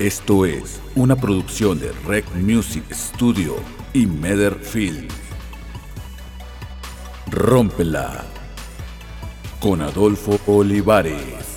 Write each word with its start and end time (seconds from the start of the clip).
Esto 0.00 0.46
es 0.46 0.80
una 0.94 1.14
producción 1.14 1.78
de 1.78 1.92
Rec 2.06 2.24
Music 2.32 2.84
Studio 2.90 3.56
y 3.92 4.06
Meder 4.06 4.54
Film. 4.54 5.06
Rómpela 7.26 8.24
con 9.60 9.82
Adolfo 9.82 10.40
Olivares. 10.46 11.50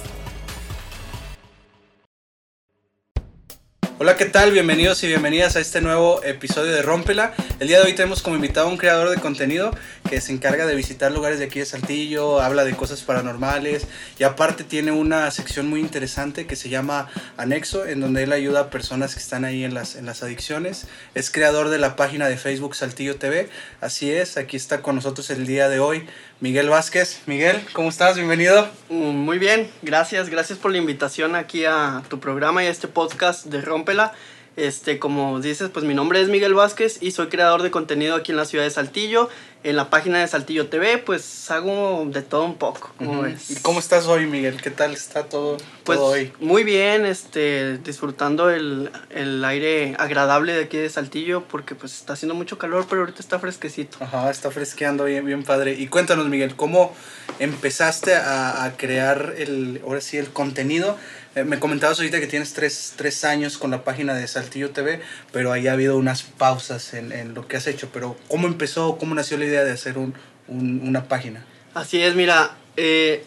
Hola, 3.98 4.18
¿qué 4.18 4.26
tal? 4.26 4.52
Bienvenidos 4.52 5.02
y 5.06 5.08
bienvenidas 5.08 5.56
a 5.56 5.62
este 5.62 5.80
nuevo 5.80 6.22
episodio 6.26 6.74
de 6.74 6.82
Rómpela. 6.82 7.34
El 7.62 7.70
día 7.70 7.80
de 7.80 7.86
hoy 7.86 7.94
tenemos 7.94 8.22
como 8.22 8.36
invitado 8.36 8.68
a 8.68 8.70
un 8.70 8.76
creador 8.76 9.10
de 9.10 9.22
contenido 9.22 9.74
que 10.14 10.22
se 10.22 10.32
encarga 10.32 10.68
de 10.68 10.76
visitar 10.76 11.12
lugares 11.12 11.40
de 11.40 11.46
aquí 11.46 11.58
de 11.58 11.66
Saltillo, 11.66 12.40
habla 12.40 12.64
de 12.66 12.76
cosas 12.76 13.02
paranormales 13.02 13.88
y 14.20 14.24
aparte 14.24 14.64
tiene 14.64 14.92
una 14.92 15.32
sección 15.32 15.68
muy 15.68 15.80
interesante 15.80 16.46
que 16.46 16.56
se 16.56 16.70
llama 16.70 17.10
Anexo, 17.36 17.88
en 17.88 18.00
donde 18.00 18.22
él 18.22 18.32
ayuda 18.32 18.60
a 18.60 18.70
personas 18.70 19.16
que 19.16 19.20
están 19.20 19.44
ahí 19.44 19.64
en 19.64 19.74
las, 19.74 19.96
en 19.96 20.06
las 20.06 20.22
adicciones. 20.22 20.86
Es 21.16 21.32
creador 21.32 21.70
de 21.70 21.80
la 21.80 21.96
página 21.96 22.28
de 22.28 22.38
Facebook 22.38 22.76
Saltillo 22.76 23.16
TV. 23.16 23.50
Así 23.82 24.12
es, 24.12 24.38
aquí 24.38 24.56
está 24.56 24.84
con 24.84 24.94
nosotros 24.94 25.32
el 25.32 25.48
día 25.48 25.68
de 25.68 25.80
hoy 25.80 26.06
Miguel 26.42 26.70
Vázquez. 26.70 27.22
Miguel, 27.26 27.60
¿cómo 27.74 27.90
estás? 27.90 28.16
Bienvenido. 28.16 28.70
Mm, 28.90 29.16
Muy 29.16 29.40
bien, 29.40 29.68
gracias, 29.82 30.30
gracias 30.30 30.60
por 30.60 30.72
la 30.72 30.78
invitación 30.78 31.36
aquí 31.36 31.66
a 31.66 32.04
tu 32.08 32.20
programa 32.20 32.64
y 32.64 32.68
a 32.68 32.70
este 32.70 32.88
podcast 32.88 33.46
de 33.48 33.62
Rómpela. 33.62 34.14
Este, 34.56 35.00
como 35.00 35.40
dices, 35.40 35.72
pues 35.74 35.84
mi 35.84 35.96
nombre 35.96 36.22
es 36.22 36.30
Miguel 36.30 36.54
Vázquez 36.54 37.02
y 37.02 37.10
soy 37.10 37.28
creador 37.28 37.64
de 37.64 37.72
contenido 37.72 38.16
aquí 38.16 38.32
en 38.32 38.38
la 38.38 38.46
ciudad 38.46 38.64
de 38.64 38.70
Saltillo. 38.70 39.30
En 39.66 39.78
la 39.78 39.90
página 39.90 40.20
de 40.20 40.28
Saltillo 40.28 40.68
TV, 40.68 40.98
pues 40.98 41.50
hago 41.50 42.04
de 42.08 42.22
todo 42.22 42.44
un 42.44 42.56
poco, 42.56 42.92
Ujú. 43.00 43.22
ves. 43.22 43.50
¿Y 43.50 43.56
cómo 43.62 43.80
estás 43.80 44.08
hoy, 44.08 44.26
Miguel? 44.26 44.62
¿Qué 44.62 44.70
tal 44.72 44.92
está 44.92 45.24
todo, 45.30 45.56
Pues 45.86 45.98
todo 46.00 46.10
hoy? 46.10 46.34
muy 46.42 46.66
bien, 46.66 47.06
este, 47.06 47.78
disfrutando 47.78 48.50
el, 48.50 48.92
el 49.10 49.44
aire 49.46 49.96
agradable 50.00 50.52
de 50.54 50.66
aquí 50.66 50.76
de 50.76 50.90
Saltillo 50.90 51.46
porque 51.46 51.76
pues 51.76 51.94
está 51.96 52.12
haciendo 52.12 52.36
mucho 52.36 52.58
calor, 52.58 52.88
pero 52.90 53.04
ahorita 53.04 53.22
está 53.22 53.40
fresquecito. 53.40 54.00
Ajá, 54.02 54.30
está 54.30 54.52
fresqueando 54.52 55.06
bien, 55.06 55.26
bien 55.26 55.44
padre. 55.44 55.74
Y 55.76 55.88
cuéntanos, 55.88 56.28
Miguel, 56.28 56.58
¿cómo 56.58 56.94
empezaste 57.40 58.16
a, 58.16 58.66
a 58.66 58.76
crear 58.76 59.34
el, 59.38 59.80
ahora 59.86 60.02
sí, 60.02 60.18
el 60.18 60.28
contenido? 60.28 60.98
Eh, 61.36 61.44
me 61.44 61.60
comentabas 61.60 61.98
ahorita 62.00 62.20
que 62.20 62.28
tienes 62.28 62.54
tres, 62.54 62.94
tres 62.96 63.24
años 63.26 63.58
con 63.58 63.72
la 63.72 63.84
página 63.84 64.14
de 64.14 64.28
Saltillo 64.28 64.70
TV, 64.72 65.02
pero 65.32 65.52
ahí 65.52 65.68
ha 65.68 65.74
habido 65.74 65.98
unas 65.98 66.22
pausas 66.24 66.94
en, 66.94 67.12
en 67.12 67.34
lo 67.34 67.48
que 67.48 67.58
has 67.58 67.66
hecho. 67.68 67.90
Pero 67.92 68.16
¿cómo 68.28 68.48
empezó, 68.48 68.98
cómo 68.98 69.16
nació 69.16 69.38
la 69.38 69.46
idea 69.46 69.64
de 69.64 69.72
hacer 69.72 69.98
un, 69.98 70.14
un- 70.48 70.82
una 70.88 71.06
página? 71.06 71.44
Así 71.74 72.02
es, 72.04 72.14
mira, 72.14 72.52
eh, 72.78 73.24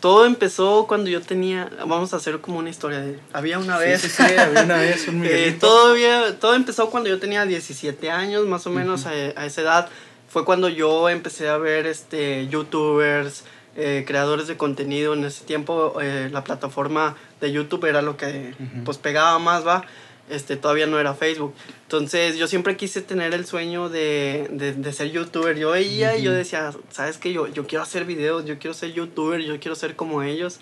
todo 0.00 0.24
empezó 0.24 0.86
cuando 0.88 1.10
yo 1.10 1.20
tenía, 1.20 1.68
vamos 1.86 2.14
a 2.14 2.16
hacer 2.16 2.40
como 2.40 2.58
una 2.58 2.70
historia 2.70 3.00
de, 3.00 3.18
había 3.34 3.58
una 3.58 3.76
vez, 3.76 4.00
Sí, 4.00 4.08
sí, 4.08 4.22
había 4.22 4.62
una 4.64 4.76
vez 4.78 5.06
un 5.08 5.16
Eh, 5.26 5.28
Miguelito. 5.28 5.66
todo, 5.66 5.92
había- 5.92 6.38
todo 6.40 6.54
empezó 6.54 6.88
cuando 6.90 7.10
yo 7.10 7.18
tenía 7.20 7.44
17 7.44 8.10
años, 8.10 8.46
más 8.46 8.66
o 8.66 8.70
menos 8.70 9.04
a, 9.06 9.10
a 9.10 9.44
esa 9.46 9.60
edad. 9.60 9.88
Fue 10.28 10.46
cuando 10.46 10.70
yo 10.70 11.10
empecé 11.10 11.50
a 11.50 11.58
ver 11.58 11.86
este, 11.86 12.48
youtubers, 12.48 13.44
eh, 13.76 14.04
creadores 14.06 14.46
de 14.46 14.56
contenido. 14.56 15.12
En 15.12 15.24
ese 15.24 15.44
tiempo 15.44 15.98
eh, 16.00 16.30
la 16.32 16.42
plataforma 16.42 17.16
de 17.46 17.52
YouTube 17.52 17.84
era 17.86 18.00
lo 18.02 18.16
que 18.16 18.54
Ujú. 18.58 18.84
pues 18.84 18.98
pegaba 18.98 19.38
más, 19.38 19.66
va. 19.66 19.84
Este, 20.30 20.56
todavía 20.56 20.86
no 20.86 20.98
era 20.98 21.14
Facebook. 21.14 21.52
Entonces 21.82 22.36
yo 22.38 22.46
siempre 22.46 22.76
quise 22.76 23.02
tener 23.02 23.34
el 23.34 23.44
sueño 23.44 23.88
de, 23.88 24.48
de, 24.50 24.72
de 24.72 24.92
ser 24.92 25.10
youtuber. 25.10 25.58
Yo 25.58 25.72
veía 25.72 26.16
y 26.16 26.22
yo 26.22 26.32
decía, 26.32 26.72
¿sabes 26.90 27.18
qué? 27.18 27.32
Yo, 27.32 27.48
yo 27.48 27.66
quiero 27.66 27.82
hacer 27.82 28.04
videos, 28.06 28.46
yo 28.46 28.58
quiero 28.58 28.72
ser 28.72 28.92
youtuber, 28.94 29.40
yo 29.42 29.58
quiero 29.60 29.74
ser 29.74 29.94
como 29.96 30.22
ellos. 30.22 30.60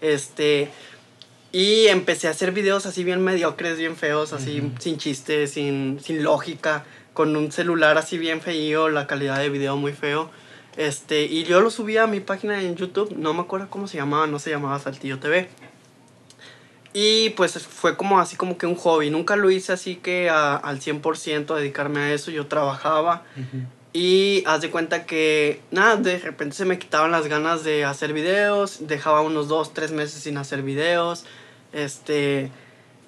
Este, 0.00 0.70
y 1.52 1.88
empecé 1.88 2.28
a 2.28 2.30
hacer 2.30 2.52
videos 2.52 2.86
así 2.86 3.02
bien 3.04 3.20
mediocres, 3.22 3.76
bien 3.76 3.96
feos, 3.96 4.32
así 4.32 4.60
Ujú. 4.60 4.70
sin 4.78 4.96
chistes, 4.98 5.50
sin, 5.50 5.98
sin 6.00 6.22
lógica, 6.22 6.84
con 7.12 7.34
un 7.36 7.50
celular 7.50 7.98
así 7.98 8.16
bien 8.16 8.40
feío, 8.40 8.88
la 8.88 9.06
calidad 9.08 9.38
de 9.38 9.50
video 9.50 9.76
muy 9.76 9.92
feo. 9.92 10.30
Este, 10.76 11.24
y 11.24 11.42
yo 11.44 11.60
lo 11.60 11.70
subía 11.70 12.04
a 12.04 12.06
mi 12.06 12.20
página 12.20 12.62
en 12.62 12.76
YouTube, 12.76 13.12
no 13.16 13.34
me 13.34 13.40
acuerdo 13.40 13.68
cómo 13.68 13.88
se 13.88 13.96
llamaba, 13.98 14.28
no 14.28 14.38
se 14.38 14.50
llamaba 14.50 14.78
Saltillo 14.78 15.18
TV. 15.18 15.48
Y 16.92 17.30
pues 17.30 17.52
fue 17.66 17.96
como 17.96 18.18
así 18.18 18.36
como 18.36 18.58
que 18.58 18.66
un 18.66 18.74
hobby, 18.74 19.10
nunca 19.10 19.36
lo 19.36 19.50
hice 19.50 19.72
así 19.72 19.94
que 19.96 20.28
a- 20.28 20.56
al 20.56 20.80
100% 20.80 21.54
a 21.54 21.58
dedicarme 21.58 22.00
a 22.00 22.12
eso, 22.12 22.30
yo 22.32 22.46
trabajaba 22.48 23.22
y 23.92 24.42
haz 24.46 24.60
de 24.60 24.70
cuenta 24.70 25.06
que, 25.06 25.60
nada, 25.70 25.96
de 25.96 26.18
repente 26.18 26.56
se 26.56 26.64
me 26.64 26.78
quitaban 26.80 27.10
las 27.12 27.26
ganas 27.28 27.62
de 27.64 27.84
hacer 27.84 28.12
videos, 28.12 28.88
dejaba 28.88 29.20
unos 29.20 29.46
dos, 29.48 29.72
tres 29.72 29.92
meses 29.92 30.22
sin 30.22 30.36
hacer 30.36 30.62
videos, 30.62 31.24
este, 31.72 32.50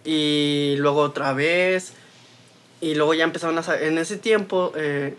y 0.04 0.74
luego 0.78 1.00
otra 1.00 1.32
vez, 1.32 1.92
y 2.80 2.94
luego 2.94 3.14
ya 3.14 3.24
empezaron 3.24 3.58
a, 3.58 3.62
en 3.80 3.98
ese 3.98 4.16
tiempo, 4.16 4.72
eh, 4.76 5.16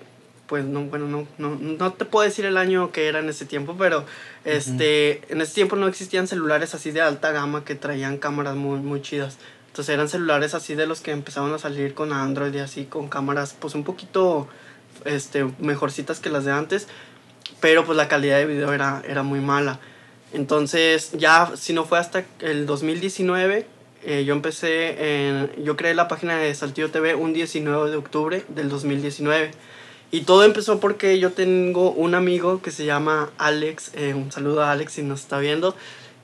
pues 0.54 0.66
no, 0.66 0.84
bueno, 0.84 1.08
no, 1.08 1.28
no, 1.40 1.56
no 1.56 1.94
te 1.94 2.06
puedo 2.06 2.24
decir 2.24 2.46
el 2.46 2.58
año 2.58 2.92
que 2.92 3.08
era 3.08 3.18
en 3.18 3.28
ese 3.28 3.44
tiempo, 3.44 3.76
pero 3.76 4.06
este, 4.46 5.24
en 5.34 5.42
ese 5.42 5.56
tiempo 5.56 5.76
no 5.76 5.88
existían 5.88 6.28
celulares 6.28 6.76
así 6.76 6.92
de 6.92 7.02
alta 7.02 7.32
gama 7.32 7.66
que 7.66 7.74
traían 7.74 8.20
cámaras 8.20 8.56
muy, 8.56 8.78
muy 8.80 9.02
chidas. 9.02 9.40
Entonces 9.70 9.96
eran 9.96 10.10
celulares 10.10 10.54
así 10.54 10.76
de 10.76 10.86
los 10.86 11.02
que 11.02 11.10
empezaban 11.10 11.52
a 11.56 11.58
salir 11.58 11.96
con 11.96 12.14
Android 12.14 12.54
y 12.54 12.60
así, 12.60 12.86
con 12.86 13.08
cámaras 13.08 13.56
pues 13.60 13.74
un 13.74 13.84
poquito 13.84 14.48
este, 15.06 15.44
mejorcitas 15.58 16.20
que 16.20 16.30
las 16.30 16.46
de 16.46 16.52
antes, 16.52 16.88
pero 17.60 17.84
pues 17.84 17.98
la 17.98 18.08
calidad 18.08 18.38
de 18.38 18.46
video 18.46 18.74
era, 18.74 19.02
era 19.08 19.24
muy 19.24 19.40
mala. 19.40 19.80
Entonces 20.34 21.14
ya, 21.14 21.54
si 21.56 21.74
no 21.74 21.84
fue 21.84 21.98
hasta 21.98 22.26
el 22.42 22.68
2019, 22.68 23.66
eh, 24.06 24.24
yo 24.24 24.36
empecé 24.36 25.30
en, 25.30 25.64
yo 25.64 25.76
creé 25.76 25.96
la 25.96 26.08
página 26.08 26.38
de 26.38 26.54
Saltillo 26.54 26.92
TV 26.92 27.16
un 27.16 27.34
19 27.34 27.90
de 27.90 27.96
octubre 27.96 28.46
del 28.50 28.70
2019. 28.70 29.50
Y 30.14 30.22
todo 30.22 30.44
empezó 30.44 30.80
porque 30.80 31.18
yo 31.20 31.32
tengo 31.32 31.90
un 31.92 32.14
amigo 32.14 32.62
que 32.62 32.70
se 32.70 32.86
llama 32.86 33.32
Alex, 33.40 33.92
eh, 33.96 34.14
un 34.14 34.32
saludo 34.32 34.62
a 34.64 34.72
Alex 34.72 34.94
si 34.94 35.02
nos 35.02 35.22
está 35.22 35.40
viendo, 35.40 35.76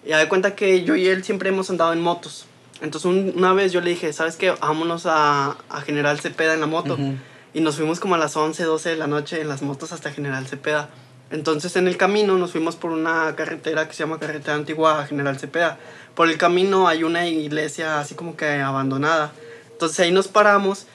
y 0.06 0.12
da 0.12 0.30
cuenta 0.30 0.54
que 0.56 0.84
yo 0.84 0.96
y 0.96 1.08
él 1.08 1.24
siempre 1.24 1.50
hemos 1.50 1.72
andado 1.72 1.92
en 1.94 2.00
motos. 2.02 2.46
Entonces 2.82 3.06
un- 3.10 3.34
una 3.36 3.52
vez 3.54 3.72
yo 3.72 3.82
le 3.82 3.90
dije, 3.90 4.14
¿sabes 4.14 4.36
qué? 4.36 4.52
Vámonos 4.52 5.08
a, 5.08 5.58
a 5.70 5.82
General 5.82 6.20
Cepeda 6.20 6.54
en 6.54 6.60
la 6.60 6.68
moto. 6.68 6.94
Ujú. 6.94 7.16
Y 7.56 7.62
nos 7.62 7.78
fuimos 7.78 8.00
como 8.00 8.14
a 8.14 8.20
las 8.20 8.38
11, 8.38 8.64
12 8.64 8.90
de 8.90 8.96
la 8.96 9.08
noche 9.08 9.42
en 9.42 9.50
las 9.50 9.64
motos 9.64 9.92
hasta 9.92 10.12
General 10.12 10.46
Cepeda. 10.46 10.90
Entonces 11.32 11.76
en 11.76 11.88
el 11.88 11.98
camino 11.98 12.38
nos 12.38 12.52
fuimos 12.52 12.76
por 12.76 12.92
una 12.92 13.36
carretera 13.36 13.88
que 13.88 13.96
se 13.96 14.04
llama 14.04 14.20
Carretera 14.20 14.54
Antigua 14.54 15.02
a 15.02 15.08
General 15.08 15.40
Cepeda. 15.40 15.80
Por 16.14 16.30
el 16.30 16.38
camino 16.38 16.88
hay 16.88 17.04
una 17.04 17.28
iglesia 17.28 18.00
así 18.00 18.14
como 18.14 18.38
que 18.38 18.46
abandonada. 18.62 19.32
Entonces 19.72 20.00
ahí 20.00 20.12
nos 20.12 20.28
paramos 20.28 20.86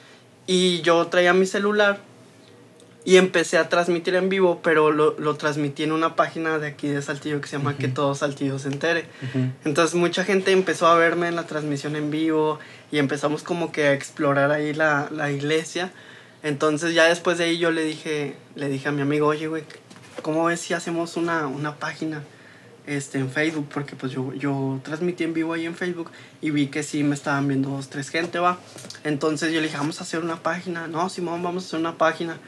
y 0.47 0.81
yo 0.81 1.07
traía 1.07 1.33
mi 1.33 1.45
celular 1.45 1.99
y 3.05 3.17
empecé 3.17 3.59
a 3.59 3.69
transmitir 3.69 4.15
en 4.15 4.29
vivo, 4.29 4.61
pero 4.63 4.91
lo, 4.91 5.17
lo 5.19 5.35
transmití 5.35 5.83
en 5.83 5.91
una 5.91 6.15
página 6.15 6.57
de 6.57 6.67
aquí 6.67 6.87
de 6.87 7.03
Saltillo 7.03 7.39
que 7.39 7.47
se 7.47 7.57
llama 7.57 7.77
Que 7.77 7.87
Todo 7.87 8.15
Saltillo 8.15 8.57
se 8.57 8.69
entere. 8.69 9.05
Ujú. 9.21 9.51
Entonces 9.63 9.95
mucha 9.95 10.23
gente 10.23 10.51
empezó 10.51 10.87
a 10.87 10.95
verme 10.95 11.27
en 11.27 11.35
la 11.35 11.45
transmisión 11.45 11.95
en 11.95 12.09
vivo 12.09 12.59
y 12.91 12.97
empezamos 12.97 13.43
como 13.43 13.71
que 13.71 13.83
a 13.83 13.93
explorar 13.93 14.51
ahí 14.51 14.73
la, 14.73 15.07
la 15.11 15.31
iglesia. 15.31 15.91
Entonces 16.41 16.95
ya 16.95 17.05
después 17.05 17.37
de 17.37 17.43
ahí 17.43 17.59
yo 17.59 17.69
le 17.69 17.83
dije, 17.83 18.35
le 18.55 18.69
dije 18.69 18.89
a 18.89 18.91
mi 18.91 19.03
amigo, 19.03 19.27
oye, 19.27 19.47
güey, 19.47 19.63
¿cómo 20.23 20.45
ves 20.45 20.61
si 20.61 20.73
hacemos 20.73 21.15
una, 21.15 21.45
una 21.45 21.75
página 21.75 22.23
este, 22.87 23.19
en 23.19 23.29
Facebook? 23.29 23.67
Porque 23.71 23.95
pues 23.95 24.11
yo, 24.13 24.33
yo 24.33 24.79
transmití 24.83 25.23
en 25.23 25.35
vivo 25.35 25.53
ahí 25.53 25.67
en 25.67 25.75
Facebook 25.75 26.09
y 26.41 26.49
vi 26.49 26.67
que 26.67 26.81
sí 26.81 27.03
me 27.03 27.13
estaban 27.13 27.47
viendo 27.47 27.69
dos, 27.69 27.87
tres 27.89 28.09
gente, 28.09 28.39
va. 28.39 28.57
Entonces 29.03 29.53
yo 29.53 29.59
le 29.61 29.67
dije, 29.67 29.77
vamos 29.77 29.99
a 30.01 30.03
hacer 30.05 30.21
una 30.21 30.37
página. 30.37 30.87
No, 30.87 31.07
Simón, 31.09 31.43
vamos 31.43 31.65
a 31.65 31.67
hacer 31.67 31.79
una 31.79 31.99
página. 31.99 32.39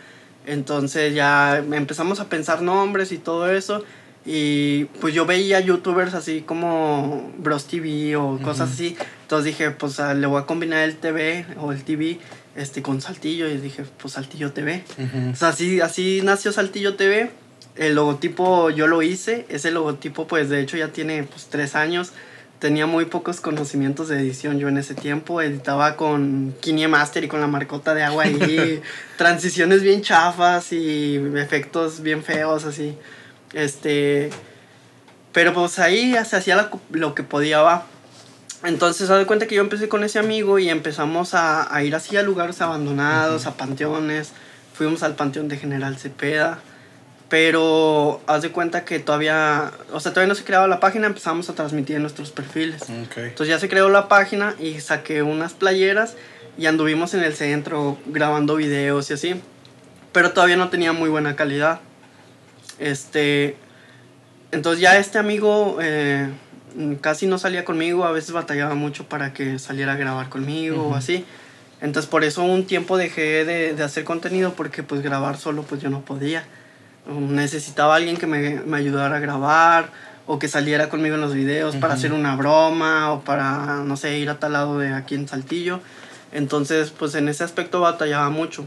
Entonces 0.48 1.14
ya 1.14 1.58
empezamos 1.58 2.20
a 2.20 2.30
pensar 2.30 2.62
nombres 2.62 3.12
y 3.12 3.18
todo 3.18 3.52
eso. 3.52 3.84
Y 4.26 4.86
pues 5.00 5.14
yo 5.14 5.26
veía 5.26 5.60
youtubers 5.60 6.14
así 6.14 6.42
como 6.42 7.32
Bros 7.38 7.66
TV 7.68 8.16
o 8.16 8.40
cosas 8.42 8.70
Ujú. 8.70 8.74
así. 8.74 8.98
Entonces 9.24 9.46
dije, 9.46 9.72
pues 9.72 10.00
ah, 10.00 10.14
le 10.14 10.26
voy 10.26 10.42
a 10.42 10.46
combinar 10.46 10.84
el 10.84 10.96
TV 10.96 11.46
o 11.62 11.72
el 11.72 11.84
TV 11.84 12.18
este, 12.56 12.82
con 12.82 13.02
Saltillo. 13.02 13.48
Y 13.50 13.58
dije, 13.58 13.84
pues 14.02 14.14
Saltillo 14.16 14.52
TV. 14.54 14.84
Ujú. 14.98 15.32
O 15.32 15.36
sea, 15.36 15.50
así, 15.50 15.82
así 15.82 16.22
nació 16.24 16.52
Saltillo 16.52 16.96
TV. 16.96 17.30
El 17.76 17.96
logotipo 17.96 18.70
yo 18.70 18.88
lo 18.88 19.02
hice. 19.02 19.46
Ese 19.50 19.72
logotipo, 19.72 20.28
pues 20.28 20.50
de 20.50 20.62
hecho 20.62 20.78
ya 20.78 20.88
tiene 20.90 21.24
pues, 21.24 21.48
tres 21.50 21.76
años. 21.76 22.12
Tenía 22.60 22.88
muy 22.88 23.06
pocos 23.06 23.40
conocimientos 23.40 24.08
de 24.08 24.20
edición 24.20 24.58
yo 24.58 24.68
en 24.68 24.78
ese 24.78 24.96
tiempo. 24.96 25.42
Editaba 25.42 25.96
con 25.96 26.56
KineMaster 26.60 27.24
y 27.24 27.28
con 27.28 27.40
la 27.40 27.48
marcota 27.48 27.94
de 27.94 28.04
agua 28.04 28.26
y 28.26 28.82
transiciones 29.18 29.84
bien 29.84 30.02
chafas 30.02 30.74
y 30.74 31.18
efectos 31.36 32.02
bien 32.02 32.24
feos 32.24 32.66
así. 32.66 32.98
Este. 33.54 34.32
Pero 35.34 35.54
pues 35.54 35.78
ahí 35.78 36.16
se 36.26 36.36
hacía 36.36 36.70
lo 36.90 37.14
que 37.14 37.22
podía, 37.22 37.62
va. 37.62 37.86
Entonces, 38.64 39.08
haz 39.12 39.20
de 39.20 39.28
cuenta 39.28 39.46
que 39.46 39.54
yo 39.54 39.62
empecé 39.62 39.88
con 39.88 40.04
ese 40.04 40.18
amigo 40.18 40.58
y 40.58 40.70
empezamos 40.70 41.36
a, 41.36 41.72
a 41.74 41.84
ir 41.84 41.94
así 41.94 42.18
a 42.18 42.24
lugares 42.24 42.60
abandonados, 42.62 43.46
a 43.46 43.56
panteones. 43.56 44.32
Fuimos 44.74 45.04
al 45.04 45.16
panteón 45.16 45.48
de 45.48 45.58
General 45.58 45.96
Cepeda. 45.98 46.60
Pero 47.30 48.22
haz 48.26 48.42
de 48.42 48.52
cuenta 48.52 48.86
que 48.86 49.00
todavía, 49.00 49.72
o 49.92 50.00
sea, 50.00 50.14
todavía 50.14 50.30
no 50.30 50.36
se 50.36 50.46
creaba 50.46 50.68
la 50.68 50.80
página, 50.80 51.08
empezamos 51.08 51.50
a 51.50 51.56
transmitir 51.56 51.98
en 51.98 52.04
nuestros 52.04 52.32
perfiles. 52.32 52.84
Ok. 52.84 53.18
Entonces 53.18 53.50
ya 53.50 53.60
se 53.60 53.68
creó 53.68 53.90
la 53.90 54.08
página 54.08 54.56
y 54.60 54.80
saqué 54.80 55.24
unas 55.24 55.54
playeras 55.54 56.16
y 56.58 56.68
anduvimos 56.68 57.14
en 57.14 57.24
el 57.24 57.34
centro 57.34 57.98
grabando 58.06 58.56
videos 58.56 59.10
y 59.10 59.14
así. 59.14 59.42
Pero 60.14 60.32
todavía 60.32 60.56
no 60.56 60.70
tenía 60.70 60.94
muy 60.94 61.10
buena 61.10 61.36
calidad. 61.36 61.82
Este. 62.80 63.58
Entonces 64.52 64.80
ya 64.80 64.98
este 64.98 65.20
amigo 65.20 65.80
eh, 65.82 66.30
casi 67.02 67.28
no 67.28 67.38
salía 67.38 67.66
conmigo, 67.66 68.06
a 68.06 68.12
veces 68.14 68.32
batallaba 68.32 68.76
mucho 68.76 69.10
para 69.10 69.34
que 69.34 69.60
saliera 69.60 69.94
a 69.94 69.96
grabar 69.98 70.30
conmigo 70.30 70.88
o 70.88 70.96
así. 70.96 71.26
Entonces 71.82 72.10
por 72.10 72.24
eso 72.24 72.44
un 72.44 72.66
tiempo 72.66 72.96
dejé 72.96 73.44
de, 73.44 73.74
de 73.74 73.84
hacer 73.84 74.06
contenido 74.06 74.54
porque 74.54 74.84
pues 74.84 75.02
grabar 75.02 75.38
solo 75.38 75.64
pues 75.64 75.82
yo 75.82 75.90
no 75.90 76.02
podía. 76.02 76.46
Necesitaba 77.08 77.96
alguien 77.96 78.18
que 78.18 78.28
me, 78.28 78.62
me 78.62 78.78
ayudara 78.78 79.18
a 79.18 79.20
grabar 79.20 79.92
o 80.28 80.40
que 80.40 80.50
saliera 80.50 80.90
conmigo 80.90 81.16
en 81.16 81.22
los 81.22 81.34
videos 81.34 81.78
para 81.78 81.94
hacer 81.94 82.12
una 82.12 82.36
broma 82.36 83.14
o 83.14 83.22
para, 83.22 83.84
no 83.86 83.96
sé, 83.96 84.18
ir 84.18 84.30
a 84.30 84.40
tal 84.40 84.54
lado 84.54 84.78
de 84.78 84.94
aquí 84.94 85.16
en 85.16 85.28
Saltillo. 85.28 85.80
Entonces 86.34 86.92
pues 86.92 87.16
en 87.16 87.30
ese 87.30 87.44
aspecto 87.46 87.80
batallaba 87.80 88.30
mucho. 88.30 88.66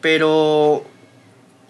Pero 0.00 0.84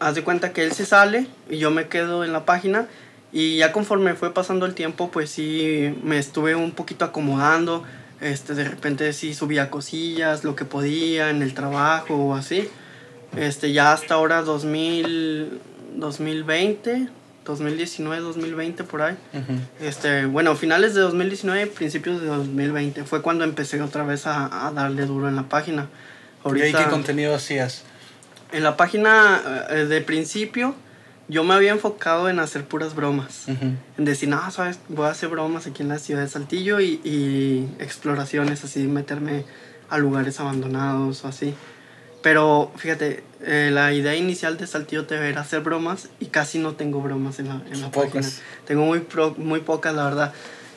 haz 0.00 0.14
de 0.14 0.24
cuenta 0.24 0.52
que 0.52 0.64
él 0.64 0.72
se 0.72 0.86
sale 0.86 1.26
y 1.50 1.58
yo 1.58 1.70
me 1.70 1.88
quedo 1.88 2.24
en 2.24 2.32
la 2.32 2.44
página 2.44 2.86
y 3.32 3.58
ya 3.58 3.72
conforme 3.72 4.14
fue 4.14 4.32
pasando 4.32 4.66
el 4.66 4.74
tiempo 4.74 5.10
pues 5.10 5.30
sí 5.30 5.94
me 6.02 6.18
estuve 6.18 6.54
un 6.54 6.72
poquito 6.72 7.04
acomodando 7.04 7.82
este 8.20 8.54
de 8.54 8.64
repente 8.64 9.12
sí 9.12 9.34
subía 9.34 9.70
cosillas 9.70 10.44
lo 10.44 10.54
que 10.54 10.64
podía 10.64 11.30
en 11.30 11.42
el 11.42 11.54
trabajo 11.54 12.14
o 12.14 12.34
así 12.34 12.68
este 13.36 13.72
ya 13.72 13.92
hasta 13.92 14.14
ahora 14.14 14.42
2000 14.42 15.60
2020 15.96 17.08
2019 17.44 18.22
2020 18.22 18.84
por 18.84 19.02
ahí 19.02 19.16
este 19.80 20.26
bueno 20.26 20.54
finales 20.56 20.94
de 20.94 21.00
2019 21.00 21.68
principios 21.68 22.20
de 22.20 22.26
2020 22.26 23.04
fue 23.04 23.22
cuando 23.22 23.44
empecé 23.44 23.80
otra 23.80 24.04
vez 24.04 24.26
a, 24.26 24.66
a 24.66 24.72
darle 24.72 25.06
duro 25.06 25.28
en 25.28 25.36
la 25.36 25.48
página 25.48 25.88
¿Y 26.54 26.60
ahí 26.60 26.72
qué 26.72 26.84
contenido 26.84 27.34
hacías? 27.34 27.82
en 28.52 28.62
la 28.62 28.76
página 28.76 29.42
eh, 29.70 29.86
de 29.86 30.00
principio, 30.00 30.74
yo 31.28 31.44
me 31.44 31.54
había 31.54 31.72
enfocado 31.72 32.28
en 32.28 32.38
hacer 32.38 32.64
puras 32.64 32.94
bromas. 32.94 33.44
Ujú. 33.48 33.72
En 33.98 34.04
decir, 34.04 34.28
no, 34.28 34.50
sabes, 34.50 34.78
voy 34.88 35.06
a 35.06 35.10
hacer 35.10 35.28
bromas 35.28 35.66
aquí 35.66 35.82
en 35.82 35.88
la 35.88 35.98
ciudad 35.98 36.22
de 36.22 36.28
Saltillo 36.28 36.80
y, 36.80 37.00
y 37.04 37.68
exploraciones, 37.80 38.64
así, 38.64 38.86
meterme 38.86 39.44
a 39.90 39.98
lugares 39.98 40.38
abandonados 40.40 41.24
o 41.24 41.28
así. 41.28 41.54
Pero 42.22 42.72
fíjate, 42.76 43.22
eh, 43.42 43.70
la 43.72 43.92
idea 43.92 44.14
inicial 44.16 44.56
de 44.58 44.66
Saltillo 44.66 45.06
TV 45.06 45.28
era 45.28 45.42
hacer 45.42 45.60
bromas 45.60 46.08
y 46.18 46.26
casi 46.26 46.58
no 46.58 46.72
tengo 46.74 47.00
bromas 47.00 47.38
en 47.38 47.48
la, 47.48 47.62
en 47.70 47.80
la 47.80 47.90
Pocas. 47.90 48.12
página. 48.12 48.28
Tengo 48.66 48.84
muy, 48.84 49.00
pro- 49.00 49.34
muy 49.38 49.60
pocas, 49.60 49.94
la 49.94 50.04
verdad. 50.04 50.32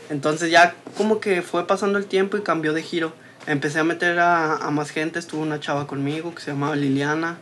Entonces 0.10 0.52
ya 0.52 0.76
como 0.98 1.20
que 1.20 1.42
fue 1.42 1.66
pasando 1.66 1.98
el 1.98 2.06
tiempo 2.06 2.38
y 2.38 2.42
cambió 2.42 2.74
de 2.74 2.84
giro. 2.84 3.14
Empecé 3.48 3.80
a 3.80 3.84
meter 3.84 4.20
a, 4.20 4.58
a 4.58 4.70
más 4.70 4.92
gente, 4.92 5.18
estuvo 5.18 5.42
una 5.42 5.60
chava 5.60 5.88
conmigo 5.88 6.36
que 6.36 6.42
se 6.42 6.52
llamaba 6.52 6.76
Liliana, 6.76 7.38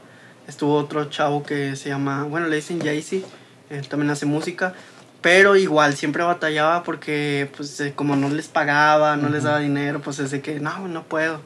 estuvo 0.48 0.76
otro 0.76 1.06
chavo 1.10 1.44
que 1.44 1.76
se 1.76 1.90
llama, 1.90 2.24
bueno, 2.24 2.48
le 2.48 2.58
dicen 2.58 2.80
Jaycee, 2.80 3.26
él 3.70 3.88
también 3.90 4.12
hace 4.12 4.26
música, 4.26 4.74
pero 5.22 5.56
igual 5.58 5.96
siempre 5.98 6.24
batallaba 6.24 6.84
porque 6.84 7.50
pues 7.58 7.78
eh, 7.82 7.92
como 7.94 8.16
no 8.16 8.30
les 8.30 8.48
pagaba, 8.48 9.18
no 9.18 9.28
les 9.30 9.44
daba 9.44 9.60
dinero, 9.60 10.00
pues 10.02 10.20
es 10.20 10.32
de 10.32 10.42
que 10.42 10.60
no, 10.62 10.88
no 10.88 11.04
puedo, 11.04 11.42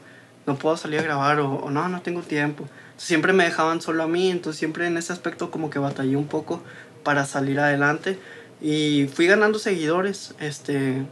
no 0.52 0.58
puedo 0.58 0.76
salir 0.76 1.00
a 1.00 1.02
grabar 1.02 1.40
o, 1.40 1.54
o 1.54 1.70
no, 1.70 1.88
no 1.88 2.02
tengo 2.02 2.20
tiempo. 2.22 2.68
Siempre 2.96 3.32
me 3.32 3.44
dejaban 3.44 3.80
solo 3.80 4.02
a 4.02 4.08
mí, 4.08 4.30
entonces 4.30 4.58
siempre 4.58 4.86
en 4.86 4.96
ese 4.96 5.12
aspecto 5.12 5.50
como 5.50 5.70
que 5.70 5.78
batallé 5.78 6.16
un 6.16 6.26
poco 6.26 6.62
para 7.02 7.24
salir 7.24 7.58
adelante 7.58 8.18
y 8.60 9.08
fui 9.12 9.26
ganando 9.26 9.58
seguidores, 9.58 10.34
este 10.38 11.04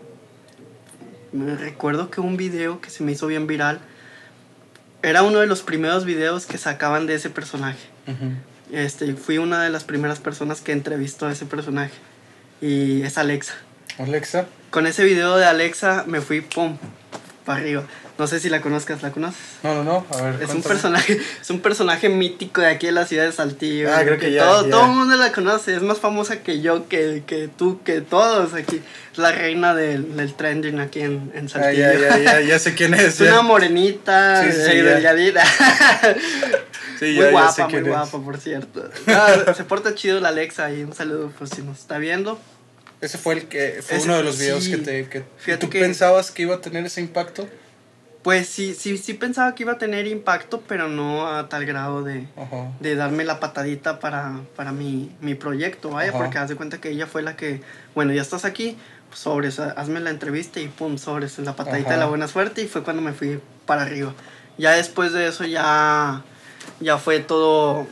me 1.32 1.56
recuerdo 1.56 2.10
que 2.10 2.20
un 2.20 2.36
video 2.36 2.80
que 2.80 2.90
se 2.90 3.02
me 3.02 3.12
hizo 3.12 3.26
bien 3.26 3.46
viral 3.46 3.80
era 5.02 5.22
uno 5.22 5.38
de 5.38 5.46
los 5.46 5.62
primeros 5.62 6.04
videos 6.04 6.46
que 6.46 6.58
sacaban 6.58 7.06
de 7.06 7.14
ese 7.14 7.30
personaje. 7.30 7.88
Ujú. 8.06 8.32
Este, 8.72 9.14
fui 9.14 9.38
una 9.38 9.62
de 9.62 9.70
las 9.70 9.84
primeras 9.84 10.18
personas 10.18 10.60
que 10.60 10.72
entrevistó 10.72 11.26
a 11.26 11.32
ese 11.32 11.46
personaje. 11.46 11.94
Y 12.60 13.02
es 13.02 13.16
Alexa. 13.16 13.54
Alexa. 13.98 14.46
Con 14.70 14.86
ese 14.86 15.04
video 15.04 15.36
de 15.36 15.46
Alexa 15.46 16.04
me 16.06 16.20
fui, 16.20 16.40
pum, 16.40 16.76
para 17.44 17.60
arriba. 17.60 17.84
No 18.20 18.26
sé 18.26 18.38
si 18.38 18.50
la 18.50 18.60
conozcas, 18.60 19.00
¿la 19.02 19.12
conoces? 19.12 19.40
No, 19.62 19.74
no, 19.76 19.82
no. 19.82 20.06
A 20.14 20.20
ver, 20.20 20.42
Es 20.42 20.50
un 20.50 20.62
personaje, 20.62 21.18
es 21.40 21.48
un 21.48 21.60
personaje 21.60 22.10
mítico 22.10 22.60
de 22.60 22.66
aquí 22.66 22.84
de 22.84 22.92
la 22.92 23.06
ciudad 23.06 23.24
de 23.24 23.32
Saltillo. 23.32 23.88
Ah, 23.90 24.02
creo 24.04 24.18
que 24.18 24.30
ya, 24.30 24.44
todo, 24.44 24.64
ya. 24.66 24.70
todo 24.72 24.84
el 24.84 24.90
mundo 24.90 25.16
la 25.16 25.32
conoce, 25.32 25.74
es 25.74 25.80
más 25.80 25.98
famosa 26.00 26.42
que 26.42 26.60
yo, 26.60 26.86
que, 26.86 27.22
que 27.26 27.48
tú, 27.48 27.80
que 27.82 28.02
todos 28.02 28.52
aquí. 28.52 28.82
Es 29.12 29.18
la 29.18 29.32
reina 29.32 29.74
del, 29.74 30.16
del 30.18 30.34
trending 30.34 30.80
aquí 30.80 31.00
en, 31.00 31.32
en 31.34 31.46
Ah, 31.46 31.48
Saltillo. 31.48 31.92
ya, 31.94 31.98
ya, 31.98 32.18
ya, 32.18 32.40
ya 32.42 32.58
sé 32.58 32.74
quién 32.74 32.92
es. 32.92 33.00
Es 33.20 33.20
una 33.22 33.40
morenita, 33.40 34.44
Sí, 34.44 34.52
sí, 34.52 34.76
ya. 34.76 34.82
delgadita. 34.82 35.42
Sí, 36.98 37.14
muy 37.16 37.30
guapa, 37.30 37.66
muy 37.68 37.78
es. 37.78 37.86
guapa, 37.86 38.18
por 38.22 38.36
cierto. 38.38 38.90
Ah, 39.06 39.54
se 39.56 39.64
porta 39.64 39.94
chido 39.94 40.20
la 40.20 40.28
Alexa 40.28 40.70
y 40.70 40.82
un 40.82 40.92
saludo 40.92 41.30
por 41.30 41.48
si 41.48 41.62
nos 41.62 41.78
está 41.78 41.96
viendo. 41.96 42.38
Ese 43.00 43.16
fue 43.16 43.32
el 43.36 43.48
que 43.48 43.80
fue 43.82 43.96
Ese- 43.96 44.04
uno 44.04 44.18
de 44.18 44.22
los 44.24 44.38
videos 44.38 44.64
sí. 44.64 44.72
que 44.72 44.76
te 44.76 45.08
que 45.08 45.24
Fíjate 45.38 45.64
tú 45.64 45.70
que- 45.70 45.80
pensabas 45.80 46.30
que 46.30 46.42
iba 46.42 46.56
a 46.56 46.60
tener 46.60 46.84
ese 46.84 47.00
impacto. 47.00 47.48
Pues 48.22 48.48
sí, 48.48 48.74
sí, 48.74 48.98
sí 48.98 49.14
pensaba 49.14 49.54
que 49.54 49.62
iba 49.62 49.72
a 49.72 49.78
tener 49.78 50.06
impacto, 50.06 50.62
pero 50.68 50.88
no 50.88 51.26
a 51.26 51.48
tal 51.48 51.64
grado 51.64 52.02
de, 52.02 52.26
de 52.80 52.94
darme 52.94 53.24
la 53.24 53.40
patadita 53.40 53.98
para, 53.98 54.40
para 54.56 54.72
mi, 54.72 55.10
mi 55.22 55.34
proyecto, 55.34 55.88
vaya, 55.90 56.10
Ajá. 56.10 56.18
porque 56.18 56.36
haz 56.36 56.50
de 56.50 56.56
cuenta 56.56 56.80
que 56.82 56.90
ella 56.90 57.06
fue 57.06 57.22
la 57.22 57.34
que, 57.36 57.62
bueno, 57.94 58.12
ya 58.12 58.20
estás 58.20 58.44
aquí, 58.44 58.76
pues 59.08 59.20
sobres, 59.20 59.58
ha- 59.58 59.70
hazme 59.70 60.00
la 60.00 60.10
entrevista 60.10 60.60
y 60.60 60.68
pum, 60.68 60.98
sobres, 60.98 61.38
la 61.38 61.56
patadita 61.56 61.88
Ajá. 61.88 61.94
de 61.94 62.00
la 62.00 62.06
buena 62.06 62.28
suerte 62.28 62.60
y 62.60 62.68
fue 62.68 62.82
cuando 62.82 63.00
me 63.00 63.14
fui 63.14 63.40
para 63.64 63.82
arriba. 63.82 64.12
Ya 64.58 64.72
después 64.72 65.14
de 65.14 65.26
eso 65.26 65.44
ya, 65.44 66.22
ya 66.80 66.98
fue 66.98 67.20
todo, 67.20 67.86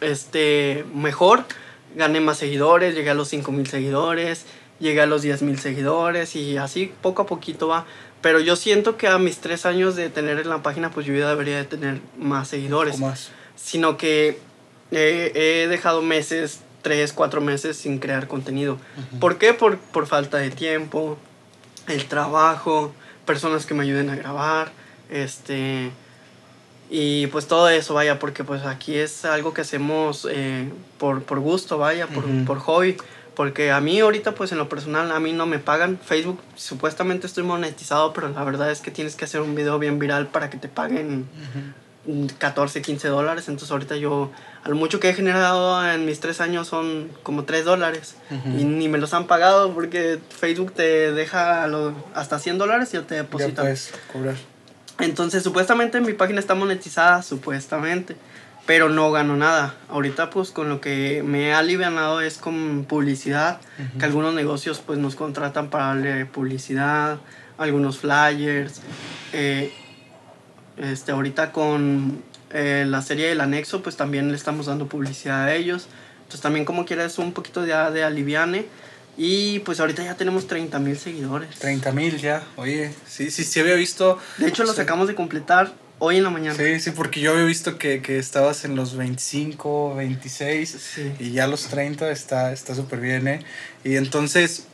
este, 0.00 0.84
mejor, 0.94 1.44
gané 1.96 2.20
más 2.20 2.38
seguidores, 2.38 2.94
llegué 2.94 3.10
a 3.10 3.14
los 3.14 3.26
5 3.28 3.50
mil 3.50 3.66
seguidores, 3.66 4.44
llegué 4.78 5.00
a 5.00 5.06
los 5.06 5.22
10 5.22 5.42
mil 5.42 5.58
seguidores 5.58 6.36
y 6.36 6.58
así 6.58 6.92
poco 7.02 7.22
a 7.22 7.26
poquito 7.26 7.68
va. 7.68 7.86
Pero 8.26 8.40
yo 8.40 8.56
siento 8.56 8.96
que 8.96 9.06
a 9.06 9.18
mis 9.18 9.38
tres 9.38 9.66
años 9.66 9.94
de 9.94 10.10
tener 10.10 10.40
en 10.40 10.48
la 10.48 10.60
página, 10.60 10.90
pues 10.90 11.06
yo 11.06 11.14
ya 11.14 11.28
debería 11.28 11.58
de 11.58 11.64
tener 11.64 12.00
más 12.18 12.48
seguidores 12.48 12.94
¿Cómo 12.94 13.10
más? 13.10 13.30
sino 13.54 13.96
que 13.96 14.40
eh, 14.90 15.30
he 15.36 15.68
dejado 15.68 16.02
meses, 16.02 16.58
tres, 16.82 17.12
cuatro 17.12 17.40
meses 17.40 17.76
sin 17.76 18.00
crear 18.00 18.26
contenido. 18.26 18.78
¿Por 19.20 19.38
qué? 19.38 19.54
Por, 19.54 19.78
por 19.78 20.08
falta 20.08 20.38
de 20.38 20.50
tiempo, 20.50 21.18
el 21.86 22.06
trabajo, 22.06 22.92
personas 23.26 23.64
que 23.64 23.74
me 23.74 23.84
ayuden 23.84 24.10
a 24.10 24.16
grabar, 24.16 24.72
este... 25.08 25.92
Y 26.90 27.28
pues 27.28 27.46
todo 27.46 27.68
eso, 27.68 27.94
vaya, 27.94 28.18
porque 28.18 28.42
pues 28.42 28.64
aquí 28.64 28.96
es 28.96 29.24
algo 29.24 29.54
que 29.54 29.60
hacemos 29.60 30.26
eh, 30.28 30.68
por, 30.98 31.22
por 31.22 31.38
gusto, 31.38 31.78
vaya, 31.78 32.08
por, 32.08 32.24
Ujú. 32.24 32.44
por 32.44 32.58
hobby. 32.58 32.96
Porque 33.36 33.70
a 33.70 33.80
mí 33.82 34.00
ahorita, 34.00 34.32
pues 34.34 34.50
en 34.52 34.58
lo 34.58 34.68
personal, 34.68 35.12
a 35.12 35.20
mí 35.20 35.32
no 35.34 35.44
me 35.46 35.58
pagan. 35.58 35.98
Facebook, 36.02 36.40
supuestamente 36.56 37.26
estoy 37.26 37.44
monetizado, 37.44 38.12
pero 38.14 38.28
la 38.30 38.42
verdad 38.42 38.70
es 38.70 38.80
que 38.80 38.90
tienes 38.90 39.14
que 39.14 39.26
hacer 39.26 39.42
un 39.42 39.54
video 39.54 39.78
bien 39.78 39.98
viral 39.98 40.26
para 40.28 40.48
que 40.50 40.56
te 40.56 40.68
paguen 40.68 41.26
14, 42.38 42.82
15 42.82 43.08
dólares. 43.08 43.48
Entonces 43.48 43.70
ahorita 43.70 43.96
yo, 43.96 44.30
al 44.64 44.74
mucho 44.74 45.00
que 45.00 45.10
he 45.10 45.14
generado 45.14 45.86
en 45.88 46.06
mis 46.06 46.20
tres 46.20 46.40
años 46.40 46.68
son 46.68 47.10
como 47.22 47.44
3 47.44 47.64
dólares. 47.64 48.16
Y 48.30 48.64
ni 48.64 48.88
me 48.88 48.98
los 48.98 49.12
han 49.12 49.26
pagado 49.26 49.72
porque 49.74 50.18
Facebook 50.40 50.72
te 50.72 51.12
deja 51.12 51.66
lo- 51.66 51.94
hasta 52.14 52.38
100 52.38 52.58
dólares 52.58 52.88
y 52.90 52.96
ya 52.96 53.02
te 53.02 53.16
Ya 53.16 53.22
depositan. 53.22 53.64
puedes 53.64 53.92
cobrar. 54.12 54.34
Entonces 54.98 55.42
supuestamente 55.42 56.00
mi 56.00 56.14
página 56.14 56.40
está 56.40 56.54
monetizada, 56.54 57.22
supuestamente. 57.22 58.16
Pero 58.66 58.88
no 58.88 59.12
gano 59.12 59.36
nada. 59.36 59.74
Ahorita 59.88 60.28
pues 60.30 60.50
con 60.50 60.68
lo 60.68 60.80
que 60.80 61.22
me 61.24 61.48
he 61.48 61.54
alivianado 61.54 62.20
es 62.20 62.38
con 62.38 62.84
publicidad. 62.88 63.60
Que 63.98 64.04
algunos 64.04 64.34
negocios 64.34 64.82
pues 64.84 64.98
nos 64.98 65.14
contratan 65.14 65.70
para 65.70 65.86
darle 65.86 66.26
publicidad. 66.26 67.18
Algunos 67.58 67.98
flyers. 67.98 68.80
eh, 69.32 69.72
este, 70.76 71.12
ahorita 71.12 71.52
con 71.52 72.22
eh, 72.50 72.84
la 72.86 73.00
serie 73.02 73.28
del 73.28 73.40
anexo, 73.40 73.82
pues 73.82 73.96
también 73.96 74.28
le 74.30 74.36
estamos 74.36 74.66
dando 74.66 74.86
publicidad 74.88 75.44
a 75.44 75.54
ellos. 75.54 75.86
Entonces 76.18 76.40
también 76.40 76.64
como 76.64 76.84
quiera 76.84 77.04
es 77.04 77.18
un 77.18 77.32
poquito 77.32 77.62
de, 77.62 77.72
de 77.92 78.04
aliviane. 78.04 78.66
Y 79.16 79.60
pues 79.60 79.80
ahorita 79.80 80.02
ya 80.04 80.14
tenemos 80.16 80.46
30 80.46 80.78
mil 80.80 80.98
seguidores. 80.98 81.56
30 81.60 81.92
mil 81.92 82.18
ya. 82.18 82.42
Oye, 82.56 82.92
sí, 83.06 83.30
sí, 83.30 83.44
sí 83.44 83.60
había 83.60 83.74
visto. 83.74 84.18
De 84.38 84.48
hecho, 84.48 84.66
Sí. 84.66 84.78
acabamos 84.80 85.08
de 85.08 85.14
completar 85.14 85.72
hoy 85.98 86.18
en 86.18 86.24
la 86.24 86.30
mañana. 86.30 86.56
Sí, 86.56 86.80
sí, 86.80 86.90
porque 86.90 87.20
yo 87.20 87.32
había 87.32 87.44
visto 87.44 87.78
que, 87.78 88.02
que 88.02 88.18
estabas 88.18 88.64
en 88.64 88.76
los 88.76 88.96
25, 88.96 89.94
26 89.94 90.68
Sí. 90.70 91.12
y 91.18 91.32
ya 91.32 91.46
los 91.46 91.66
30 91.68 92.10
está 92.10 92.52
está 92.52 92.74
súper 92.74 93.00
bien, 93.00 93.28
¿eh? 93.28 93.40
Y 93.84 93.96
entonces 93.96 94.66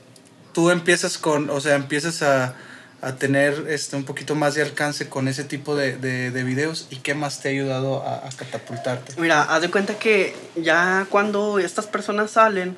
tú 0.53 0.71
empiezas 0.71 1.19
con, 1.19 1.51
o 1.51 1.61
sea, 1.61 1.77
empiezas 1.77 2.23
a, 2.23 2.55
a 3.01 3.17
tener 3.17 3.67
este, 3.69 3.97
un 3.97 4.05
poquito 4.05 4.35
más 4.35 4.55
de 4.55 4.63
alcance 4.63 5.09
con 5.09 5.27
ese 5.29 5.45
tipo 5.45 5.75
de, 5.75 5.97
de, 5.97 6.31
de 6.31 6.45
videos 6.45 6.87
y 6.91 6.97
qué 6.97 7.15
más 7.15 7.41
te 7.41 7.49
ha 7.49 7.51
ayudado 7.53 8.03
a, 8.07 8.27
a, 8.27 8.31
catapultarte? 8.31 9.21
Mira, 9.21 9.43
haz 9.43 9.63
de 9.63 9.71
cuenta 9.71 9.99
que 9.99 10.35
ya 10.57 11.07
cuando 11.11 11.59
estas 11.59 11.87
personas 11.87 12.33
salen, 12.33 12.77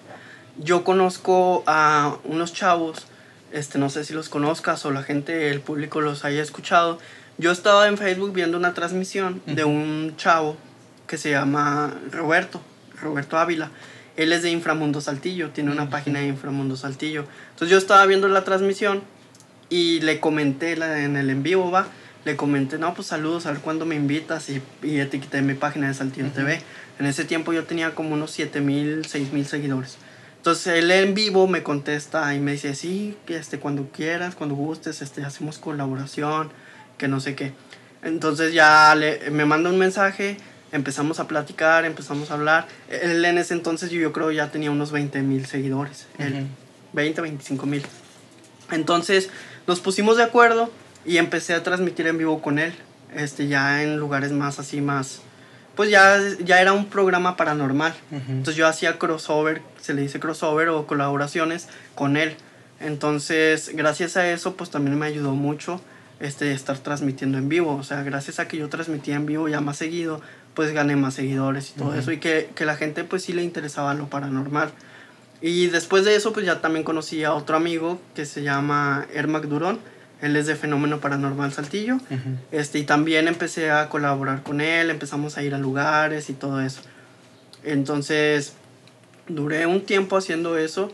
yo 0.59 0.85
conozco 0.85 1.65
a 1.67 2.17
unos 2.25 2.53
chavos, 2.53 3.07
este, 3.53 3.79
no 3.79 3.91
sé 3.91 4.05
si 4.05 4.15
los 4.15 4.29
conozcas 4.29 4.85
o 4.87 4.91
la 4.91 5.03
gente, 5.03 5.51
el 5.51 5.61
público 5.61 6.01
los 6.01 6.25
haya 6.25 6.43
escuchado. 6.43 6.99
Yo 7.37 7.51
estaba 7.51 7.89
en 7.89 7.99
Facebook 7.99 8.33
viendo 8.33 8.57
una 8.57 8.75
transmisión 8.75 9.43
uh 9.47 9.51
-huh. 9.51 9.55
de 9.55 9.65
un 9.65 10.15
chavo 10.17 10.57
que 11.07 11.19
se 11.19 11.31
llama 11.31 11.93
Roberto, 12.13 12.61
Roberto 13.01 13.39
Ávila. 13.39 13.71
Él 14.17 14.33
es 14.33 14.43
de 14.43 14.51
Inframundo 14.51 15.01
Saltillo, 15.01 15.51
tiene 15.51 15.73
una 15.73 15.83
uh 15.83 15.87
-huh. 15.87 15.91
página 15.91 16.21
de 16.21 16.29
Inframundo 16.29 16.77
Saltillo. 16.77 17.25
Entonces 17.51 17.71
yo 17.71 17.79
estaba 17.79 18.07
viendo 18.07 18.29
la 18.29 18.45
transmisión 18.45 19.03
y 19.69 20.01
le 20.01 20.21
comenté 20.21 20.77
la, 20.77 21.03
en 21.03 21.17
el 21.17 21.31
en 21.31 21.43
vivo, 21.43 21.71
va, 21.71 21.89
le 22.25 22.37
comenté, 22.37 22.79
no, 22.79 22.95
pues 22.95 23.09
saludos, 23.09 23.47
a 23.47 23.51
ver 23.51 23.61
cuándo 23.61 23.85
me 23.85 23.97
invitas 23.97 24.49
y, 24.49 24.63
y 24.83 25.01
etiqueté 25.01 25.43
mi 25.43 25.55
página 25.55 25.89
de 25.89 25.95
Saltillo 25.95 26.27
uh 26.27 26.31
-huh. 26.31 26.35
TV. 26.35 26.63
En 27.01 27.07
ese 27.07 27.25
tiempo 27.25 27.53
yo 27.53 27.65
tenía 27.65 27.95
como 27.95 28.15
unos 28.15 28.31
7 28.31 28.61
mil, 28.61 29.05
6 29.05 29.33
mil 29.33 29.47
seguidores. 29.47 29.97
Entonces 30.37 30.67
él 30.79 30.91
en 30.91 31.15
vivo 31.15 31.49
me 31.49 31.63
contesta 31.63 32.33
y 32.35 32.39
me 32.39 32.53
dice, 32.53 32.75
sí, 32.75 33.17
que 33.27 33.37
este, 33.37 33.59
cuando 33.59 33.89
quieras, 33.91 34.35
cuando 34.35 34.55
gustes, 34.55 35.03
este, 35.03 35.25
hacemos 35.25 35.59
colaboración, 35.59 36.51
que 36.99 37.09
no 37.09 37.21
sé 37.21 37.35
qué. 37.35 37.53
Entonces 38.03 38.53
ya 38.53 38.95
le, 38.95 39.31
me 39.31 39.45
manda 39.47 39.71
un 39.71 39.79
mensaje, 39.79 40.37
empezamos 40.73 41.21
a 41.21 41.27
platicar, 41.27 41.85
empezamos 41.85 42.31
a 42.31 42.35
hablar. 42.35 42.67
Él 42.89 43.25
en 43.25 43.39
ese 43.39 43.55
entonces 43.55 43.91
yo, 43.91 44.01
yo 44.01 44.13
creo 44.13 44.31
ya 44.31 44.51
tenía 44.51 44.71
unos 44.71 44.93
20 44.93 45.23
mil 45.23 45.47
seguidores, 45.47 46.07
uh 46.19 46.23
-huh. 46.23 46.27
él, 46.27 46.47
20, 46.93 47.21
25 47.21 47.67
mil. 47.67 47.83
Entonces 48.71 49.31
nos 49.67 49.81
pusimos 49.81 50.17
de 50.17 50.25
acuerdo 50.25 50.71
y 51.07 51.17
empecé 51.19 51.55
a 51.55 51.63
transmitir 51.63 52.07
en 52.07 52.19
vivo 52.19 52.43
con 52.43 52.59
él, 52.59 52.75
este, 53.15 53.47
ya 53.49 53.83
en 53.83 53.97
lugares 53.99 54.33
más 54.33 54.59
así, 54.59 54.81
más... 54.81 55.21
Pues 55.75 55.91
ya, 55.91 56.21
ya 56.45 56.61
era 56.61 56.73
un 56.73 56.87
programa 56.87 57.37
paranormal. 57.37 57.95
Uh 58.13 58.15
-huh. 58.17 58.21
Entonces 58.29 58.55
yo 58.57 58.69
hacía 58.69 58.97
crossover, 58.99 59.61
se 59.81 59.93
le 59.93 60.03
dice 60.03 60.21
crossover 60.21 60.69
o 60.69 60.87
colaboraciones 60.87 61.69
con 61.97 62.17
él. 62.17 62.37
Entonces, 62.81 63.71
gracias 63.75 64.17
a 64.17 64.31
eso, 64.31 64.55
pues 64.57 64.71
también 64.71 64.97
me 64.99 65.07
ayudó 65.07 65.33
mucho 65.33 65.81
este, 66.25 66.53
estar 66.53 66.79
transmitiendo 66.79 67.39
en 67.39 67.49
vivo. 67.49 67.77
O 67.77 67.83
sea, 67.83 68.03
gracias 68.03 68.39
a 68.39 68.49
que 68.49 68.57
yo 68.57 68.69
transmitía 68.69 69.17
en 69.17 69.27
vivo 69.27 69.49
ya 69.49 69.61
más 69.61 69.77
seguido, 69.77 70.21
pues 70.55 70.73
gané 70.73 70.97
más 70.97 71.15
seguidores 71.15 71.71
y 71.71 71.79
todo 71.79 71.89
uh 71.89 71.93
-huh. 71.93 71.99
eso. 71.99 72.13
Y 72.13 72.19
que, 72.19 72.51
que 72.55 72.65
la 72.65 72.77
gente 72.77 73.05
pues 73.05 73.25
sí 73.25 73.33
le 73.33 73.43
interesaba 73.43 73.95
lo 73.95 74.09
paranormal. 74.09 74.71
Y 75.41 75.67
después 75.67 76.05
de 76.05 76.17
eso, 76.17 76.33
pues 76.33 76.47
ya 76.47 76.61
también 76.61 76.85
conocí 76.85 77.23
a 77.25 77.35
otro 77.35 77.57
amigo 77.57 78.01
que 78.15 78.25
se 78.25 78.43
llama 78.43 79.07
Ermac 79.13 79.45
Durón. 79.45 79.79
Él 80.23 80.37
es 80.37 80.47
de 80.47 80.57
Fenómeno 80.57 81.01
Paranormal 81.01 81.53
Saltillo. 81.53 81.97
Uh 81.97 82.15
-huh. 82.15 82.37
este, 82.53 82.79
y 82.79 82.85
también 82.85 83.29
empecé 83.29 83.71
a 83.71 83.89
colaborar 83.89 84.43
con 84.43 84.61
él, 84.61 84.91
empezamos 84.91 85.37
a 85.37 85.43
ir 85.43 85.55
a 85.55 85.59
lugares 85.59 86.31
y 86.31 86.33
todo 86.33 86.61
eso. 86.63 86.81
Entonces, 87.63 88.55
duré 89.29 89.67
un 89.67 89.83
tiempo 89.83 90.17
haciendo 90.17 90.57
eso, 90.57 90.91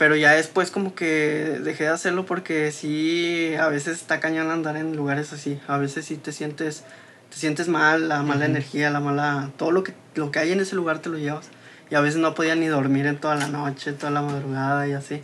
pero 0.00 0.16
ya 0.16 0.32
después 0.32 0.70
como 0.70 0.94
que 0.94 1.60
dejé 1.62 1.84
de 1.84 1.90
hacerlo 1.90 2.24
porque 2.24 2.72
sí, 2.72 3.52
a 3.60 3.68
veces 3.68 3.98
está 3.98 4.18
cañón 4.18 4.50
andar 4.50 4.78
en 4.78 4.96
lugares 4.96 5.34
así. 5.34 5.60
A 5.68 5.76
veces 5.76 6.06
sí 6.06 6.16
te 6.16 6.32
sientes, 6.32 6.84
te 7.28 7.36
sientes 7.36 7.68
mal, 7.68 8.08
la 8.08 8.22
mala 8.22 8.40
uh 8.40 8.42
-huh. 8.44 8.50
energía, 8.50 8.88
la 8.88 9.00
mala... 9.00 9.50
Todo 9.58 9.72
lo 9.72 9.82
que, 9.82 9.92
lo 10.14 10.30
que 10.30 10.38
hay 10.38 10.52
en 10.52 10.60
ese 10.60 10.74
lugar 10.74 11.00
te 11.00 11.10
lo 11.10 11.18
llevas. 11.18 11.50
Y 11.90 11.96
a 11.96 12.00
veces 12.00 12.18
no 12.18 12.34
podía 12.34 12.54
ni 12.54 12.66
dormir 12.66 13.04
en 13.04 13.18
toda 13.18 13.34
la 13.34 13.48
noche, 13.48 13.92
toda 13.92 14.10
la 14.10 14.22
madrugada 14.22 14.88
y 14.88 14.94
así. 14.94 15.20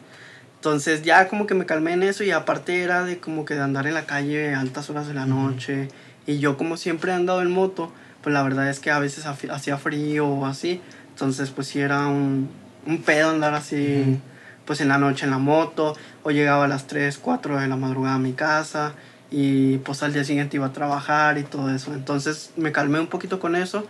Entonces 0.57 1.01
ya 1.01 1.27
como 1.29 1.47
que 1.47 1.55
me 1.55 1.65
calmé 1.65 1.95
en 1.95 2.03
eso 2.03 2.23
y 2.23 2.31
aparte 2.33 2.83
era 2.83 3.03
de 3.03 3.17
como 3.17 3.47
que 3.47 3.55
de 3.55 3.63
andar 3.63 3.87
en 3.87 3.95
la 3.95 4.05
calle 4.05 4.53
a 4.55 4.61
altas 4.61 4.91
horas 4.91 5.09
de 5.09 5.15
la 5.15 5.25
noche. 5.25 5.89
Y 6.27 6.39
yo 6.39 6.59
como 6.59 6.77
siempre 6.77 7.13
he 7.13 7.15
andado 7.15 7.41
en 7.41 7.51
moto, 7.51 7.95
pues 8.21 8.35
la 8.35 8.43
verdad 8.43 8.69
es 8.69 8.79
que 8.81 8.91
a 8.91 8.99
veces 8.99 9.25
hacía 9.25 9.79
frío 9.79 10.29
o 10.29 10.45
así. 10.45 10.83
Entonces 11.15 11.49
pues 11.49 11.67
sí 11.67 11.81
era 11.81 12.09
un, 12.09 12.51
un 12.85 13.01
pedo 13.01 13.31
andar 13.31 13.55
así 13.55 13.77
uh 13.77 14.11
-huh. 14.11 14.36
Pues 14.67 14.81
en 14.81 14.89
la 14.89 14.99
noche 14.99 15.25
en 15.25 15.31
la 15.31 15.39
moto. 15.39 15.97
O 16.23 16.31
llegaba 16.31 16.65
a 16.65 16.69
las 16.69 16.87
3, 16.87 17.19
4 17.19 17.61
de 17.61 17.69
la 17.69 17.77
madrugada 17.77 18.17
a 18.17 18.19
mi 18.19 18.33
casa. 18.33 18.95
Y 19.31 19.79
pues 19.79 20.03
al 20.03 20.13
día 20.13 20.25
siguiente 20.25 20.57
iba 20.57 20.67
a 20.67 20.73
trabajar 20.73 21.39
y 21.39 21.45
todo 21.45 21.75
eso. 21.75 21.95
Entonces 21.95 22.53
me 22.57 22.73
calmé 22.73 23.01
un 23.01 23.09
poquito 23.09 23.41
con 23.41 23.57
eso. 23.57 23.87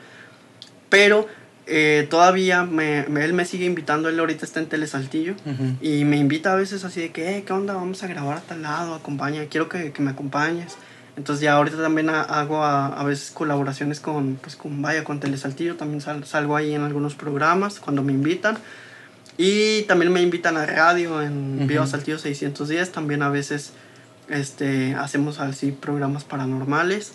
Pero 0.88 1.26
eh, 1.66 2.06
todavía 2.08 2.62
me, 2.62 3.06
me, 3.08 3.24
él 3.24 3.32
me 3.32 3.44
sigue 3.44 3.64
invitando, 3.64 4.08
él 4.08 4.18
ahorita 4.20 4.44
está 4.44 4.60
en 4.60 4.66
Telesaltillo 4.66 5.32
uh 5.32 5.50
-huh. 5.50 5.76
y 5.80 6.04
me 6.04 6.16
invita 6.16 6.52
a 6.52 6.54
veces 6.54 6.84
así 6.84 7.00
de 7.00 7.10
que, 7.10 7.38
eh, 7.38 7.42
¿qué 7.44 7.52
onda? 7.52 7.74
Vamos 7.74 8.04
a 8.04 8.06
grabar 8.06 8.38
a 8.38 8.40
tal 8.40 8.62
lado, 8.62 8.94
acompaña, 8.94 9.44
quiero 9.50 9.68
que, 9.68 9.90
que 9.90 10.00
me 10.00 10.12
acompañes. 10.12 10.76
Entonces 11.16 11.42
ya 11.42 11.54
ahorita 11.54 11.78
también 11.78 12.10
hago 12.10 12.62
a, 12.62 12.88
a, 12.88 13.04
veces 13.04 13.30
colaboraciones 13.32 14.00
con, 14.00 14.36
pues 14.36 14.54
con, 14.54 14.80
vaya, 14.80 15.02
con 15.02 15.18
Telesaltillo, 15.18 15.76
también 15.76 16.00
sal, 16.02 16.24
salgo 16.24 16.54
ahí 16.54 16.74
en 16.74 16.82
algunos 16.82 17.14
programas 17.14 17.80
cuando 17.80 18.02
me 18.02 18.12
invitan. 18.12 18.58
Y 19.38 19.82
también 19.82 20.12
me 20.12 20.22
invitan 20.22 20.56
a 20.56 20.64
radio 20.66 21.22
en 21.22 21.58
uh 21.58 21.62
-huh. 21.62 21.66
Viva 21.66 21.86
Saltillo 21.86 22.18
610, 22.18 22.92
también 22.92 23.22
a 23.22 23.28
veces 23.28 23.72
este, 24.28 24.94
hacemos 24.94 25.40
así 25.40 25.72
programas 25.72 26.24
paranormales. 26.24 27.12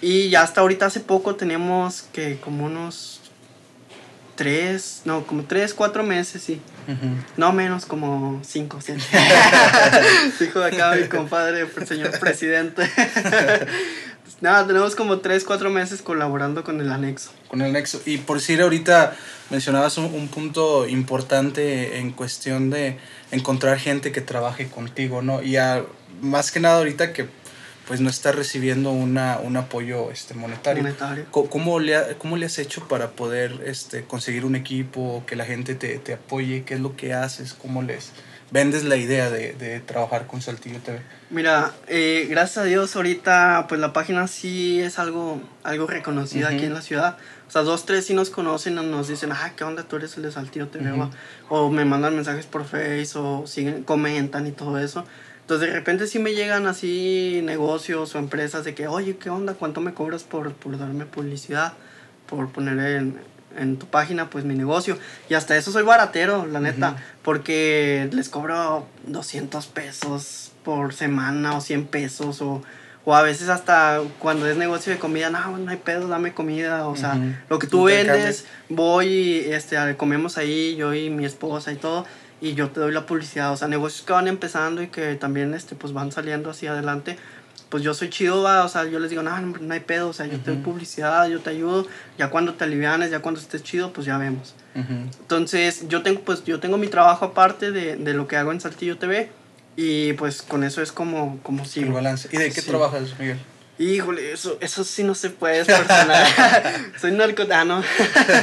Y 0.00 0.28
ya 0.28 0.42
hasta 0.42 0.60
ahorita 0.60 0.86
hace 0.86 1.00
poco 1.00 1.36
tenemos 1.36 2.02
que 2.12 2.38
como 2.38 2.66
unos 2.66 3.20
tres, 4.34 5.02
no, 5.04 5.26
como 5.26 5.44
tres, 5.44 5.72
cuatro 5.72 6.02
meses, 6.02 6.42
sí. 6.42 6.60
Uh 6.86 6.90
-huh. 6.90 7.24
No 7.36 7.52
menos, 7.52 7.86
como 7.86 8.40
cinco, 8.44 8.80
siete. 8.80 9.02
Dijo 10.40 10.62
acá 10.62 10.94
mi 10.94 11.08
compadre, 11.08 11.66
el 11.76 11.86
señor 11.86 12.18
presidente. 12.18 12.82
Nada, 14.40 14.66
tenemos 14.66 14.94
como 14.94 15.18
tres, 15.18 15.44
cuatro 15.44 15.70
meses 15.70 16.02
colaborando 16.02 16.62
con 16.64 16.80
el 16.80 16.90
anexo. 16.92 17.30
Con 17.48 17.62
el 17.62 17.70
anexo. 17.70 18.00
Y 18.04 18.18
por 18.18 18.38
decir, 18.38 18.60
ahorita 18.60 19.16
mencionabas 19.50 19.98
un, 19.98 20.06
un 20.06 20.28
punto 20.28 20.86
importante 20.86 21.98
en 21.98 22.12
cuestión 22.12 22.70
de 22.70 22.98
encontrar 23.30 23.78
gente 23.78 24.12
que 24.12 24.20
trabaje 24.20 24.68
contigo, 24.68 25.22
¿no? 25.22 25.42
Y 25.42 25.56
a, 25.56 25.84
más 26.20 26.52
que 26.52 26.60
nada 26.60 26.78
ahorita 26.78 27.12
que 27.12 27.28
pues 27.86 28.00
no 28.00 28.10
está 28.10 28.32
recibiendo 28.32 28.90
una, 28.90 29.38
un 29.38 29.56
apoyo 29.56 30.10
este, 30.10 30.34
monetario. 30.34 30.82
monetario. 30.82 31.26
¿Cómo, 31.30 31.78
le 31.78 31.96
ha, 31.96 32.18
¿Cómo 32.18 32.36
le 32.36 32.46
has 32.46 32.58
hecho 32.58 32.88
para 32.88 33.12
poder 33.12 33.62
este, 33.64 34.04
conseguir 34.04 34.44
un 34.44 34.56
equipo, 34.56 35.22
que 35.26 35.36
la 35.36 35.44
gente 35.44 35.76
te, 35.76 35.98
te 35.98 36.14
apoye? 36.14 36.64
¿Qué 36.64 36.74
es 36.74 36.80
lo 36.80 36.96
que 36.96 37.14
haces? 37.14 37.54
¿Cómo 37.54 37.82
les 37.82 38.10
vendes 38.50 38.84
la 38.84 38.96
idea 38.96 39.30
de, 39.30 39.52
de 39.54 39.80
trabajar 39.80 40.26
con 40.26 40.40
Saltillo 40.40 40.78
TV? 40.80 41.00
Mira, 41.30 41.72
eh, 41.88 42.26
gracias 42.30 42.58
a 42.58 42.64
Dios 42.64 42.94
ahorita 42.94 43.66
pues 43.68 43.80
la 43.80 43.92
página 43.92 44.28
sí 44.28 44.80
es 44.80 44.98
algo, 44.98 45.40
algo 45.64 45.86
reconocida 45.86 46.48
uh 46.48 46.50
-huh. 46.52 46.54
aquí 46.54 46.64
en 46.66 46.74
la 46.74 46.82
ciudad. 46.82 47.16
O 47.48 47.50
sea, 47.50 47.62
dos, 47.62 47.86
tres 47.86 48.06
sí 48.06 48.14
nos 48.14 48.30
conocen 48.30 48.74
nos 48.74 49.08
dicen, 49.08 49.32
ah, 49.32 49.52
¿qué 49.56 49.64
onda? 49.64 49.82
Tú 49.84 49.96
eres 49.96 50.16
el 50.16 50.22
de 50.22 50.32
Saltillo 50.32 50.68
TV. 50.68 50.92
Uh 50.92 50.96
-huh. 50.96 51.10
O 51.48 51.70
me 51.70 51.84
mandan 51.84 52.14
mensajes 52.14 52.46
por 52.46 52.64
Face 52.64 53.10
o 53.14 53.46
siguen, 53.46 53.82
comentan 53.82 54.46
y 54.46 54.52
todo 54.52 54.78
eso. 54.78 55.04
Entonces 55.40 55.68
de 55.68 55.74
repente 55.74 56.06
sí 56.08 56.18
me 56.18 56.34
llegan 56.34 56.66
así 56.66 57.40
negocios 57.44 58.14
o 58.14 58.18
empresas 58.18 58.64
de 58.64 58.74
que, 58.74 58.88
oye, 58.88 59.16
¿qué 59.16 59.30
onda? 59.30 59.54
¿Cuánto 59.54 59.80
me 59.80 59.94
cobras 59.94 60.24
por, 60.24 60.52
por 60.54 60.76
darme 60.76 61.06
publicidad? 61.06 61.74
Por 62.28 62.50
poner 62.50 62.78
en, 62.78 63.20
en 63.58 63.76
tu 63.76 63.86
página 63.86 64.30
pues 64.30 64.44
mi 64.44 64.54
negocio. 64.54 64.98
Y 65.28 65.34
hasta 65.34 65.56
eso 65.56 65.72
soy 65.72 65.82
baratero, 65.82 66.46
la 66.46 66.60
neta. 66.60 66.90
Uh 66.90 66.94
-huh. 66.94 67.00
Porque 67.22 68.08
les 68.12 68.28
cobro 68.28 68.86
200 69.06 69.66
pesos 69.66 70.52
por 70.64 70.94
semana 70.94 71.56
o 71.56 71.60
100 71.60 71.86
pesos 71.86 72.40
o... 72.42 72.62
O 73.08 73.14
a 73.14 73.22
veces 73.22 73.48
hasta 73.48 74.00
cuando 74.18 74.48
es 74.48 74.56
negocio 74.56 74.92
de 74.92 74.98
comida, 74.98 75.30
no, 75.30 75.58
no 75.58 75.70
hay 75.70 75.76
pedo, 75.76 76.08
dame 76.08 76.34
comida. 76.34 76.88
O 76.88 76.96
sea, 76.96 77.14
uh 77.14 77.18
-huh. 77.18 77.36
lo 77.48 77.60
que 77.60 77.68
tú 77.68 77.84
vendes, 77.84 78.46
voy 78.68 79.06
y 79.06 79.52
este, 79.52 79.76
comemos 79.96 80.38
ahí, 80.38 80.74
yo 80.74 80.92
y 80.92 81.08
mi 81.08 81.24
esposa 81.24 81.70
y 81.70 81.76
todo 81.76 82.04
y 82.40 82.54
yo 82.54 82.70
te 82.70 82.80
doy 82.80 82.92
la 82.92 83.06
publicidad, 83.06 83.52
o 83.52 83.56
sea, 83.56 83.68
negocios 83.68 84.04
que 84.06 84.12
van 84.12 84.28
empezando 84.28 84.82
y 84.82 84.88
que 84.88 85.14
también 85.14 85.54
este, 85.54 85.74
pues 85.74 85.92
van 85.92 86.12
saliendo 86.12 86.50
hacia 86.50 86.72
adelante, 86.72 87.18
pues 87.68 87.82
yo 87.82 87.94
soy 87.94 88.10
chido, 88.10 88.42
va, 88.42 88.64
o 88.64 88.68
sea, 88.68 88.84
yo 88.84 88.98
les 88.98 89.10
digo, 89.10 89.22
no, 89.22 89.38
no, 89.40 89.58
no 89.58 89.74
hay 89.74 89.80
pedo, 89.80 90.08
o 90.08 90.12
sea, 90.12 90.26
yo 90.26 90.34
uh 90.34 90.36
-huh. 90.36 90.44
te 90.44 90.50
doy 90.52 90.60
publicidad, 90.60 91.28
yo 91.28 91.40
te 91.40 91.50
ayudo, 91.50 91.86
ya 92.18 92.30
cuando 92.30 92.54
te 92.54 92.64
alivianes, 92.64 93.10
ya 93.10 93.20
cuando 93.20 93.40
estés 93.40 93.62
chido, 93.62 93.92
pues 93.92 94.06
ya 94.06 94.18
vemos. 94.18 94.54
Uh 94.74 94.80
-huh. 94.80 95.10
Entonces, 95.20 95.88
yo 95.88 96.02
tengo, 96.02 96.20
pues, 96.20 96.44
yo 96.44 96.60
tengo 96.60 96.78
mi 96.78 96.88
trabajo 96.88 97.24
aparte 97.24 97.72
de, 97.72 97.96
de, 97.96 98.14
lo 98.14 98.28
que 98.28 98.36
hago 98.36 98.52
en 98.52 98.60
Saltillo 98.60 98.98
TV 98.98 99.30
y 99.76 100.12
pues 100.14 100.42
con 100.42 100.64
eso 100.64 100.80
es 100.80 100.92
como, 100.92 101.40
como 101.42 101.64
sigo. 101.64 101.88
El 101.88 101.92
balance. 101.92 102.28
¿Y 102.32 102.36
de 102.36 102.50
qué 102.50 102.60
sí. 102.60 102.68
trabajas, 102.68 103.18
Miguel? 103.18 103.38
Híjole, 103.78 104.32
eso, 104.32 104.56
eso 104.60 104.84
sí 104.84 105.02
no 105.02 105.14
se 105.14 105.28
puede, 105.28 105.60
es 105.60 105.66
personal. 105.66 106.26
Soy 107.00 107.12
narcotano. 107.12 107.82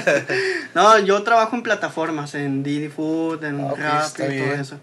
no, 0.75 0.99
yo 0.99 1.23
trabajo 1.23 1.55
en 1.55 1.63
plataformas, 1.63 2.35
en 2.35 2.61
Didi 2.61 2.89
Food, 2.89 3.43
en 3.43 3.61
okay, 3.61 3.83
Rappi 3.83 4.17
todo 4.17 4.53
eso. 4.53 4.79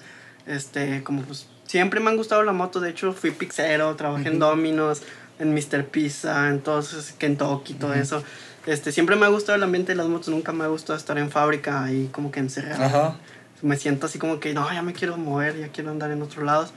Este, 0.46 1.04
como 1.04 1.22
pues, 1.22 1.46
siempre 1.70 2.00
me 2.00 2.10
han 2.10 2.16
gustado 2.16 2.42
la 2.42 2.52
moto. 2.52 2.80
De 2.80 2.90
hecho, 2.90 3.12
fui 3.12 3.30
pixero, 3.30 3.94
trabajé 3.94 4.24
uh 4.24 4.26
-huh. 4.26 4.32
en 4.32 4.38
Domino's, 4.40 5.02
en 5.38 5.54
Mr. 5.54 5.84
Pizza, 5.84 6.48
entonces 6.48 7.14
Kentucky, 7.16 7.74
todo 7.74 7.92
uh 7.92 7.94
-huh. 7.94 8.02
eso. 8.02 8.24
Este, 8.66 8.90
siempre 8.90 9.14
me 9.14 9.24
ha 9.26 9.28
gustado 9.28 9.54
el 9.56 9.62
ambiente 9.62 9.92
de 9.92 9.96
las 9.96 10.08
motos, 10.08 10.28
nunca 10.28 10.52
me 10.52 10.64
ha 10.64 10.66
gustado 10.66 10.98
estar 10.98 11.16
en 11.16 11.30
fábrica 11.30 11.90
y 11.92 12.08
como 12.08 12.30
que 12.32 12.40
encerrado. 12.40 13.14
Me 13.62 13.76
siento 13.76 14.06
así 14.06 14.18
como 14.18 14.40
que, 14.40 14.52
no, 14.52 14.70
ya 14.72 14.82
me 14.82 14.92
quiero 14.92 15.16
mover, 15.16 15.58
ya 15.58 15.68
quiero 15.68 15.90
andar 15.90 16.10
en 16.10 16.20
otros 16.22 16.44
lados. 16.44 16.72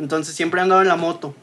Entonces 0.00 0.34
siempre 0.34 0.58
he 0.60 0.62
andado 0.62 0.82
en 0.82 0.88
la 0.88 0.96
moto. 0.96 1.34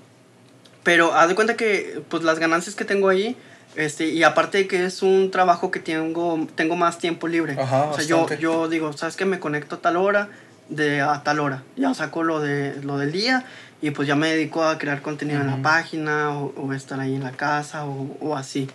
Pero 0.84 1.14
haz 1.14 1.30
de 1.30 1.36
cuenta 1.36 1.56
que 1.56 2.02
pues 2.10 2.24
las 2.24 2.38
ganancias 2.38 2.76
que 2.76 2.86
tengo 2.86 3.08
ahí, 3.08 3.36
este, 3.76 4.08
y 4.08 4.24
aparte 4.24 4.58
de 4.58 4.68
que 4.68 4.86
es 4.86 5.02
un 5.04 5.32
trabajo 5.32 5.72
que 5.72 5.80
tengo, 5.80 6.48
tengo 6.56 6.76
más 6.76 6.98
tiempo 6.98 7.28
libre. 7.28 7.56
Ajá, 7.58 7.86
o 7.92 7.94
sea, 7.94 8.04
yo, 8.04 8.28
yo 8.40 8.68
digo, 8.68 8.92
¿sabes 8.94 9.16
qué? 9.16 9.26
Me 9.26 9.40
conecto 9.40 9.76
a 9.76 9.80
tal 9.80 9.96
hora, 9.96 10.30
de 10.70 11.02
a 11.02 11.22
tal 11.24 11.40
hora. 11.40 11.64
Ya 11.76 11.94
saco 11.94 12.24
lo, 12.24 12.40
de, 12.40 12.80
lo 12.84 12.98
del 12.98 13.12
día 13.12 13.44
y 13.82 13.92
pues 13.92 14.08
ya 14.08 14.16
me 14.16 14.30
dedico 14.30 14.64
a 14.64 14.78
crear 14.78 15.02
contenido 15.02 15.42
en 15.42 15.48
la 15.48 15.62
página 15.62 16.32
o, 16.32 16.54
o 16.58 16.74
estar 16.74 17.00
ahí 17.00 17.16
en 17.16 17.24
la 17.24 17.32
casa 17.32 17.86
o, 17.86 18.16
o 18.22 18.36
así. 18.36 18.70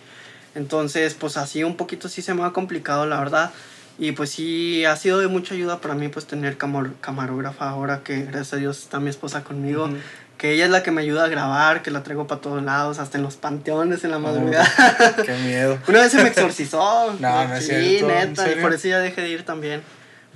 Entonces, 0.55 1.13
pues 1.15 1.37
así 1.37 1.63
un 1.63 1.75
poquito 1.75 2.07
sí 2.09 2.21
se 2.21 2.33
me 2.33 2.43
ha 2.43 2.51
complicado, 2.51 3.05
la 3.05 3.19
verdad. 3.19 3.51
Y 3.97 4.11
pues 4.11 4.29
sí, 4.31 4.83
ha 4.85 4.95
sido 4.97 5.19
de 5.19 5.27
mucha 5.27 5.53
ayuda 5.53 5.79
para 5.79 5.93
mí 5.95 6.07
pues 6.09 6.25
tener 6.25 6.57
camar- 6.57 6.91
camarógrafa 7.01 7.69
ahora 7.69 8.01
que 8.03 8.23
gracias 8.23 8.53
a 8.53 8.57
Dios 8.57 8.79
está 8.79 8.99
mi 8.99 9.09
esposa 9.09 9.43
conmigo. 9.43 9.89
Que 10.37 10.51
ella 10.51 10.65
es 10.65 10.71
la 10.71 10.83
que 10.83 10.91
me 10.91 11.01
ayuda 11.01 11.23
a 11.23 11.27
grabar, 11.29 11.81
que 11.81 11.91
la 11.91 12.03
traigo 12.03 12.27
para 12.27 12.41
todos 12.41 12.61
lados, 12.61 12.99
hasta 12.99 13.17
en 13.17 13.23
los 13.23 13.37
panteones 13.37 14.03
en 14.03 14.11
la 14.11 14.17
Oh. 14.17 14.19
madrugada. 14.19 14.67
Qué 15.25 15.33
miedo. 15.45 15.77
Una 15.87 16.01
vez 16.01 16.11
se 16.11 16.21
me 16.21 16.27
exorcizó. 16.29 17.13
No, 17.21 17.47
no 17.47 17.55
es 17.55 17.65
cierto, 17.67 18.09
¿en 18.09 18.29
neta. 18.31 18.51
Y 18.51 18.55
por 18.61 18.73
eso 18.73 18.89
ya 18.89 18.99
dejé 18.99 19.21
de 19.21 19.29
ir 19.29 19.43
también. 19.45 19.81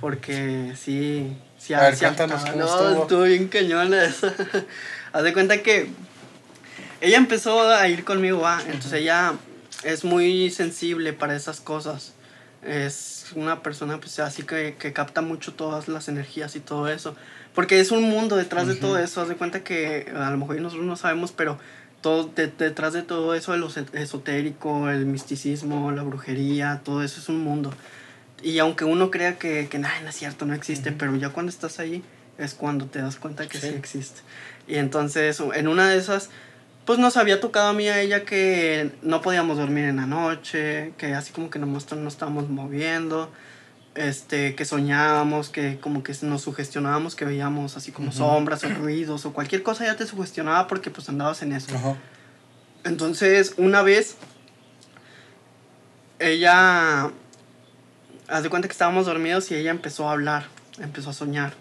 Porque 0.00 0.72
sí. 0.76 1.36
sí 1.58 1.74
A 1.74 1.80
ver, 1.80 1.94
sí 1.96 2.04
cuéntanos 2.04 2.42
afectaba. 2.42 2.52
cómo 2.52 2.64
no, 2.64 2.88
estuvo. 2.88 3.02
estuvo 3.02 3.22
bien 3.24 3.48
cañona 3.48 4.04
eso. 4.04 4.32
Haz 5.12 5.22
de 5.22 5.32
cuenta 5.32 5.62
que 5.62 5.88
ella 7.00 7.16
empezó 7.16 7.68
a 7.68 7.88
ir 7.88 8.04
conmigo, 8.04 8.40
¿va? 8.40 8.60
Entonces 8.66 8.92
ella 8.94 9.34
es 9.84 10.04
muy 10.04 10.50
sensible 10.50 11.12
para 11.12 11.34
esas 11.36 11.60
cosas. 11.60 12.12
Es 12.62 13.26
una 13.34 13.62
persona 13.62 13.98
pues 13.98 14.18
así 14.18 14.42
que, 14.42 14.76
que 14.78 14.92
capta 14.92 15.22
mucho 15.22 15.54
todas 15.54 15.88
las 15.88 16.08
energías 16.08 16.56
y 16.56 16.60
todo 16.60 16.88
eso. 16.88 17.16
Porque 17.54 17.80
es 17.80 17.90
un 17.90 18.02
mundo 18.04 18.36
detrás 18.36 18.66
de 18.66 18.74
todo 18.76 18.98
eso. 18.98 19.20
Haz 19.22 19.28
de 19.28 19.36
cuenta 19.36 19.64
que 19.64 20.12
a 20.14 20.30
lo 20.30 20.36
mejor 20.36 20.60
nosotros 20.60 20.86
no 20.86 20.96
sabemos, 20.96 21.32
pero 21.32 21.58
todo 22.00 22.24
de- 22.34 22.46
detrás 22.48 22.92
de 22.92 23.02
todo 23.02 23.34
eso, 23.34 23.54
el 23.54 23.62
ose- 23.62 23.86
esotérico, 23.94 24.88
el 24.90 25.04
misticismo, 25.06 25.90
la 25.90 26.02
brujería, 26.02 26.80
todo 26.84 27.02
eso 27.02 27.18
es 27.20 27.28
un 27.28 27.40
mundo. 27.40 27.72
Y 28.42 28.58
aunque 28.58 28.84
uno 28.84 29.10
crea 29.10 29.38
que, 29.38 29.68
que 29.68 29.78
nada, 29.78 30.00
no 30.02 30.08
es 30.08 30.16
cierto, 30.16 30.46
no 30.46 30.54
existe, 30.54 30.90
Ujú. 30.90 30.98
pero 30.98 31.16
ya 31.16 31.28
cuando 31.30 31.50
estás 31.50 31.78
ahí 31.78 32.02
es 32.38 32.54
cuando 32.54 32.86
te 32.86 33.00
das 33.02 33.16
cuenta 33.16 33.46
que 33.46 33.58
sí, 33.58 33.68
Sí. 33.68 33.74
existe. 33.74 34.20
Y 34.66 34.76
entonces, 34.76 35.42
en 35.54 35.68
una 35.68 35.88
de 35.90 35.98
esas, 35.98 36.30
pues 36.86 36.98
nos 36.98 37.16
había 37.18 37.40
tocado 37.40 37.68
a 37.68 37.72
mí 37.74 37.88
a 37.88 38.00
ella 38.00 38.24
que 38.24 38.92
no 39.02 39.20
podíamos 39.20 39.58
dormir 39.58 39.84
en 39.84 39.96
la 39.96 40.06
noche, 40.06 40.92
que 40.96 41.14
así 41.14 41.32
como 41.32 41.50
que 41.50 41.58
nomás 41.58 41.90
nos 41.92 42.14
estábamos 42.14 42.48
moviendo, 42.48 43.30
este, 43.94 44.54
que 44.54 44.64
soñábamos, 44.64 45.50
que 45.50 45.78
como 45.80 46.02
que 46.02 46.14
nos 46.22 46.40
sugestionábamos, 46.42 47.14
que 47.16 47.26
veíamos 47.26 47.76
así 47.76 47.92
como 47.92 48.08
Ujú. 48.08 48.18
sombras 48.18 48.64
o 48.64 48.68
ruidos 48.70 49.26
o 49.26 49.32
cualquier 49.34 49.62
cosa 49.62 49.84
ya 49.84 49.96
te 49.96 50.06
sugestionaba 50.06 50.66
porque 50.66 50.90
pues 50.90 51.08
andabas 51.10 51.42
en 51.42 51.52
eso. 51.52 51.74
Ajá. 51.76 51.96
Entonces, 52.84 53.54
una 53.58 53.82
vez, 53.82 54.16
ella, 56.18 57.10
haz 58.30 58.42
de 58.42 58.50
cuenta 58.50 58.68
que 58.68 58.72
estábamos 58.72 59.06
dormidos 59.06 59.50
y 59.50 59.54
ella 59.54 59.70
empezó 59.70 60.08
a 60.08 60.12
hablar, 60.12 60.44
empezó 60.78 61.10
a 61.10 61.12
soñar. 61.12 61.54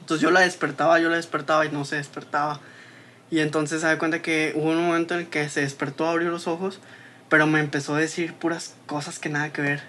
Entonces 0.00 0.22
yo 0.22 0.30
la 0.30 0.40
despertaba, 0.40 1.00
yo 1.00 1.08
la 1.08 1.16
despertaba 1.16 1.66
y 1.66 1.70
no 1.70 1.84
se 1.84 1.96
despertaba. 1.96 2.60
Y 3.30 3.40
entonces 3.40 3.80
se 3.80 3.86
da 3.86 3.98
cuenta 3.98 4.22
que 4.22 4.52
hubo 4.54 4.70
un 4.70 4.86
momento 4.86 5.14
en 5.14 5.20
el 5.20 5.26
que 5.26 5.48
se 5.48 5.62
despertó, 5.62 6.06
abrió 6.06 6.30
los 6.30 6.46
ojos, 6.46 6.80
pero 7.28 7.46
me 7.46 7.58
empezó 7.58 7.96
a 7.96 7.98
decir 7.98 8.34
puras 8.34 8.74
cosas 8.86 9.18
que 9.18 9.28
nada 9.28 9.52
que 9.52 9.62
ver. 9.62 9.82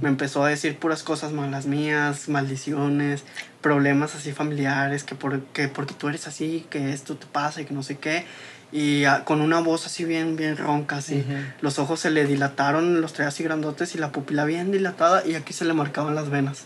Me 0.00 0.08
empezó 0.08 0.42
a 0.42 0.48
decir 0.48 0.78
puras 0.78 1.02
cosas 1.02 1.32
malas 1.32 1.66
mías, 1.66 2.30
maldiciones, 2.30 3.24
problemas 3.60 4.14
así 4.14 4.32
familiares, 4.32 5.04
que, 5.04 5.14
por, 5.14 5.42
que 5.48 5.68
porque 5.68 5.92
tú 5.92 6.08
eres 6.08 6.26
así, 6.26 6.66
que 6.70 6.94
esto 6.94 7.16
te 7.16 7.26
pasa 7.26 7.60
y 7.60 7.66
que 7.66 7.74
no 7.74 7.82
sé 7.82 7.98
qué. 7.98 8.24
Y 8.70 9.04
ah, 9.04 9.24
con 9.24 9.40
una 9.40 9.60
voz 9.60 9.86
así 9.86 10.04
bien, 10.04 10.36
bien 10.36 10.56
ronca, 10.56 10.96
así. 10.96 11.24
Los 11.60 11.78
ojos 11.78 12.00
se 12.00 12.10
le 12.10 12.26
dilataron, 12.26 13.00
los 13.00 13.12
traía 13.12 13.28
así 13.28 13.42
grandotes 13.42 13.94
y 13.94 13.98
la 13.98 14.12
pupila 14.12 14.44
bien 14.44 14.70
dilatada 14.70 15.26
y 15.26 15.34
aquí 15.34 15.52
se 15.52 15.64
le 15.64 15.72
marcaban 15.72 16.14
las 16.14 16.28
venas. 16.28 16.64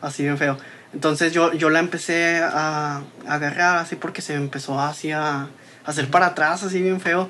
Así 0.00 0.24
bien 0.24 0.38
feo. 0.38 0.58
Entonces 0.92 1.32
yo, 1.32 1.52
yo 1.52 1.70
la 1.70 1.78
empecé 1.78 2.38
a, 2.42 2.98
a 2.98 3.02
agarrar 3.28 3.78
así 3.78 3.96
porque 3.96 4.22
se 4.22 4.34
empezó 4.34 4.80
así 4.80 5.12
a, 5.12 5.42
a 5.42 5.48
hacer 5.84 6.10
para 6.10 6.26
atrás 6.26 6.62
así 6.62 6.82
bien 6.82 7.00
feo. 7.00 7.28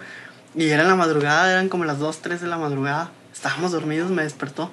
Y 0.55 0.69
era 0.71 0.83
en 0.83 0.89
la 0.89 0.97
madrugada, 0.97 1.53
eran 1.53 1.69
como 1.69 1.85
las 1.85 1.99
2, 1.99 2.23
3 2.23 2.41
de 2.41 2.47
la 2.47 2.57
madrugada. 2.57 3.11
Estábamos 3.33 3.73
dormidos, 3.73 4.11
me 4.11 4.23
despertó. 4.23 4.73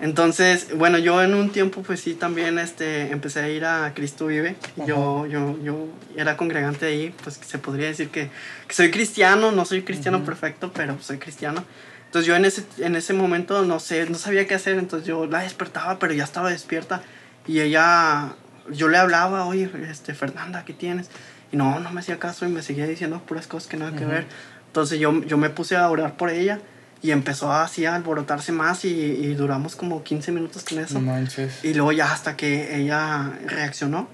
Entonces, 0.00 0.68
bueno, 0.76 0.96
yo 0.96 1.22
en 1.22 1.34
un 1.34 1.50
tiempo 1.50 1.82
pues 1.82 2.00
sí 2.00 2.14
también 2.14 2.58
este, 2.58 3.10
empecé 3.12 3.40
a 3.40 3.48
ir 3.50 3.66
a 3.66 3.92
Cristo 3.94 4.26
Vive. 4.26 4.56
Yo, 4.86 5.26
yo, 5.26 5.58
yo 5.62 5.88
era 6.16 6.38
congregante 6.38 6.86
ahí, 6.86 7.14
pues 7.22 7.38
se 7.44 7.58
podría 7.58 7.88
decir 7.88 8.08
que, 8.08 8.30
que 8.66 8.74
soy 8.74 8.90
cristiano, 8.90 9.52
no 9.52 9.66
soy 9.66 9.82
cristiano 9.82 10.18
Ujú. 10.18 10.26
perfecto, 10.26 10.72
pero 10.72 10.96
soy 11.02 11.18
cristiano. 11.18 11.64
Entonces 12.06 12.26
yo 12.26 12.34
en 12.34 12.46
ese, 12.46 12.64
en 12.78 12.96
ese 12.96 13.12
momento 13.12 13.62
no 13.64 13.78
sé, 13.78 14.08
no 14.08 14.16
sabía 14.16 14.46
qué 14.46 14.54
hacer, 14.54 14.78
entonces 14.78 15.06
yo 15.06 15.26
la 15.26 15.40
despertaba, 15.42 15.98
pero 15.98 16.14
ya 16.14 16.24
estaba 16.24 16.50
despierta. 16.50 17.02
Y 17.46 17.60
ella, 17.60 18.34
yo 18.70 18.88
le 18.88 18.96
hablaba, 18.96 19.44
oye, 19.44 19.70
este, 19.88 20.14
Fernanda, 20.14 20.64
¿qué 20.64 20.72
tienes? 20.72 21.10
Y 21.52 21.56
no, 21.56 21.78
no 21.78 21.90
me 21.92 22.00
hacía 22.00 22.18
caso 22.18 22.46
y 22.46 22.48
me 22.48 22.62
seguía 22.62 22.86
diciendo 22.86 23.20
puras 23.20 23.46
cosas 23.46 23.68
que 23.68 23.76
nada 23.76 23.90
que 23.92 24.04
Ujú. 24.04 24.14
ver. 24.14 24.26
Entonces 24.68 24.98
yo, 24.98 25.22
yo 25.24 25.36
me 25.36 25.50
puse 25.50 25.76
a 25.76 25.88
orar 25.90 26.16
por 26.16 26.30
ella 26.30 26.58
y 27.02 27.12
empezó 27.12 27.52
así 27.52 27.86
a 27.86 27.94
alborotarse 27.94 28.52
más 28.52 28.84
y, 28.84 28.88
y 28.90 29.34
duramos 29.34 29.76
como 29.76 30.02
15 30.02 30.32
minutos 30.32 30.64
con 30.64 30.78
eso. 30.78 30.94
No 30.94 31.00
manches. 31.00 31.64
Y 31.64 31.74
luego 31.74 31.92
ya 31.92 32.12
hasta 32.12 32.36
que 32.36 32.76
ella 32.80 33.32
reaccionó. 33.46 34.08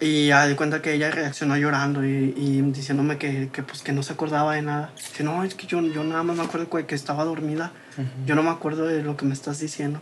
Y 0.00 0.26
ya 0.28 0.46
di 0.46 0.54
cuenta 0.54 0.82
que 0.82 0.92
ella 0.92 1.10
reaccionó 1.10 1.56
llorando 1.56 2.04
y, 2.04 2.34
y 2.36 2.60
diciéndome 2.72 3.16
que, 3.16 3.48
que, 3.52 3.62
pues, 3.62 3.80
que 3.82 3.92
no 3.92 4.02
se 4.02 4.12
acordaba 4.12 4.54
de 4.54 4.62
nada. 4.62 4.90
Dice, 4.96 5.22
no, 5.22 5.44
es 5.44 5.54
que 5.54 5.66
yo, 5.66 5.80
yo 5.82 6.02
nada 6.02 6.22
más 6.22 6.36
me 6.36 6.42
acuerdo 6.42 6.68
que 6.68 6.84
que 6.84 6.94
estaba 6.94 7.24
dormida. 7.24 7.72
Ujú. 7.96 8.26
Yo 8.26 8.34
no 8.34 8.42
me 8.42 8.50
acuerdo 8.50 8.86
de 8.86 9.02
lo 9.02 9.16
que 9.16 9.24
me 9.24 9.34
estás 9.34 9.60
diciendo. 9.60 10.00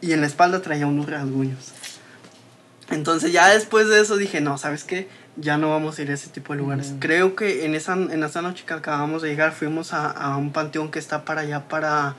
Y 0.00 0.12
en 0.12 0.22
la 0.22 0.26
espalda 0.26 0.62
traía 0.62 0.86
unos 0.86 1.08
rasguños. 1.10 1.72
Entonces 2.90 3.32
ya 3.32 3.48
después 3.48 3.88
de 3.88 4.00
eso 4.00 4.16
dije, 4.16 4.40
no, 4.40 4.58
¿sabes 4.58 4.84
qué? 4.84 5.08
Ya 5.36 5.58
no 5.58 5.70
vamos 5.70 5.98
a 5.98 6.02
ir 6.02 6.10
a 6.10 6.14
ese 6.14 6.30
tipo 6.30 6.52
de 6.52 6.60
lugares. 6.60 6.90
Ujú. 6.90 7.00
Creo 7.00 7.36
que 7.36 7.64
en 7.64 7.74
esa, 7.74 7.94
en 7.94 8.22
esa 8.22 8.40
noche 8.40 8.64
que 8.66 8.72
acabamos 8.72 9.22
de 9.22 9.28
llegar 9.28 9.52
fuimos 9.52 9.92
a, 9.92 10.10
a 10.10 10.36
un 10.36 10.52
panteón 10.52 10.90
que 10.90 10.98
está 10.98 11.24
para 11.24 11.40
allá, 11.42 11.68
para... 11.68 12.14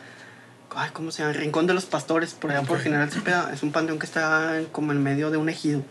Ay, 0.78 0.90
¿Cómo 0.92 1.12
se 1.12 1.24
llama? 1.24 1.34
Rincón 1.34 1.68
de 1.68 1.74
los 1.74 1.86
Pastores, 1.86 2.34
por 2.34 2.52
allá 2.52 2.64
por 2.64 2.78
Ok. 2.78 2.84
General 2.84 3.10
Cepeda. 3.10 3.52
Es 3.54 3.64
un 3.64 3.72
panteón 3.72 3.98
que 3.98 4.06
está 4.06 4.60
como 4.74 4.92
en 4.92 5.02
medio 5.02 5.32
de 5.32 5.38
un 5.38 5.48
ejido. 5.48 5.84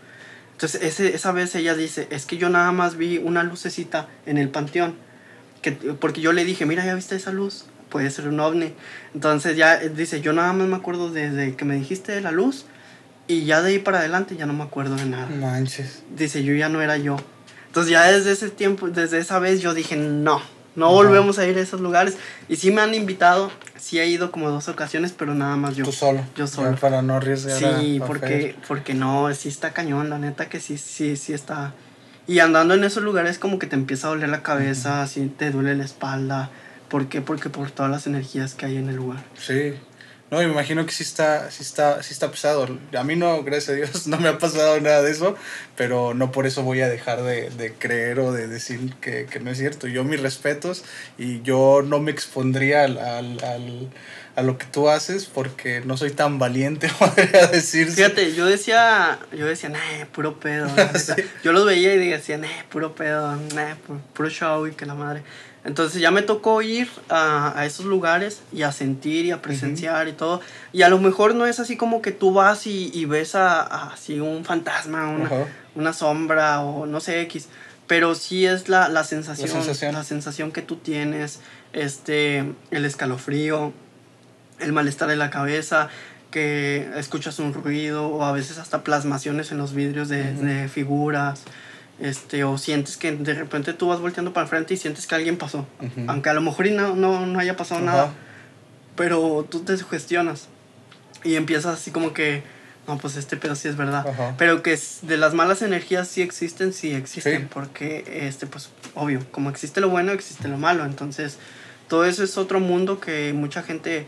Entonces 0.51 0.83
ese, 0.83 1.15
esa 1.15 1.31
vez 1.31 1.55
ella 1.55 1.73
dice, 1.73 2.07
es 2.11 2.27
que 2.27 2.37
yo 2.37 2.49
nada 2.49 2.71
más 2.71 2.95
vi 2.95 3.17
una 3.17 3.43
lucecita 3.43 4.07
en 4.27 4.37
el 4.37 4.49
panteón. 4.49 4.95
Que, 5.63 5.71
porque 5.71 6.21
yo 6.21 6.31
le 6.31 6.45
dije, 6.45 6.67
mira, 6.67 6.85
¿ya 6.85 6.93
viste 6.93 7.15
esa 7.15 7.31
luz? 7.31 7.65
Puede 7.89 8.11
ser 8.11 8.27
un 8.27 8.39
ovni. 8.39 8.73
Entonces 9.15 9.57
ya 9.57 9.79
dice, 9.79 10.21
yo 10.21 10.33
nada 10.33 10.53
más 10.53 10.67
me 10.67 10.75
acuerdo 10.75 11.11
desde 11.11 11.55
que 11.55 11.65
me 11.65 11.75
dijiste 11.75 12.11
de 12.11 12.21
la 12.21 12.31
luz 12.31 12.67
y 13.27 13.45
ya 13.45 13.61
de 13.61 13.69
ahí 13.71 13.79
para 13.79 13.99
adelante 13.99 14.35
ya 14.35 14.45
no 14.45 14.53
me 14.53 14.63
acuerdo 14.63 14.95
de 14.95 15.05
nada. 15.05 15.27
Manches. 15.27 16.03
Dice, 16.15 16.43
yo 16.43 16.53
ya 16.53 16.69
no 16.69 16.81
era 16.81 16.97
yo. 16.97 17.17
Entonces 17.67 17.91
ya 17.91 18.03
desde 18.09 18.31
ese 18.31 18.49
tiempo, 18.49 18.87
desde 18.89 19.17
esa 19.19 19.39
vez 19.39 19.61
yo 19.61 19.73
dije, 19.73 19.95
no, 19.97 20.41
no 20.75 20.85
Ajá. 20.85 20.93
volvemos 20.95 21.39
a 21.39 21.47
ir 21.47 21.57
a 21.57 21.61
esos 21.61 21.81
lugares. 21.81 22.15
Y 22.47 22.55
sí 22.57 22.71
me 22.71 22.81
han 22.81 22.93
invitado, 22.93 23.51
sí 23.77 23.99
he 23.99 24.07
ido 24.07 24.31
como 24.31 24.49
dos 24.49 24.67
ocasiones, 24.69 25.11
pero 25.11 25.33
nada 25.35 25.55
más 25.57 25.75
yo. 25.75 25.83
Tú 25.85 25.91
solo. 25.91 26.23
Yo 26.35 26.47
solo. 26.47 26.71
Ya 26.71 26.77
Para 26.77 27.01
no 27.01 27.15
arriesgar. 27.15 27.55
a- 27.63 27.79
Sí, 27.81 27.99
a 28.01 28.05
porque, 28.05 28.27
Fer. 28.27 28.55
porque 28.67 28.93
no, 28.93 29.33
sí 29.33 29.49
está 29.49 29.71
cañón, 29.73 30.09
la 30.09 30.19
neta 30.19 30.47
que 30.47 30.59
sí, 30.59 30.77
sí, 30.77 31.17
sí 31.17 31.33
está. 31.33 31.73
Y 32.27 32.39
andando 32.39 32.73
en 32.73 32.83
esos 32.83 33.03
lugares 33.03 33.37
como 33.39 33.59
que 33.59 33.67
te 33.67 33.75
empieza 33.75 34.07
a 34.07 34.11
doler 34.11 34.29
la 34.29 34.41
cabeza, 34.41 35.01
así 35.03 35.27
te 35.37 35.51
duele 35.51 35.75
la 35.75 35.83
espalda. 35.85 36.49
¿Por 36.89 37.07
qué? 37.07 37.21
Porque 37.21 37.49
por 37.49 37.71
todas 37.71 37.91
las 37.91 38.07
energías 38.07 38.53
que 38.55 38.65
hay 38.67 38.77
en 38.77 38.89
el 38.89 38.95
lugar. 38.95 39.23
Sí. 39.37 39.73
No, 40.31 40.39
me 40.39 40.45
imagino 40.45 40.85
que 40.87 40.91
sí 40.91 41.03
está, 41.03 41.51
sí 41.51 41.61
está, 41.61 42.01
sí 42.01 42.11
está 42.11 42.31
pesado. 42.31 42.67
A 42.97 43.03
mí 43.03 43.15
no, 43.15 43.43
gracias 43.43 43.69
a 43.69 43.73
Dios, 43.73 44.07
no 44.07 44.17
me 44.17 44.27
ha 44.27 44.37
pasado 44.39 44.79
nada 44.81 45.03
de 45.03 45.11
eso, 45.11 45.35
pero 45.77 46.13
no 46.15 46.31
por 46.31 46.47
eso 46.47 46.63
voy 46.63 46.81
a 46.81 46.89
dejar 46.89 47.21
de, 47.21 47.51
de 47.51 47.73
creer 47.73 48.19
o 48.19 48.31
de 48.31 48.47
decir 48.47 48.93
que, 49.01 49.27
que 49.27 49.39
no 49.39 49.51
es 49.51 49.59
cierto. 49.59 49.87
Yo 49.87 50.03
mis 50.03 50.19
respetos 50.19 50.83
y 51.19 51.41
yo 51.43 51.83
no 51.85 51.99
me 51.99 52.09
expondría 52.11 52.83
al, 52.85 52.97
al, 52.97 53.43
al- 53.43 53.89
a 54.35 54.41
lo 54.41 54.57
que 54.57 54.65
tú 54.65 54.89
haces 54.89 55.27
porque 55.27 55.81
no 55.85 55.95
soy 55.95 56.11
tan 56.11 56.39
valiente, 56.39 56.89
podría 56.99 57.47
decirse. 57.47 57.95
Fíjate, 57.95 58.33
yo 58.33 58.45
decía, 58.47 59.19
yo 59.31 59.45
decía, 59.45 59.69
nah, 59.69 60.05
puro 60.11 60.39
pedo. 60.41 60.65
la 60.75 60.85
neta". 60.91 60.99
Sí. 60.99 61.13
Yo 61.43 61.53
los 61.53 61.65
veía 61.65 61.93
y 61.95 62.09
decía, 62.09 62.37
nah, 62.37 62.47
puro 62.69 62.95
pedo, 62.95 63.35
nah, 63.53 63.75
pu- 63.87 64.01
puro 64.13 64.29
show 64.29 64.67
y 64.67 64.71
que 64.73 64.85
la 64.87 64.95
madre. 64.95 65.21
Entonces 65.65 65.99
ya 65.99 66.11
me 66.11 66.21
tocó 66.21 66.61
ir 66.61 66.87
a, 67.09 67.59
a 67.59 67.65
esos 67.65 67.85
lugares 67.87 68.41
y 68.53 68.61
a 68.61 68.71
sentir 68.71 69.25
y 69.25 69.31
a 69.31 69.41
presenciar 69.41 70.07
y 70.07 70.13
todo. 70.13 70.39
Y 70.71 70.83
a 70.83 70.89
lo 70.89 70.99
mejor 70.99 71.33
no 71.33 71.47
es 71.47 71.59
así 71.59 71.75
como 71.75 72.03
que 72.03 72.11
tú 72.11 72.33
vas 72.33 72.67
y, 72.67 72.91
y 72.93 73.05
ves 73.05 73.33
a, 73.33 73.61
a 73.61 73.93
así 73.93 74.19
un 74.19 74.45
fantasma, 74.45 75.09
una, 75.09 75.29
una 75.73 75.93
sombra 75.93 76.61
o 76.61 76.85
no 76.85 76.99
sé 76.99 77.21
X. 77.21 77.47
Pero 77.87 78.13
sí 78.15 78.45
es 78.45 78.69
la, 78.69 78.89
la 78.89 79.03
sensación, 79.03 79.47
la 79.49 79.63
sensación. 79.63 80.03
sensación. 80.05 80.51
que 80.51 80.61
tú 80.61 80.75
tienes, 80.75 81.39
este, 81.73 82.53
el 82.71 82.85
escalofrío, 82.85 83.73
el 84.59 84.71
malestar 84.71 85.09
en 85.11 85.19
la 85.19 85.29
cabeza, 85.29 85.89
que 86.31 86.89
escuchas 86.95 87.39
un 87.39 87.53
ruido 87.53 88.07
o 88.07 88.23
a 88.23 88.31
veces 88.31 88.57
hasta 88.57 88.83
plasmaciones 88.83 89.51
en 89.51 89.57
los 89.57 89.73
vidrios 89.73 90.09
de, 90.09 90.33
Ujú. 90.33 90.45
de 90.45 90.67
figuras. 90.69 91.41
Este, 91.99 92.43
o 92.43 92.57
sientes 92.57 92.97
que 92.97 93.11
de 93.11 93.33
repente 93.33 93.73
tú 93.73 93.87
vas 93.87 93.99
volteando 93.99 94.33
para 94.33 94.47
frente 94.47 94.73
y 94.73 94.77
sientes 94.77 95.07
que 95.07 95.15
alguien 95.15 95.37
pasó, 95.37 95.65
aunque 96.07 96.29
a 96.29 96.33
lo 96.33 96.41
mejor 96.41 96.69
no, 96.71 96.95
no, 96.95 97.25
no 97.25 97.39
haya 97.39 97.55
pasado 97.55 97.81
nada, 97.81 98.13
pero 98.95 99.45
tú 99.49 99.61
te 99.61 99.77
sugestionas 99.77 100.47
y 101.23 101.35
empiezas 101.35 101.75
así 101.79 101.91
como 101.91 102.13
que, 102.13 102.43
no, 102.87 102.97
pues 102.97 103.15
este 103.15 103.37
pedo 103.37 103.55
sí 103.55 103.67
es 103.67 103.77
verdad, 103.77 104.05
pero 104.37 104.61
que 104.61 104.77
de 105.03 105.17
las 105.17 105.33
malas 105.33 105.61
energías 105.61 106.07
sí 106.07 106.21
existen, 106.21 106.73
sí 106.73 106.91
existen, 106.91 107.47
porque, 107.47 108.03
este, 108.27 108.45
pues, 108.45 108.69
obvio, 108.93 109.25
como 109.31 109.49
existe 109.49 109.79
lo 109.81 109.89
bueno, 109.89 110.11
existe 110.11 110.47
lo 110.47 110.57
malo, 110.57 110.85
entonces 110.85 111.37
todo 111.87 112.05
eso 112.05 112.23
es 112.23 112.37
otro 112.37 112.59
mundo 112.59 112.99
que 112.99 113.31
mucha 113.33 113.63
gente 113.63 114.05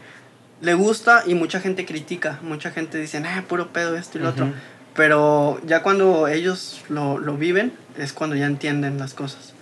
le 0.61 0.73
gusta 0.73 1.23
y 1.25 1.35
mucha 1.35 1.59
gente 1.59 1.85
critica, 1.85 2.39
mucha 2.41 2.71
gente 2.71 2.97
dice, 2.97 3.21
ah, 3.25 3.45
puro 3.47 3.71
pedo 3.71 3.95
esto 3.95 4.17
y 4.17 4.21
lo 4.21 4.29
otro 4.29 4.51
pero 4.97 5.61
ya 5.63 5.83
cuando 5.83 6.27
ellos 6.27 6.81
lo, 6.89 7.19
lo, 7.19 7.37
viven 7.37 7.71
es 7.99 8.13
cuando 8.13 8.35
ya 8.35 8.47
entienden 8.47 8.97
las 8.97 9.13
cosas. 9.13 9.53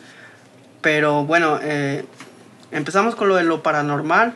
Pero 0.82 1.26
bueno, 1.26 1.60
eh, 1.62 2.06
empezamos 2.71 3.15
con 3.15 3.28
lo 3.28 3.36
de 3.36 3.43
lo 3.43 3.62
paranormal 3.62 4.34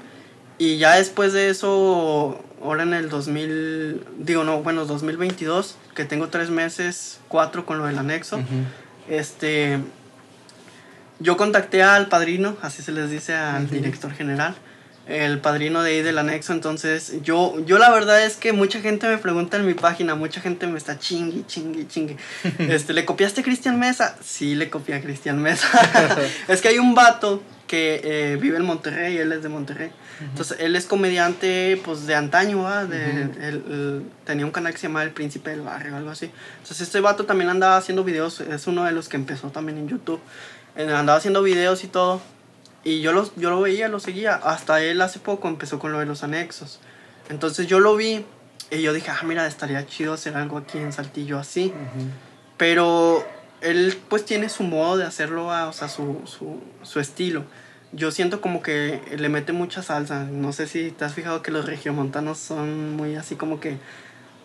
y 0.58 0.78
ya 0.78 0.96
después 0.96 1.32
de 1.32 1.50
eso, 1.50 2.44
ahora 2.62 2.84
en 2.84 2.94
el 2.94 3.08
2000, 3.08 4.08
digo 4.18 4.44
no, 4.44 4.62
bueno, 4.62 4.86
2022, 4.86 5.78
que 5.96 6.04
tengo 6.04 6.28
tres 6.28 6.50
meses, 6.50 7.22
cuatro 7.30 7.66
con 7.66 7.78
lo 7.78 7.86
del 7.86 7.98
anexo, 7.98 8.42
este, 9.08 9.80
yo 11.20 11.38
contacté 11.38 11.82
al 11.82 12.10
padrino, 12.10 12.58
así 12.62 12.84
se 12.84 12.92
les 12.92 13.10
dice 13.10 13.36
al 13.36 13.70
director 13.70 14.12
general, 14.12 14.54
el 15.10 15.40
padrino 15.40 15.82
de 15.82 15.92
ahí 15.92 16.02
del 16.02 16.18
anexo. 16.18 16.54
Entonces, 16.54 17.14
yo, 17.24 17.56
yo 17.66 17.78
la 17.80 17.90
verdad 17.90 18.24
es 18.24 18.38
que 18.38 18.54
mucha 18.54 18.80
gente 18.80 19.08
me 19.08 19.18
pregunta 19.18 19.58
en 19.58 19.66
mi 19.66 19.74
página, 19.74 20.16
mucha 20.16 20.40
gente 20.40 20.68
me 20.68 20.78
está 20.78 21.00
chingui, 21.00 21.46
chingui, 21.48 21.88
chingui. 21.88 22.16
Este, 22.60 22.94
¿le 22.94 23.06
copiaste 23.06 23.42
a 23.42 23.44
Cristian 23.44 23.80
Mesa? 23.80 24.16
Sí, 24.24 24.56
le 24.56 24.70
copié 24.70 24.96
a 24.96 25.02
Cristian 25.02 25.42
Mesa. 25.42 25.68
es 26.48 26.62
que 26.62 26.68
hay 26.68 26.78
un 26.78 26.94
vato 26.94 27.42
que 27.68 28.02
eh, 28.04 28.38
vive 28.38 28.58
en 28.58 28.66
Monterrey, 28.66 29.18
él 29.18 29.32
es 29.32 29.44
de 29.44 29.50
Monterrey. 29.50 29.92
Entonces, 30.22 30.58
él 30.60 30.76
es 30.76 30.86
comediante, 30.86 31.80
pues, 31.86 32.06
de 32.06 32.16
antaño, 32.16 32.64
¿va? 32.64 32.86
De, 32.86 34.02
tenía 34.26 34.46
un 34.46 34.52
canal 34.52 34.74
que 34.74 34.80
se 34.80 34.88
llamaba 34.88 35.06
El 35.06 35.12
Príncipe 35.12 35.52
del 35.52 35.62
Barrio, 35.62 35.96
algo 35.96 36.10
así. 36.10 36.30
Entonces, 36.58 36.82
este 36.82 37.00
vato 37.00 37.26
también 37.26 37.50
andaba 37.50 37.78
haciendo 37.78 38.04
videos, 38.04 38.42
es 38.42 38.68
uno 38.68 38.84
de 38.84 38.92
los 38.92 39.08
que 39.08 39.18
empezó 39.18 39.50
también 39.50 39.78
en 39.78 39.88
YouTube. 39.88 40.20
Eh, 40.76 40.92
andaba 40.92 41.18
haciendo 41.18 41.42
videos 41.42 41.84
y 41.84 41.88
todo. 41.88 42.22
Y 42.90 43.02
yo, 43.02 43.12
los, 43.12 43.34
yo 43.36 43.52
lo 43.52 43.62
veía, 43.62 43.88
lo 43.88 44.00
seguía. 44.00 44.34
Hasta 44.34 44.82
él 44.82 45.00
hace 45.02 45.20
poco 45.20 45.48
empezó 45.48 45.78
con 45.78 45.92
lo 45.92 46.00
de 46.00 46.08
los 46.08 46.24
anexos. 46.24 46.80
Entonces 47.30 47.68
yo 47.68 47.80
lo 47.80 47.96
vi 47.96 48.26
y 48.72 48.82
yo 48.82 48.94
dije, 48.94 49.12
ah, 49.12 49.22
mira, 49.24 49.46
estaría 49.46 49.86
chido 49.86 50.14
hacer 50.14 50.36
algo 50.36 50.58
aquí 50.58 50.80
en 50.80 50.92
Saltillo 50.92 51.38
así. 51.38 51.72
Pero 52.58 53.24
él 53.62 53.96
pues 54.10 54.26
tiene 54.26 54.50
su 54.50 54.64
modo 54.64 54.98
de 54.98 55.06
hacerlo, 55.06 55.52
ah, 55.52 55.68
o 55.68 55.74
sea, 55.74 55.88
su, 55.88 56.22
su, 56.26 56.64
su, 56.82 57.00
estilo. 57.00 57.44
Yo 57.92 58.10
siento 58.10 58.42
como 58.42 58.64
que 58.64 59.00
le 59.16 59.30
mete 59.30 59.54
mucha 59.54 59.84
salsa. 59.84 60.24
No 60.24 60.52
sé 60.52 60.66
si 60.66 60.90
te 60.90 61.06
has 61.06 61.14
fijado 61.14 61.44
que 61.44 61.52
los 61.52 61.68
regiomontanos 61.68 62.40
son 62.40 62.96
muy 62.96 63.16
así 63.18 63.36
como 63.36 63.60
que 63.60 63.78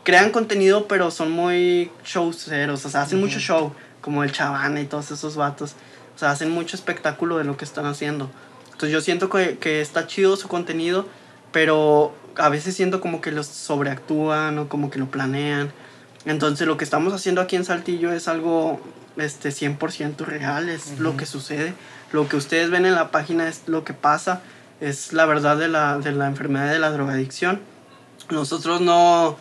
crean 0.02 0.32
contenido, 0.32 0.86
pero 0.86 1.10
son 1.10 1.30
muy 1.30 1.90
showceros, 2.04 2.84
o 2.84 2.90
sea, 2.90 3.02
hacen 3.02 3.20
mucho 3.20 3.38
show, 3.38 3.72
como 4.02 4.22
el 4.22 4.32
Chavana 4.32 4.82
y 4.82 4.84
todos 4.84 5.10
esos 5.12 5.34
vatos. 5.34 5.76
O 6.14 6.18
sea, 6.18 6.30
hacen 6.30 6.50
mucho 6.50 6.76
espectáculo 6.76 7.38
de 7.38 7.44
lo 7.44 7.56
que 7.56 7.64
están 7.64 7.86
haciendo. 7.86 8.30
Entonces 8.66 8.90
yo 8.90 9.00
siento 9.00 9.30
que, 9.30 9.58
que 9.58 9.80
está 9.80 10.06
chido 10.06 10.36
su 10.36 10.48
contenido, 10.48 11.06
pero 11.52 12.14
a 12.36 12.48
veces 12.48 12.74
siento 12.74 13.00
como 13.00 13.20
que 13.20 13.32
los 13.32 13.46
sobreactúan 13.46 14.58
o 14.58 14.68
como 14.68 14.90
que 14.90 14.98
lo 14.98 15.06
planean. 15.06 15.72
Entonces 16.24 16.66
lo 16.66 16.76
que 16.76 16.84
estamos 16.84 17.12
haciendo 17.12 17.40
aquí 17.40 17.56
en 17.56 17.64
Saltillo 17.64 18.12
es 18.12 18.28
algo 18.28 18.80
este, 19.16 19.50
100% 19.50 20.16
real, 20.24 20.68
es 20.68 20.98
lo 20.98 21.16
que 21.16 21.26
sucede. 21.26 21.74
Lo 22.12 22.28
que 22.28 22.36
ustedes 22.36 22.70
ven 22.70 22.86
en 22.86 22.94
la 22.94 23.10
página 23.10 23.48
es 23.48 23.62
lo 23.66 23.84
que 23.84 23.92
pasa, 23.92 24.40
es 24.80 25.12
la 25.12 25.26
verdad 25.26 25.56
de 25.56 25.68
la, 25.68 25.98
de 25.98 26.12
la 26.12 26.26
enfermedad 26.26 26.72
de 26.72 26.78
la 26.78 26.90
drogadicción. 26.90 27.60
Nosotros 28.30 28.80
no, 28.80 29.36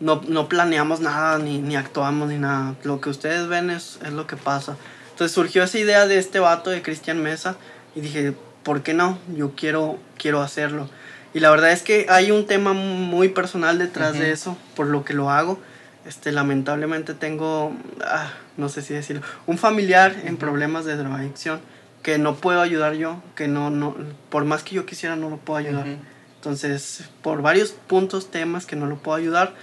no, 0.00 0.20
no 0.28 0.48
planeamos 0.48 1.00
nada, 1.00 1.38
ni, 1.38 1.58
ni, 1.58 1.76
actuamos, 1.76 2.28
ni 2.28 2.38
nada. 2.38 2.74
Lo 2.84 3.00
que 3.00 3.10
ustedes 3.10 3.48
ven 3.48 3.70
es, 3.70 3.98
es 4.04 4.12
lo 4.12 4.26
que 4.26 4.36
pasa. 4.36 4.76
Entonces 5.18 5.34
surgió 5.34 5.64
esa 5.64 5.76
idea 5.80 6.06
de 6.06 6.16
este 6.16 6.38
vato 6.38 6.70
de 6.70 6.80
Cristian 6.80 7.20
Mesa 7.20 7.56
y 7.96 8.00
dije, 8.00 8.34
¿por 8.62 8.84
qué 8.84 8.94
no? 8.94 9.18
Yo 9.34 9.50
quiero, 9.56 9.98
quiero 10.16 10.42
hacerlo. 10.42 10.88
Y 11.34 11.40
la 11.40 11.50
verdad 11.50 11.72
es 11.72 11.82
que 11.82 12.06
hay 12.08 12.30
un 12.30 12.46
tema 12.46 12.72
muy 12.72 13.28
personal 13.28 13.80
detrás 13.80 14.16
de 14.16 14.30
eso, 14.30 14.56
por 14.76 14.86
lo 14.86 15.04
que 15.04 15.14
lo 15.14 15.28
hago. 15.28 15.58
Este, 16.06 16.30
lamentablemente 16.30 17.14
tengo, 17.14 17.72
ah, 18.04 18.30
no 18.56 18.68
sé 18.68 18.80
si 18.80 18.94
decirlo, 18.94 19.22
un 19.48 19.58
familiar 19.58 20.14
en 20.24 20.36
problemas 20.36 20.84
de 20.84 20.94
drogadicción 20.94 21.58
que 22.04 22.18
no 22.18 22.36
puedo 22.36 22.60
ayudar 22.60 22.94
yo, 22.94 23.20
que 23.34 23.48
no, 23.48 23.70
no, 23.70 23.96
por 24.30 24.44
más 24.44 24.62
que 24.62 24.76
yo 24.76 24.86
quisiera 24.86 25.16
no 25.16 25.30
lo 25.30 25.38
puedo 25.38 25.58
ayudar. 25.58 25.96
Entonces, 26.36 27.10
por 27.22 27.42
varios 27.42 27.72
puntos, 27.72 28.30
temas 28.30 28.66
que 28.66 28.76
no 28.76 28.86
lo 28.86 28.98
puedo 28.98 29.16
ayudar, 29.16 29.56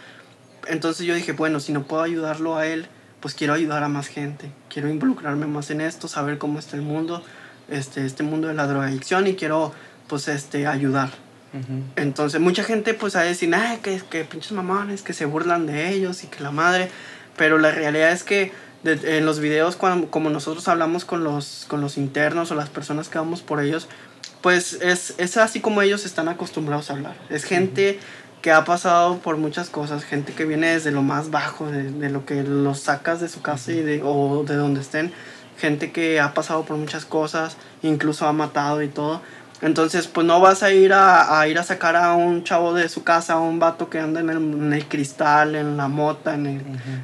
entonces 0.68 1.08
yo 1.08 1.15
dije, 1.15 1.32
bueno, 1.32 1.62
si 1.62 1.72
no 1.72 1.84
puedo 1.84 2.04
ayudarlo 2.04 2.58
a 2.58 2.68
él, 2.68 2.89
pues 3.26 3.34
quiero 3.34 3.56
ayudar 3.56 3.82
a 3.82 3.88
más 3.88 4.06
gente, 4.06 4.52
quiero 4.70 4.88
involucrarme 4.88 5.48
más 5.48 5.72
en 5.72 5.82
esto, 5.82 6.08
saber 6.08 6.38
cómo 6.38 6.60
está 6.60 6.76
el 6.76 6.84
mundo, 6.84 7.24
este, 7.70 8.06
este 8.06 8.22
mundo 8.22 8.50
de 8.50 8.54
la 8.54 8.68
drogadicción 8.68 9.26
y 9.26 9.34
quiero 9.34 9.74
pues 10.08 10.28
este, 10.28 10.68
ayudar. 10.68 11.10
Entonces 11.96 12.40
mucha 12.40 12.64
gente 12.64 12.94
pues 12.94 13.16
a 13.16 13.22
decir, 13.22 13.52
ay, 13.56 13.80
que, 13.82 14.00
que 14.12 14.26
pinches 14.26 14.52
mamones, 14.52 15.02
que 15.02 15.14
se 15.14 15.26
burlan 15.26 15.66
de 15.66 15.90
ellos 15.90 16.24
y 16.24 16.28
que 16.28 16.44
la 16.44 16.52
madre, 16.52 16.92
pero 17.36 17.58
la 17.58 17.72
realidad 17.72 18.12
es 18.12 18.22
que 18.22 18.52
en 18.84 19.26
los 19.26 19.40
videos 19.40 19.76
cuando, 19.76 20.12
como 20.12 20.30
nosotros 20.30 20.68
hablamos 20.68 21.04
con 21.04 21.24
los, 21.24 21.66
con 21.68 21.82
los 21.82 21.98
internos 21.98 22.52
o 22.52 22.56
las 22.56 22.70
personas 22.70 23.10
que 23.10 23.18
vamos 23.18 23.42
por 23.42 23.60
ellos, 23.60 23.88
pues 24.42 24.74
es, 24.84 25.16
es 25.18 25.38
así 25.38 25.62
como 25.62 25.82
ellos 25.82 26.06
están 26.06 26.28
acostumbrados 26.28 26.92
a 26.92 26.94
hablar. 26.94 27.16
Es 27.32 27.44
gente 27.44 28.00
que 28.45 28.51
ha 28.51 28.63
pasado 28.63 29.17
por 29.17 29.38
muchas 29.38 29.71
cosas, 29.71 30.03
gente 30.03 30.34
que 30.34 30.45
viene 30.45 30.67
desde 30.67 30.91
lo 30.91 31.01
más 31.01 31.31
bajo, 31.31 31.65
de, 31.65 31.91
de 31.91 32.12
lo 32.12 32.27
que 32.27 32.43
los 32.43 32.79
sacas 32.79 33.19
de 33.19 33.27
su 33.27 33.41
casa 33.41 33.71
y 33.71 33.81
de, 33.81 34.03
o 34.03 34.43
de 34.43 34.55
donde 34.55 34.81
estén, 34.81 35.12
gente 35.58 35.91
que 35.91 36.19
ha 36.19 36.36
pasado 36.36 36.63
por 36.63 36.77
muchas 36.77 37.05
cosas, 37.05 37.58
incluso 37.81 38.27
ha 38.27 38.34
matado 38.34 38.84
y 38.84 38.88
todo. 38.88 39.23
Entonces, 39.63 40.05
pues 40.05 40.27
no 40.27 40.41
vas 40.41 40.62
a 40.62 40.71
ir 40.71 40.93
a, 40.93 41.39
a 41.39 41.47
ir 41.47 41.58
a 41.58 41.63
sacar 41.63 41.95
a 41.95 42.13
un 42.13 42.43
chavo 42.43 42.75
de 42.75 42.88
su 42.88 43.03
casa, 43.03 43.34
a 43.34 43.39
un 43.39 43.58
vato 43.58 43.89
que 43.89 43.99
anda 43.99 44.19
en 44.19 44.29
el, 44.29 44.38
en 44.38 44.73
el 44.73 44.86
cristal, 44.88 45.55
en 45.55 45.75
la 45.75 45.88
mota, 45.88 46.36
en 46.36 46.45
el, 46.45 46.62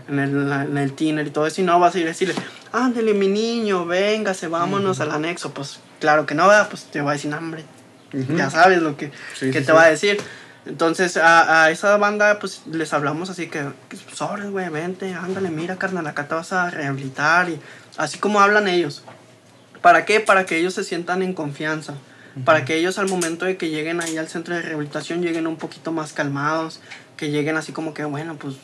en, 0.10 0.19
el, 0.19 0.51
en 0.51 0.77
el 0.77 0.93
tiner 0.93 1.25
y 1.25 1.32
todo 1.32 1.47
eso, 1.47 1.62
y 1.62 1.63
no 1.63 1.80
vas 1.80 1.95
a 1.95 1.97
ir 1.97 2.06
a 2.06 2.10
decirle, 2.10 2.36
ándale 2.71 3.15
mi 3.15 3.27
niño, 3.27 3.88
véngase, 3.88 4.47
vámonos 4.47 4.99
al 4.99 5.10
anexo. 5.10 5.51
Pues 5.56 5.80
claro 5.99 6.27
que 6.27 6.36
no, 6.36 6.47
pues 6.69 6.84
te 6.84 7.01
va 7.01 7.10
a 7.10 7.13
decir, 7.13 7.34
hambre. 7.34 7.65
Ya 8.38 8.49
sabes 8.49 8.82
lo 8.82 8.97
que, 8.97 9.10
que 9.39 9.62
te 9.62 9.71
va 9.71 9.84
a 9.84 9.89
decir. 9.89 10.19
Entonces 10.65 11.17
a, 11.17 11.63
a, 11.63 11.71
esa 11.71 11.97
banda 11.97 12.38
pues 12.39 12.62
les 12.71 12.93
hablamos 12.93 13.30
así 13.30 13.47
que, 13.47 13.65
sobre, 14.13 14.47
güey, 14.50 14.69
vente, 14.69 15.13
ándale, 15.13 15.50
mira, 15.50 15.78
carnal, 15.78 16.06
acá 16.06 16.28
te 16.28 16.36
vas 16.36 16.54
a 16.54 16.69
rehabilitar 16.69 17.50
y 17.50 17.60
así 17.97 18.19
como 18.19 18.39
hablan 18.39 18.67
ellos. 18.67 19.04
¿Para 19.82 20.06
qué? 20.06 20.19
Para 20.19 20.45
que 20.45 20.58
ellos 20.58 20.76
se 20.76 20.84
sientan 20.84 21.24
en 21.24 21.34
confianza. 21.34 21.95
Para 22.45 22.63
que 22.63 22.76
ellos 22.78 22.97
al 22.97 23.10
momento 23.10 23.43
de 23.43 23.58
que 23.58 23.69
lleguen 23.69 24.00
ahí 24.00 24.17
al 24.17 24.30
centro 24.30 24.56
de 24.56 24.62
rehabilitación 24.62 25.21
lleguen 25.21 25.47
un 25.47 25.58
poquito 25.58 25.91
más 25.91 26.13
calmados, 26.13 26.80
que 27.22 27.30
lleguen 27.30 27.56
así 27.56 27.72
como 27.72 27.94
que, 27.94 28.04
bueno, 28.04 28.36
pues, 28.36 28.56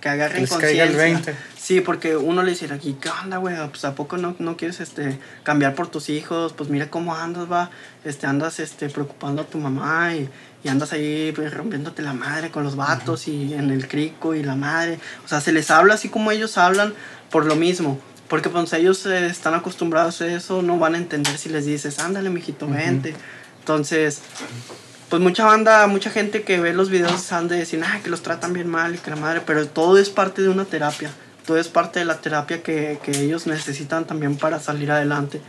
que 0.00 0.08
agarren 0.08 0.46
conciencia. 0.46 1.36
Sí, 1.58 1.82
porque 1.82 2.16
uno 2.16 2.42
le 2.42 2.52
dice 2.52 2.72
aquí, 2.72 2.96
¿qué 2.98 3.10
onda, 3.10 3.36
güey? 3.36 3.54
Pues 3.68 3.84
a 3.84 3.94
poco 3.94 4.16
no, 4.16 4.34
no 4.38 4.56
quieres 4.56 4.80
este, 4.80 5.18
cambiar 5.42 5.74
por 5.74 5.88
tus 5.88 6.08
hijos, 6.08 6.54
pues 6.54 6.70
mira 6.70 6.88
cómo 6.88 7.14
andas, 7.14 7.52
va, 7.52 7.70
este, 8.06 8.26
andas 8.26 8.60
este, 8.60 8.88
preocupando 8.88 9.42
a 9.42 9.44
tu 9.44 9.58
mamá 9.58 10.14
y, 10.14 10.26
y 10.64 10.68
andas 10.70 10.94
ahí 10.94 11.32
pues, 11.36 11.52
rompiéndote 11.52 12.00
la 12.00 12.14
madre 12.14 12.50
con 12.50 12.64
los 12.64 12.76
vatos 12.76 13.28
y 13.28 13.52
en 13.52 13.70
el 13.70 13.86
crico 13.86 14.34
y 14.34 14.42
la 14.42 14.56
madre. 14.56 14.98
O 15.26 15.28
sea, 15.28 15.42
se 15.42 15.52
les 15.52 15.70
habla 15.70 15.92
así 15.92 16.08
como 16.08 16.32
ellos 16.32 16.56
hablan 16.56 16.94
por 17.30 17.44
lo 17.44 17.56
mismo. 17.56 18.00
Porque 18.26 18.48
pues 18.48 18.72
ellos 18.72 19.04
eh, 19.04 19.26
están 19.26 19.52
acostumbrados 19.52 20.22
a 20.22 20.28
eso, 20.28 20.62
no 20.62 20.78
van 20.78 20.94
a 20.94 20.98
entender 20.98 21.36
si 21.36 21.50
les 21.50 21.66
dices, 21.66 21.98
ándale, 21.98 22.30
mijito, 22.30 22.66
vente. 22.68 23.14
Entonces, 23.60 24.22
pues 25.08 25.22
mucha 25.22 25.44
banda, 25.44 25.86
mucha 25.86 26.10
gente 26.10 26.42
que 26.42 26.60
ve 26.60 26.72
los 26.72 26.90
videos 26.90 27.32
han 27.32 27.48
de 27.48 27.56
decir, 27.56 27.82
ah, 27.84 28.00
que 28.02 28.10
los 28.10 28.22
tratan 28.22 28.52
bien 28.52 28.68
mal 28.68 28.94
y 28.94 28.98
que 28.98 29.10
la 29.10 29.16
madre, 29.16 29.42
pero 29.44 29.66
todo 29.66 29.98
es 29.98 30.10
parte 30.10 30.42
de 30.42 30.48
una 30.48 30.64
terapia, 30.64 31.10
todo 31.46 31.58
es 31.58 31.68
parte 31.68 31.98
de 31.98 32.04
la 32.04 32.16
terapia 32.16 32.62
que, 32.62 32.98
que 33.02 33.12
ellos 33.12 33.46
necesitan 33.46 34.04
también 34.04 34.36
para 34.36 34.60
salir 34.60 34.90
adelante, 34.90 35.40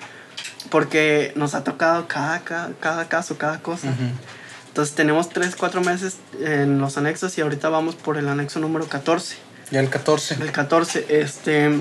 porque 0.70 1.34
nos 1.36 1.56
ha 1.56 1.64
tocado 1.64 2.08
cada, 2.08 2.40
cada, 2.42 2.72
cada 2.80 3.10
caso, 3.10 3.38
cada 3.38 3.60
cosa. 3.60 3.90
Entonces 4.68 4.96
tenemos 4.96 5.30
3, 5.30 5.56
4 5.56 5.82
meses 5.82 6.18
en 6.40 6.80
los 6.80 6.98
anexos 6.98 7.38
y 7.38 7.42
ahorita 7.42 7.70
vamos 7.70 7.96
por 7.96 8.18
el 8.18 8.30
anexo 8.30 8.60
número 8.60 8.88
14. 8.88 9.36
Ya 9.72 9.82
el 9.82 9.90
14. 9.90 10.36
El 10.42 10.52
14, 10.52 11.06
este 11.10 11.72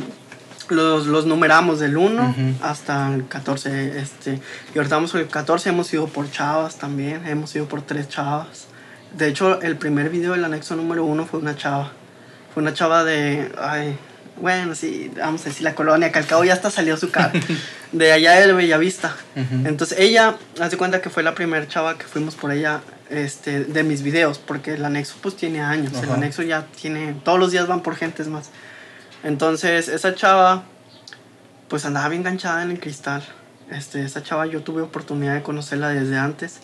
los, 0.70 1.07
los 1.07 1.26
numeramos 1.26 1.81
del 1.81 1.96
1 1.96 2.35
hasta 2.62 3.14
el 3.14 3.26
14. 3.26 3.98
Este, 3.98 4.40
y 4.74 4.78
ahorita 4.78 4.96
vamos 4.96 5.12
por 5.12 5.20
el 5.20 5.28
14, 5.28 5.68
hemos 5.68 5.92
ido 5.92 6.07
por 6.07 6.31
chavas 6.31 6.76
también, 6.76 7.26
hemos 7.26 7.54
ido 7.54 7.66
por 7.66 7.83
tres 7.83 8.09
chavas. 8.09 8.66
De 9.16 9.28
hecho, 9.28 9.61
el 9.62 9.76
primer 9.76 10.11
video 10.11 10.33
del 10.33 10.44
anexo 10.44 10.76
número 10.76 11.04
1 11.04 11.26
fue 11.26 11.40
una 11.40 11.57
chava. 11.57 11.92
Fue 12.52 12.62
una 12.62 12.74
chava 12.74 13.04
de, 13.04 13.52
ay, 13.59 13.96
bueno, 14.40 14.74
sí, 14.74 15.11
vamos 15.16 15.42
a 15.42 15.44
decir 15.46 15.62
la 15.62 15.74
colonia, 15.74 16.12
que 16.12 16.18
al 16.18 16.26
cabo 16.26 16.44
ya 16.44 16.52
hasta 16.52 16.70
salió 16.70 16.96
su 16.96 17.11
cara, 17.11 17.33
de 17.92 18.12
allá 18.12 18.35
de 18.35 18.52
Bellavista. 18.52 19.16
Entonces 19.64 19.98
ella, 19.98 20.37
hace 20.61 20.76
cuenta 20.76 21.00
que 21.00 21.11
fue 21.11 21.22
la 21.22 21.35
primera 21.35 21.66
chava 21.66 21.98
que 21.98 22.04
fuimos 22.04 22.35
por 22.35 22.52
ella 22.52 22.81
este, 23.11 23.64
de 23.64 23.83
mis 23.83 24.02
videos, 24.02 24.38
porque 24.38 24.74
el 24.74 24.85
anexo 24.85 25.16
pues 25.22 25.37
tiene 25.37 25.61
años, 25.61 25.92
el 26.02 26.11
anexo 26.11 26.42
ya 26.42 26.66
tiene, 26.81 27.14
todos 27.24 27.38
los 27.38 27.50
días 27.50 27.66
van 27.66 27.83
por 27.83 27.96
gentes 27.96 28.28
más. 28.28 28.50
Entonces 29.22 29.88
esa 29.88 30.14
chava 30.14 30.64
pues 31.68 31.85
andaba 31.85 32.09
bien 32.09 32.22
enganchada 32.22 32.62
en 32.62 32.70
el 32.70 32.81
cristal. 32.81 33.22
Este, 33.70 34.02
esa 34.02 34.22
chava 34.22 34.46
yo 34.46 34.62
tuve 34.62 34.83
oportunidad 34.83 35.35
de 35.35 35.42
conocerla 35.42 35.88
desde 35.88 36.16
antes 36.16 36.61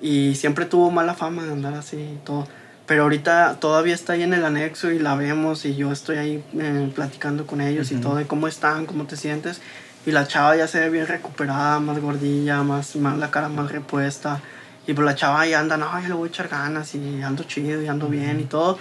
y 0.00 0.34
siempre 0.36 0.64
tuvo 0.66 0.90
mala 0.90 1.14
fama 1.14 1.44
de 1.44 1.52
andar 1.52 1.74
así 1.74 1.96
y 1.96 2.20
todo. 2.24 2.46
Pero 2.86 3.02
ahorita 3.02 3.56
todavía 3.58 3.94
está 3.94 4.12
ahí 4.12 4.22
en 4.22 4.32
el 4.32 4.44
anexo 4.44 4.92
y 4.92 5.00
la 5.00 5.16
vemos 5.16 5.64
y 5.64 5.74
yo 5.74 5.90
estoy 5.90 6.18
ahí 6.18 6.44
eh, 6.56 6.92
platicando 6.94 7.46
con 7.46 7.60
ellos 7.60 7.90
y 7.90 7.96
todo, 7.96 8.14
de 8.14 8.26
cómo 8.26 8.46
están, 8.46 8.86
cómo 8.86 9.06
te 9.06 9.16
sientes. 9.16 9.60
Y 10.04 10.12
la 10.12 10.28
chava 10.28 10.56
ya 10.56 10.68
se 10.68 10.78
ve 10.78 10.90
bien 10.90 11.08
recuperada, 11.08 11.80
más 11.80 11.98
gordilla, 11.98 12.62
más, 12.62 12.94
más 12.94 13.18
la 13.18 13.32
cara 13.32 13.48
más 13.48 13.72
repuesta. 13.72 14.40
Y 14.86 14.92
pues 14.94 15.04
la 15.04 15.16
chava 15.16 15.44
ya 15.48 15.58
anda, 15.58 15.76
no, 15.76 16.00
yo 16.00 16.06
le 16.06 16.14
voy 16.14 16.28
a 16.28 16.30
echar 16.30 16.46
ganas 16.46 16.94
y 16.94 17.20
ando 17.22 17.42
chido 17.42 17.82
y 17.82 17.88
ando 17.88 18.06
bien 18.06 18.38
y 18.38 18.44
todo. 18.44 18.78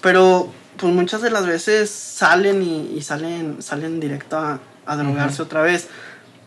Pero 0.00 0.50
pues 0.76 0.92
muchas 0.92 1.22
de 1.22 1.30
las 1.30 1.46
veces 1.46 1.90
salen 1.90 2.62
y, 2.62 3.00
salen, 3.02 3.62
salen 3.62 4.00
directo 4.00 4.38
a, 4.38 4.60
drogarse 4.96 5.42
otra 5.42 5.62
vez. 5.62 5.88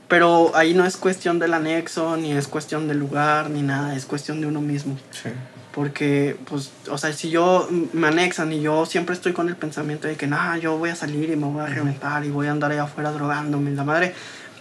Pero 0.07 0.55
ahí 0.55 0.73
no 0.73 0.85
es 0.85 0.95
cuestión 0.95 1.37
del 1.37 1.53
anexo, 1.53 2.15
ni 2.15 2.31
es 2.31 2.47
cuestión 2.47 2.87
del 2.87 2.97
lugar, 2.97 3.49
ni 3.49 3.61
nada, 3.61 3.95
es 3.95 4.05
cuestión 4.05 4.39
de 4.39 4.47
uno 4.47 4.61
mismo. 4.61 4.97
Sí. 5.11 5.29
Porque, 5.73 6.37
pues, 6.49 6.71
o 6.89 6.97
sea, 6.97 7.11
si 7.11 7.29
yo 7.29 7.67
me 7.93 8.07
anexan 8.07 8.51
y 8.53 8.61
yo 8.61 8.85
siempre 8.85 9.13
estoy 9.13 9.33
con 9.33 9.49
el 9.49 9.57
pensamiento 9.57 10.07
de 10.07 10.15
que, 10.15 10.25
nada, 10.25 10.57
yo 10.57 10.77
voy 10.77 10.91
a 10.91 10.95
salir 10.95 11.29
y 11.29 11.35
me 11.35 11.45
voy 11.45 11.61
a 11.61 11.67
reventar 11.67 12.23
y 12.23 12.29
voy 12.29 12.47
a 12.47 12.51
andar 12.51 12.71
allá 12.71 12.83
afuera 12.83 13.11
drogándome, 13.11 13.71
la 13.71 13.83
madre, 13.83 14.15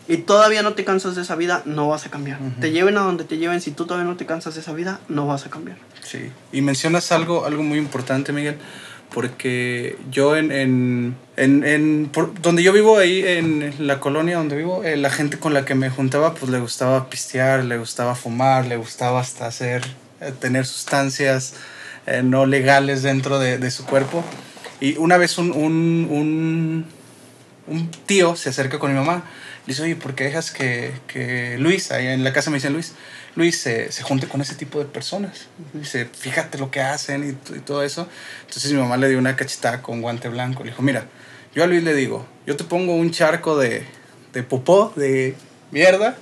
y 0.08 0.18
todavía 0.18 0.62
no 0.62 0.74
te 0.74 0.84
cansas 0.84 1.16
de 1.16 1.22
esa 1.22 1.34
vida, 1.34 1.62
no 1.64 1.88
vas 1.88 2.06
a 2.06 2.10
cambiar. 2.10 2.38
Te 2.60 2.70
lleven 2.70 2.96
a 2.96 3.00
donde 3.00 3.24
te 3.24 3.38
lleven, 3.38 3.60
si 3.60 3.70
tú 3.72 3.86
todavía 3.86 4.08
no 4.08 4.16
te 4.16 4.26
cansas 4.26 4.54
de 4.54 4.60
esa 4.60 4.72
vida, 4.72 5.00
no 5.08 5.26
vas 5.26 5.46
a 5.46 5.50
cambiar. 5.50 5.78
Sí, 6.02 6.30
y 6.52 6.60
mencionas 6.60 7.10
algo, 7.12 7.44
algo 7.44 7.62
muy 7.62 7.78
importante, 7.78 8.32
Miguel, 8.32 8.58
porque 9.12 9.96
yo 10.10 10.36
en, 10.36 10.52
en, 10.52 11.16
en, 11.36 12.10
por 12.12 12.40
donde 12.40 12.62
yo 12.62 12.72
vivo, 12.72 12.98
ahí 12.98 13.24
en 13.26 13.74
la 13.78 14.00
colonia 14.00 14.36
donde 14.36 14.56
vivo, 14.56 14.84
eh, 14.84 14.96
la 14.96 15.10
gente 15.10 15.38
con 15.38 15.54
la 15.54 15.64
que 15.64 15.74
me 15.74 15.90
juntaba, 15.90 16.34
pues 16.34 16.50
le 16.50 16.58
gustaba 16.58 17.08
pistear, 17.08 17.64
le 17.64 17.78
gustaba 17.78 18.14
fumar, 18.14 18.66
le 18.66 18.76
gustaba 18.76 19.20
hasta 19.20 19.46
hacer 19.46 19.82
eh, 20.20 20.32
tener 20.38 20.66
sustancias 20.66 21.54
eh, 22.06 22.22
no 22.22 22.46
legales 22.46 23.02
dentro 23.02 23.38
de, 23.38 23.58
de, 23.58 23.70
su 23.70 23.84
cuerpo. 23.84 24.24
Y 24.80 24.96
una 24.98 25.16
vez 25.16 25.38
un, 25.38 25.52
un, 25.52 26.08
un, 26.10 26.86
un, 27.66 27.90
tío 28.06 28.36
se 28.36 28.50
acerca 28.50 28.78
con 28.78 28.92
mi 28.92 28.98
mamá. 28.98 29.24
Le 29.66 29.72
dice, 29.72 29.82
oye, 29.82 29.96
¿por 29.96 30.14
qué 30.14 30.24
dejas 30.24 30.50
que, 30.50 30.92
que 31.08 31.56
Luis, 31.58 31.90
ahí 31.90 32.06
en 32.06 32.22
la 32.22 32.32
casa 32.32 32.50
me 32.50 32.56
dicen 32.56 32.72
Luis, 32.72 32.92
Luis 33.34 33.58
se, 33.58 33.90
se, 33.90 34.02
junte 34.02 34.28
con 34.28 34.40
ese 34.40 34.54
tipo 34.54 34.78
de 34.78 34.84
personas. 34.84 35.48
Dice, 35.72 36.06
fíjate 36.06 36.56
lo 36.56 36.70
que 36.70 36.80
hacen 36.80 37.24
y, 37.24 37.56
y, 37.56 37.60
todo 37.60 37.82
eso. 37.82 38.08
Entonces 38.42 38.72
mi 38.72 38.78
mamá 38.78 38.96
le 38.96 39.08
dio 39.08 39.18
una 39.18 39.36
cachetada 39.36 39.82
con 39.82 40.00
guante 40.00 40.28
blanco. 40.28 40.62
Le 40.62 40.70
dijo, 40.70 40.82
mira, 40.82 41.06
yo 41.54 41.64
a 41.64 41.66
Luis 41.66 41.82
le 41.82 41.94
digo, 41.94 42.26
yo 42.46 42.56
te 42.56 42.64
pongo 42.64 42.94
un 42.94 43.10
charco 43.10 43.58
de, 43.58 43.84
de 44.32 44.42
popó, 44.42 44.92
de 44.96 45.34
mierda. 45.72 46.16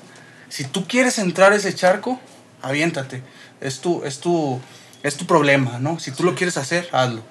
Si 0.49 0.65
tú 0.65 0.87
quieres 0.89 1.19
entrar 1.19 1.53
a 1.53 1.57
ese 1.57 1.75
charco, 1.75 2.21
aviéntate 2.63 3.23
es 3.65 3.81
tu, 3.81 4.05
es 4.05 4.21
tu, 4.21 4.61
es 5.03 5.17
tu 5.17 5.27
problema, 5.27 5.79
¿no? 5.79 5.99
Si 5.99 6.11
tú 6.11 6.23
lo 6.23 6.35
quieres 6.35 6.57
hacer, 6.57 6.89
hazlo. 6.93 7.23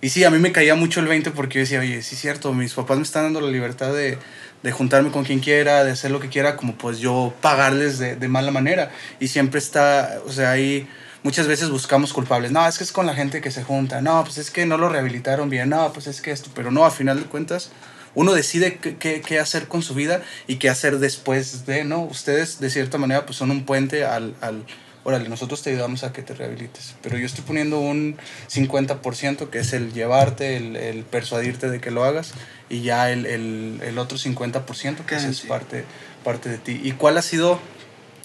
Y 0.00 0.10
sí, 0.10 0.22
a 0.22 0.30
mí 0.30 0.38
me 0.38 0.52
caía 0.52 0.76
mucho 0.76 1.00
el 1.00 1.08
20 1.08 1.32
porque 1.32 1.54
yo 1.54 1.60
decía, 1.60 1.80
oye, 1.80 2.02
sí 2.02 2.14
es 2.14 2.20
cierto, 2.20 2.52
mis 2.52 2.74
papás 2.74 2.98
me 2.98 3.02
están 3.02 3.24
dando 3.24 3.40
la 3.40 3.50
libertad 3.50 3.92
de, 3.92 4.18
de 4.62 4.72
juntarme 4.72 5.10
con 5.10 5.24
quien 5.24 5.40
quiera, 5.40 5.84
de 5.84 5.92
hacer 5.92 6.10
lo 6.10 6.20
que 6.20 6.28
quiera, 6.28 6.56
como 6.56 6.74
pues 6.74 6.98
yo 6.98 7.32
pagarles 7.40 7.98
de, 7.98 8.16
de, 8.16 8.28
mala 8.28 8.50
manera. 8.50 8.90
Y 9.20 9.28
siempre 9.28 9.58
está, 9.58 10.20
o 10.26 10.32
sea, 10.32 10.50
ahí 10.50 10.88
muchas 11.22 11.46
veces 11.46 11.70
buscamos 11.70 12.12
culpables. 12.12 12.50
No, 12.50 12.66
es 12.66 12.78
que 12.78 12.84
es 12.84 12.92
con 12.92 13.06
la 13.06 13.14
gente 13.14 13.40
que 13.40 13.50
se 13.50 13.62
junta. 13.62 14.00
No, 14.00 14.22
pues 14.24 14.38
es 14.38 14.50
que 14.50 14.66
no 14.66 14.78
lo 14.78 14.88
rehabilitaron 14.88 15.50
bien. 15.50 15.68
No, 15.68 15.92
pues 15.92 16.06
es 16.06 16.20
que 16.20 16.30
esto. 16.30 16.50
Pero 16.54 16.70
no, 16.70 16.84
a 16.84 16.90
final 16.90 17.20
de 17.20 17.26
cuentas, 17.26 17.70
uno 18.14 18.32
decide 18.32 18.78
qué, 18.78 19.20
qué, 19.20 19.38
hacer 19.38 19.68
con 19.68 19.82
su 19.82 19.94
vida 19.94 20.22
y 20.46 20.56
qué 20.56 20.68
hacer 20.68 20.98
después 20.98 21.66
de, 21.66 21.84
¿no? 21.84 22.02
Ustedes, 22.02 22.58
de 22.60 22.70
cierta 22.70 22.98
manera, 22.98 23.26
pues 23.26 23.38
son 23.38 23.50
un 23.50 23.64
puente 23.64 24.04
al, 24.04 24.34
al 24.40 24.64
órale, 25.08 25.30
nosotros 25.30 25.62
te 25.62 25.70
ayudamos 25.70 26.04
a 26.04 26.12
que 26.12 26.20
te 26.20 26.34
rehabilites. 26.34 26.94
Pero 27.02 27.16
yo 27.16 27.24
estoy 27.24 27.42
poniendo 27.42 27.80
un 27.80 28.18
50% 28.50 29.48
que 29.48 29.58
es 29.60 29.72
el 29.72 29.94
llevarte, 29.94 30.58
el, 30.58 30.76
el, 30.76 31.02
persuadirte 31.04 31.70
de 31.70 31.80
que 31.80 31.90
lo 31.90 32.04
hagas, 32.04 32.32
y 32.68 32.82
ya 32.82 33.10
el, 33.10 33.24
el, 33.24 33.80
el 33.82 33.98
otro 33.98 34.18
50% 34.18 35.06
que 35.06 35.16
es 35.16 35.40
parte, 35.40 35.84
parte 36.24 36.50
de 36.50 36.58
ti. 36.58 36.78
¿Y 36.84 36.92
cuál 36.92 37.16
ha 37.16 37.22
sido 37.22 37.58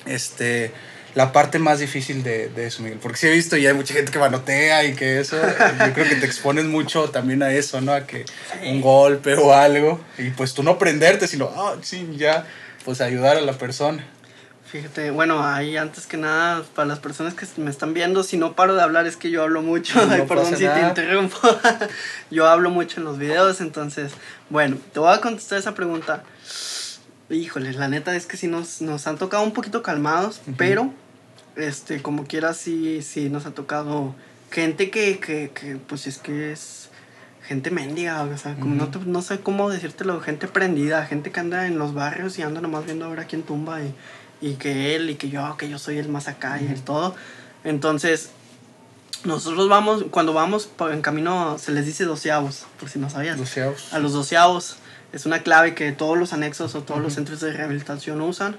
este, 0.05 0.73
la 1.15 1.31
parte 1.31 1.57
más 1.57 1.79
difícil 1.79 2.21
de, 2.21 2.49
de 2.49 2.67
eso, 2.67 2.83
Miguel? 2.83 2.99
Porque 3.01 3.17
sí 3.17 3.27
he 3.27 3.31
visto 3.31 3.55
y 3.55 3.65
hay 3.65 3.73
mucha 3.73 3.93
gente 3.93 4.11
que 4.11 4.19
manotea 4.19 4.83
y 4.83 4.93
que 4.93 5.21
eso, 5.21 5.37
yo 5.37 5.93
creo 5.93 6.09
que 6.09 6.15
te 6.15 6.25
expones 6.25 6.65
mucho 6.65 7.11
también 7.11 7.43
a 7.43 7.53
eso, 7.53 7.79
¿no? 7.79 7.93
A 7.93 8.05
que 8.05 8.25
un 8.67 8.81
golpe 8.81 9.35
o 9.35 9.53
algo, 9.53 10.01
y 10.17 10.31
pues 10.31 10.53
tú 10.53 10.63
no 10.63 10.77
prenderte, 10.77 11.29
sino, 11.29 11.49
ah, 11.55 11.77
sí, 11.81 12.09
ya, 12.17 12.45
pues 12.83 12.99
ayudar 12.99 13.37
a 13.37 13.41
la 13.41 13.53
persona. 13.53 14.05
Fíjate, 14.73 15.11
bueno, 15.11 15.45
ahí 15.45 15.77
antes 15.77 16.07
que 16.07 16.17
nada, 16.17 16.63
para 16.73 16.87
las 16.87 16.97
personas 16.97 17.35
que 17.35 17.45
me 17.57 17.69
están 17.69 17.93
viendo, 17.93 18.23
si 18.23 18.37
no 18.37 18.53
paro 18.53 18.73
de 18.73 18.81
hablar 18.81 19.05
es 19.05 19.17
que 19.17 19.29
yo 19.29 19.43
hablo 19.43 19.61
mucho, 19.61 19.99
perdón 20.27 20.47
si 20.47 20.65
te 20.65 20.81
interrumpo, 20.81 21.37
yo 22.31 22.47
hablo 22.47 22.71
mucho 22.71 22.99
en 22.99 23.03
los 23.03 23.19
videos, 23.19 23.61
entonces, 23.61 24.13
bueno, 24.49 24.77
te 24.91 24.99
voy 24.99 25.13
a 25.13 25.21
contestar 25.21 25.59
esa 25.59 25.75
pregunta. 25.75 26.23
Híjole, 27.29 27.71
la 27.73 27.87
neta 27.87 28.15
es 28.15 28.25
que 28.25 28.35
sí 28.35 28.47
nos, 28.47 28.81
nos 28.81 29.05
han 29.05 29.19
tocado 29.19 29.43
un 29.43 29.51
poquito 29.51 29.83
calmados, 29.83 30.41
pero, 30.57 30.91
este, 31.55 32.01
como 32.01 32.25
quiera, 32.25 32.55
sí, 32.55 33.03
sí 33.03 33.29
nos 33.29 33.45
ha 33.45 33.51
tocado 33.51 34.15
gente 34.49 34.89
que, 34.89 35.19
que, 35.19 35.51
que 35.53 35.75
pues 35.75 36.07
es 36.07 36.17
que 36.17 36.51
es 36.51 36.89
gente 37.43 37.69
mendiga, 37.69 38.23
o 38.23 38.37
sea, 38.39 38.55
como 38.55 38.73
no, 38.73 38.89
no 39.05 39.21
sé 39.21 39.39
cómo 39.39 39.69
decírtelo, 39.69 40.19
gente 40.21 40.47
prendida, 40.47 41.05
gente 41.05 41.29
que 41.29 41.39
anda 41.39 41.67
en 41.67 41.77
los 41.77 41.93
barrios 41.93 42.39
y 42.39 42.41
anda 42.41 42.59
nomás 42.59 42.85
viendo 42.85 43.05
a 43.05 43.09
ver 43.09 43.19
a 43.19 43.25
quién 43.25 43.43
tumba 43.43 43.83
y 43.83 43.93
y 44.43 44.55
que 44.55 44.95
él 44.95 45.09
y 45.09 45.15
que 45.15 45.29
yo, 45.29 45.55
que 45.57 45.69
yo 45.69 45.79
soy 45.79 45.97
el 45.97 46.09
más 46.09 46.27
acá 46.27 46.61
y 46.61 46.67
el 46.67 46.81
todo. 46.81 47.15
Entonces, 47.63 48.29
nosotros 49.23 49.69
vamos, 49.69 50.03
cuando 50.11 50.33
vamos 50.33 50.69
en 50.91 51.01
camino 51.01 51.57
se 51.57 51.71
les 51.71 51.85
dice 51.85 52.03
doceavos, 52.03 52.65
por 52.77 52.89
si 52.89 52.99
no 52.99 53.09
sabías. 53.09 53.37
Doceavos. 53.37 53.93
A 53.93 53.99
los 53.99 54.11
doceavos 54.11 54.75
es 55.13 55.25
una 55.25 55.43
clave 55.43 55.73
que 55.75 55.93
todos 55.93 56.17
los 56.17 56.33
anexos 56.33 56.75
o 56.75 56.83
todos 56.83 57.01
los 57.01 57.13
centros 57.13 57.39
de 57.39 57.53
rehabilitación 57.53 58.19
usan. 58.21 58.57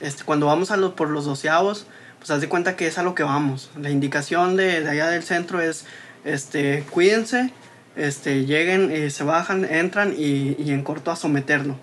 Este, 0.00 0.24
cuando 0.24 0.46
vamos 0.46 0.70
a 0.70 0.76
por 0.92 1.10
los 1.10 1.26
doceavos, 1.26 1.86
pues 2.18 2.30
haz 2.30 2.40
de 2.40 2.48
cuenta 2.48 2.74
que 2.76 2.86
es 2.86 2.96
a 2.96 3.02
lo 3.02 3.14
que 3.14 3.22
vamos. 3.22 3.70
La 3.78 3.90
indicación 3.90 4.56
de, 4.56 4.80
de 4.80 4.88
allá 4.88 5.08
del 5.08 5.22
centro 5.22 5.60
es, 5.60 5.84
este, 6.24 6.82
cuídense, 6.90 7.52
este, 7.94 8.46
lleguen, 8.46 8.90
y 8.90 9.10
se 9.10 9.22
bajan, 9.22 9.66
entran 9.66 10.14
y, 10.16 10.56
y 10.58 10.70
en 10.70 10.82
corto 10.82 11.10
a 11.10 11.16
someterlo. 11.16 11.76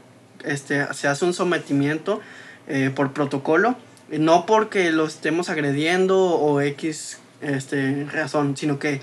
Este, 0.44 0.92
se 0.96 1.08
hace 1.08 1.24
un 1.24 1.36
sometimiento 1.36 2.20
eh, 2.68 2.92
por 2.94 3.14
protocolo, 3.14 3.76
no 4.10 4.46
porque 4.46 4.92
lo 4.92 5.06
estemos 5.06 5.50
agrediendo 5.50 6.20
o 6.20 6.62
X 6.62 7.20
este, 7.42 8.06
razón, 8.12 8.56
sino 8.58 8.80
que 8.80 9.02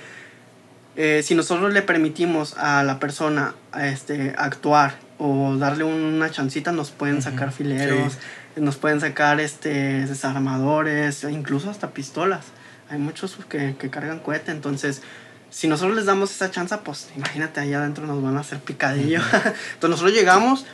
eh, 0.97 1.23
si 1.23 1.35
nosotros 1.35 1.73
le 1.73 1.83
permitimos 1.83 2.57
a 2.57 2.83
la 2.83 2.99
persona 2.99 3.55
este, 3.81 4.35
actuar 4.37 4.97
o 5.19 5.57
darle 5.57 5.85
una 5.85 6.31
chancita, 6.31 6.73
nos 6.73 6.91
pueden 6.91 7.23
sacar 7.23 7.53
fileros, 7.53 8.19
nos 8.57 8.77
pueden 8.77 9.01
sacar 9.01 9.41
este, 9.41 10.07
desarmadores, 10.07 11.25
incluso 11.25 11.71
hasta 11.71 11.91
pistolas. 11.91 12.47
Hay 12.89 12.99
muchos 12.99 13.37
que, 13.49 13.77
que 13.79 13.89
cargan 13.91 14.19
cohete, 14.19 14.51
entonces 14.51 15.03
si 15.51 15.67
nosotros 15.67 15.97
les 15.97 16.07
damos 16.07 16.31
esa 16.31 16.51
chance, 16.51 16.77
pues 16.79 17.09
imagínate, 17.17 17.61
allá 17.61 17.79
adentro 17.79 18.07
nos 18.07 18.23
van 18.23 18.37
a 18.37 18.41
hacer 18.41 18.61
picadillo. 18.61 19.21
Entonces 19.33 19.91
nosotros 19.91 20.13
llegamos 20.13 20.65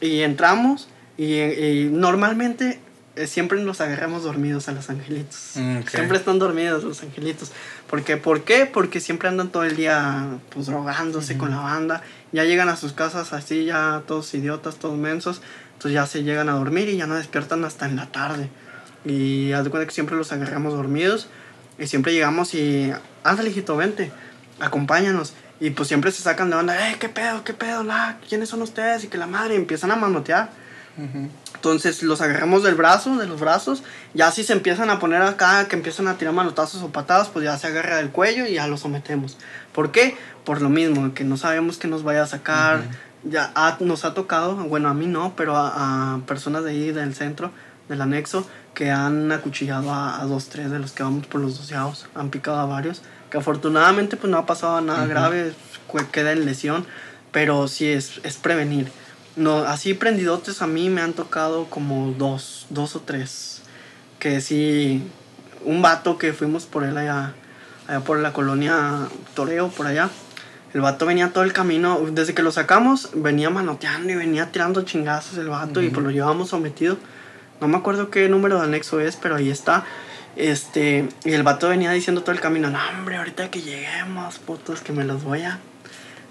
y 0.00 0.22
entramos 0.22 0.88
y, 1.16 1.88
normalmente 1.90 2.80
eh, 3.16 3.28
siempre 3.28 3.60
nos 3.60 3.80
agarramos 3.80 4.24
dormidos 4.24 4.68
a 4.68 4.72
los 4.72 4.90
angelitos. 4.90 5.52
Mm, 5.54 5.82
siempre 5.86 6.18
están 6.18 6.38
dormidos 6.38 6.82
los 6.82 7.02
angelitos. 7.02 7.52
Porque, 7.88 8.16
¿Por 8.16 8.42
qué? 8.42 8.66
Porque 8.66 9.00
siempre 9.00 9.28
andan 9.28 9.50
todo 9.50 9.64
el 9.64 9.76
día 9.76 10.38
pues 10.52 10.66
drogándose 10.66 11.38
con 11.38 11.50
la 11.50 11.58
banda. 11.58 12.02
Ya 12.32 12.44
llegan 12.44 12.68
a 12.68 12.76
sus 12.76 12.92
casas 12.92 13.32
así, 13.32 13.64
ya 13.64 14.02
todos 14.06 14.34
idiotas, 14.34 14.76
todos 14.76 14.98
mensos. 14.98 15.42
Entonces 15.74 15.92
ya 15.92 16.06
se 16.06 16.24
llegan 16.24 16.48
a 16.48 16.52
dormir 16.52 16.88
y 16.88 16.96
ya 16.96 17.06
no 17.06 17.14
despiertan 17.14 17.64
hasta 17.64 17.86
en 17.86 17.96
la 17.96 18.06
tarde. 18.06 18.48
Y 19.04 19.52
haz 19.52 19.64
de 19.64 19.70
cuenta 19.70 19.86
que 19.86 19.94
siempre 19.94 20.16
los 20.16 20.32
agarramos 20.32 20.74
dormidos. 20.74 21.28
Y 21.78 21.86
siempre 21.86 22.12
llegamos 22.12 22.54
y, 22.54 22.92
ándale, 23.22 23.50
hijito, 23.50 23.76
vente, 23.76 24.10
acompáñanos. 24.58 25.34
Y 25.60 25.70
pues 25.70 25.86
siempre 25.86 26.10
se 26.10 26.22
sacan 26.22 26.50
de 26.50 26.56
onda, 26.56 26.90
eh, 26.90 26.96
qué 26.98 27.08
pedo, 27.08 27.44
qué 27.44 27.54
pedo, 27.54 27.84
la, 27.84 28.18
¿quiénes 28.28 28.48
son 28.48 28.62
ustedes? 28.62 29.04
Y 29.04 29.08
que 29.08 29.18
la 29.18 29.28
madre, 29.28 29.54
empiezan 29.54 29.92
a 29.92 29.96
manotear 29.96 30.50
entonces 31.54 32.02
los 32.02 32.20
agarramos 32.20 32.62
del 32.62 32.74
brazo, 32.74 33.16
de 33.16 33.26
los 33.26 33.40
brazos. 33.40 33.82
Ya 34.14 34.30
si 34.30 34.44
se 34.44 34.52
empiezan 34.52 34.90
a 34.90 34.98
poner 34.98 35.22
acá, 35.22 35.66
que 35.68 35.76
empiezan 35.76 36.08
a 36.08 36.14
tirar 36.18 36.34
manotazos 36.34 36.82
o 36.82 36.90
patadas, 36.90 37.28
pues 37.28 37.44
ya 37.44 37.56
se 37.58 37.66
agarra 37.66 37.96
del 37.96 38.10
cuello 38.10 38.46
y 38.46 38.54
ya 38.54 38.66
lo 38.68 38.76
sometemos. 38.76 39.36
¿Por 39.72 39.90
qué? 39.92 40.16
Por 40.44 40.62
lo 40.62 40.68
mismo, 40.68 41.12
que 41.14 41.24
no 41.24 41.36
sabemos 41.36 41.78
que 41.78 41.88
nos 41.88 42.02
vaya 42.04 42.22
a 42.22 42.26
sacar. 42.26 42.82
ya 43.24 43.52
nos 43.80 44.04
ha 44.04 44.12
tocado, 44.14 44.54
bueno, 44.56 44.88
a 44.88 44.94
mí 44.94 45.06
no, 45.06 45.34
pero 45.36 45.56
a, 45.56 46.14
a 46.14 46.18
personas 46.26 46.62
de 46.64 46.70
ahí 46.72 46.92
del 46.92 47.14
centro, 47.14 47.50
del 47.88 48.00
anexo, 48.02 48.46
que 48.74 48.90
han 48.90 49.32
acuchillado 49.32 49.92
a, 49.92 50.20
a 50.20 50.24
dos, 50.26 50.48
tres 50.50 50.70
de 50.70 50.78
los 50.78 50.92
que 50.92 51.02
vamos 51.02 51.26
por 51.26 51.40
los 51.40 51.56
doceavos. 51.56 52.06
Han 52.14 52.28
picado 52.30 52.58
a 52.58 52.66
varios, 52.66 53.00
que 53.30 53.38
afortunadamente 53.38 54.16
pues 54.18 54.30
no 54.30 54.36
ha 54.38 54.46
pasado 54.46 54.80
nada 54.82 55.06
grave, 55.06 55.54
cu- 55.86 56.06
queda 56.12 56.32
en 56.32 56.44
lesión, 56.44 56.84
pero 57.32 57.66
sí 57.66 57.86
es, 57.88 58.20
es 58.24 58.36
prevenir. 58.36 58.92
No, 59.36 59.58
así 59.64 59.94
prendidotes 59.94 60.62
a 60.62 60.66
mí 60.66 60.90
me 60.90 61.00
han 61.00 61.12
tocado 61.12 61.66
como 61.66 62.12
dos, 62.16 62.66
dos 62.70 62.94
o 62.94 63.00
tres. 63.00 63.62
Que 64.18 64.40
sí, 64.40 65.02
un 65.64 65.82
vato 65.82 66.18
que 66.18 66.32
fuimos 66.32 66.66
por 66.66 66.84
él 66.84 66.96
allá, 66.96 67.34
allá 67.88 68.00
por 68.00 68.18
la 68.20 68.32
colonia 68.32 69.08
Toreo, 69.34 69.68
por 69.68 69.86
allá. 69.86 70.10
El 70.72 70.80
vato 70.80 71.06
venía 71.06 71.32
todo 71.32 71.44
el 71.44 71.52
camino, 71.52 72.00
desde 72.10 72.34
que 72.34 72.42
lo 72.42 72.50
sacamos, 72.50 73.10
venía 73.14 73.48
manoteando 73.50 74.12
y 74.12 74.16
venía 74.16 74.50
tirando 74.50 74.82
chingazos 74.82 75.38
el 75.38 75.48
vato 75.48 75.80
y 75.82 75.90
pues 75.90 76.04
lo 76.04 76.10
llevábamos 76.10 76.48
sometido. 76.48 76.96
No 77.60 77.68
me 77.68 77.76
acuerdo 77.76 78.10
qué 78.10 78.28
número 78.28 78.58
de 78.58 78.64
anexo 78.64 78.98
es, 79.00 79.16
pero 79.16 79.36
ahí 79.36 79.50
está. 79.50 79.84
Este, 80.36 81.08
y 81.24 81.32
el 81.32 81.44
vato 81.44 81.68
venía 81.68 81.92
diciendo 81.92 82.22
todo 82.22 82.32
el 82.32 82.40
camino, 82.40 82.70
no 82.70 82.78
hombre, 82.98 83.16
ahorita 83.16 83.50
que 83.50 83.62
lleguemos, 83.62 84.38
putos, 84.40 84.80
que 84.80 84.92
me 84.92 85.04
los 85.04 85.22
voy 85.22 85.42
a... 85.42 85.60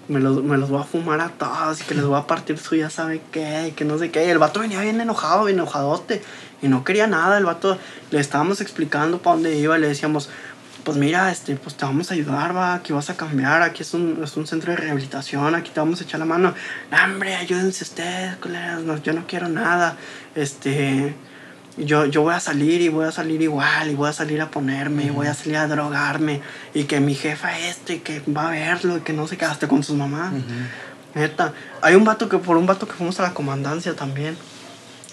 Me 0.08 0.20
los, 0.20 0.42
me 0.42 0.58
los 0.58 0.70
voy 0.70 0.80
a 0.80 0.84
fumar 0.84 1.20
a 1.20 1.28
todos 1.30 1.80
y 1.80 1.84
que 1.84 1.94
les 1.94 2.04
voy 2.04 2.18
a 2.18 2.26
partir 2.26 2.58
su 2.58 2.76
ya 2.76 2.90
sabe 2.90 3.22
qué 3.32 3.68
y 3.68 3.72
que 3.72 3.84
no 3.84 3.98
sé 3.98 4.10
qué. 4.10 4.26
Y 4.26 4.30
el 4.30 4.38
vato 4.38 4.60
venía 4.60 4.80
bien 4.80 5.00
enojado, 5.00 5.44
bien 5.44 5.58
enojadote. 5.58 6.22
Y 6.62 6.68
no 6.68 6.84
quería 6.84 7.06
nada. 7.06 7.38
El 7.38 7.44
vato 7.44 7.78
le 8.10 8.20
estábamos 8.20 8.60
explicando 8.60 9.18
para 9.18 9.36
dónde 9.36 9.56
iba 9.56 9.76
y 9.78 9.80
le 9.80 9.88
decíamos, 9.88 10.28
pues 10.84 10.98
mira, 10.98 11.30
este, 11.32 11.56
pues 11.56 11.76
te 11.76 11.84
vamos 11.84 12.10
a 12.10 12.14
ayudar, 12.14 12.54
va, 12.54 12.74
aquí 12.74 12.92
vas 12.92 13.08
a 13.08 13.16
cambiar, 13.16 13.62
aquí 13.62 13.82
es 13.82 13.94
un, 13.94 14.20
es 14.22 14.36
un 14.36 14.46
centro 14.46 14.70
de 14.72 14.76
rehabilitación, 14.76 15.54
aquí 15.54 15.70
te 15.70 15.80
vamos 15.80 16.00
a 16.00 16.04
echar 16.04 16.20
la 16.20 16.26
mano. 16.26 16.54
No, 16.90 17.04
hombre, 17.04 17.34
ayúdense 17.34 17.84
ustedes, 17.84 18.36
colegas, 18.36 18.82
no, 18.82 19.02
yo 19.02 19.14
no 19.14 19.26
quiero 19.26 19.48
nada. 19.48 19.96
Este, 20.34 21.14
yo, 21.76 22.06
yo 22.06 22.22
voy 22.22 22.34
a 22.34 22.40
salir 22.40 22.80
y 22.80 22.88
voy 22.88 23.06
a 23.06 23.12
salir 23.12 23.42
igual, 23.42 23.90
y 23.90 23.94
voy 23.94 24.08
a 24.08 24.12
salir 24.12 24.40
a 24.40 24.50
ponerme, 24.50 25.04
y 25.04 25.10
voy 25.10 25.26
a 25.26 25.34
salir 25.34 25.56
a 25.56 25.66
drogarme, 25.66 26.40
y 26.72 26.84
que 26.84 27.00
mi 27.00 27.14
jefa 27.14 27.58
esto, 27.58 27.92
y 27.92 27.98
que 27.98 28.22
va 28.28 28.48
a 28.48 28.50
verlo, 28.50 28.98
y 28.98 29.00
que 29.00 29.12
no 29.12 29.26
se 29.26 29.36
quedaste 29.36 29.68
con 29.68 29.82
sus 29.82 29.96
mamás. 29.96 30.32
Neta, 31.14 31.52
hay 31.80 31.94
un 31.94 32.04
vato 32.04 32.28
que, 32.28 32.38
por 32.38 32.56
un 32.56 32.66
vato 32.66 32.86
que 32.86 32.94
fuimos 32.94 33.18
a 33.20 33.24
la 33.24 33.34
comandancia 33.34 33.94
también. 33.94 34.36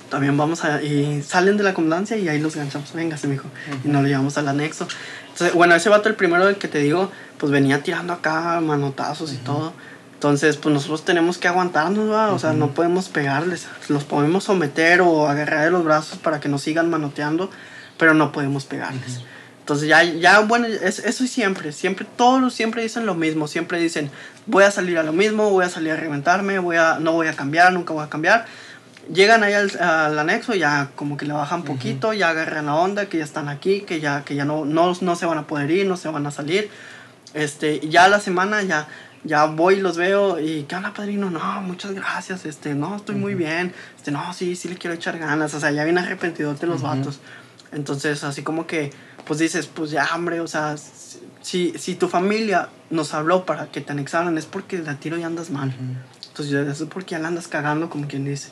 También 0.10 0.36
vamos 0.36 0.65
a, 0.65 0.82
y 0.82 1.21
salen 1.21 1.56
de 1.56 1.63
la 1.63 1.74
comandancia 1.74 2.17
y 2.17 2.28
ahí 2.28 2.39
los 2.39 2.56
ganchamos, 2.56 2.91
venga, 2.93 3.15
se 3.17 3.28
me 3.28 3.34
dijo, 3.34 3.47
y 3.86 3.88
nos 3.88 4.02
lo 4.02 4.10
llevamos 4.10 4.38
al 4.38 4.47
anexo. 4.50 4.88
Entonces, 5.32 5.56
bueno, 5.56 5.74
ese 5.74 5.88
vato, 5.88 6.10
el 6.10 6.15
primero 6.15 6.45
del 6.45 6.58
que 6.58 6.67
te 6.67 6.80
digo, 6.80 7.10
pues 7.38 7.52
venía 7.52 7.82
tirando 7.82 8.12
acá 8.12 8.60
manotazos 8.60 9.32
y 9.32 9.38
todo. 9.38 9.74
Entonces, 10.21 10.55
pues 10.57 10.71
nosotros 10.71 11.03
tenemos 11.03 11.39
que 11.39 11.47
aguantarnos, 11.47 12.12
¿va? 12.12 12.31
O 12.31 12.38
sea, 12.38 12.53
no 12.53 12.75
podemos 12.75 13.10
pegarles. 13.10 13.67
Los 13.89 14.03
podemos 14.03 14.43
someter 14.43 15.01
o 15.01 15.27
agarrar 15.27 15.63
de 15.65 15.71
los 15.71 15.84
brazos 15.84 16.19
para 16.19 16.39
que 16.39 16.47
nos 16.47 16.62
sigan 16.62 16.91
manoteando, 16.91 17.49
pero 17.97 18.13
no 18.13 18.31
podemos 18.31 18.65
pegarles. 18.65 19.21
Entonces, 19.62 19.88
ya, 19.88 20.03
ya 20.03 20.41
bueno, 20.41 20.67
es- 20.67 20.99
eso 20.99 21.23
y 21.23 21.27
siempre, 21.27 21.71
siempre, 21.71 22.05
todos 22.17 22.53
siempre 22.53 22.84
dicen 22.84 23.07
lo 23.07 23.15
mismo. 23.15 23.47
Siempre 23.47 23.79
dicen, 23.79 24.12
voy 24.45 24.63
a 24.63 24.69
salir 24.69 24.99
a 24.99 25.03
lo 25.03 25.12
mismo, 25.12 25.49
voy 25.49 25.65
a 25.65 25.69
salir 25.69 25.91
a 25.93 25.95
reventarme, 25.95 26.60
voy 26.60 26.75
a, 26.77 26.99
no 26.99 27.13
voy 27.13 27.25
a 27.27 27.34
cambiar, 27.34 27.73
nunca 27.73 27.91
voy 27.91 28.03
a 28.03 28.10
cambiar. 28.10 28.45
Llegan 29.12 29.41
ahí 29.43 29.53
al, 29.53 29.71
al 29.81 30.19
anexo, 30.19 30.53
ya 30.53 30.89
como 30.95 31.17
que 31.17 31.25
le 31.25 31.34
bajan 31.34 31.63
poquito, 31.63 32.13
ya 32.13 32.29
agarran 32.29 32.67
la 32.67 32.75
onda, 32.75 33.07
que 33.07 33.17
ya 33.17 33.23
están 33.23 33.49
aquí, 33.49 33.81
que 33.81 33.99
ya, 33.99 34.23
que 34.23 34.36
ya 34.36 34.45
no, 34.45 34.65
no, 34.65 34.93
no 35.01 35.15
se 35.15 35.25
van 35.25 35.39
a 35.39 35.47
poder 35.47 35.71
ir, 35.71 35.88
no 35.88 35.97
se 35.97 36.10
van 36.10 36.27
a 36.27 36.31
salir. 36.31 36.69
Este, 37.34 37.79
ya 37.89 38.07
la 38.07 38.19
semana 38.19 38.62
ya, 38.62 38.88
ya 39.23 39.45
voy 39.45 39.75
y 39.75 39.81
los 39.81 39.97
veo 39.97 40.39
y 40.39 40.63
¿qué 40.63 40.75
onda, 40.75 40.93
padrino? 40.93 41.29
No, 41.29 41.62
muchas 41.62 41.91
gracias, 41.91 42.45
este, 42.45 42.73
no, 42.73 42.95
estoy 42.95 43.15
muy 43.15 43.36
bien, 43.36 43.73
este, 43.95 44.12
no, 44.12 44.34
sí, 44.34 44.55
sí 44.55 44.67
le 44.67 44.75
quiero 44.75 44.95
echar 44.95 45.17
ganas, 45.19 45.53
o 45.53 45.60
sea, 45.60 45.71
ya 45.71 45.84
viene 45.84 46.01
arrepentido 46.01 46.53
de 46.53 46.67
los 46.67 46.81
vatos. 46.81 47.19
Entonces, 47.71 48.23
así 48.23 48.43
como 48.43 48.67
que, 48.67 48.91
pues 49.25 49.39
dices, 49.39 49.67
pues 49.67 49.91
ya, 49.91 50.07
hombre, 50.13 50.41
o 50.41 50.47
sea, 50.47 50.75
si, 51.41 51.73
si 51.77 51.95
tu 51.95 52.07
familia 52.07 52.69
nos 52.89 53.13
habló 53.13 53.45
para 53.45 53.67
que 53.67 53.81
te 53.81 53.91
anexaran 53.91 54.38
es 54.38 54.45
porque 54.45 54.79
de 54.79 54.89
a 54.89 54.99
tiro 54.99 55.17
ya 55.17 55.27
andas 55.27 55.49
mal. 55.49 55.73
Entonces, 56.27 56.53
eso 56.67 56.84
es 56.84 56.89
porque 56.89 57.12
ya 57.12 57.19
la 57.19 57.29
andas 57.29 57.47
cagando, 57.47 57.89
como 57.89 58.07
quien 58.07 58.25
dice. 58.25 58.49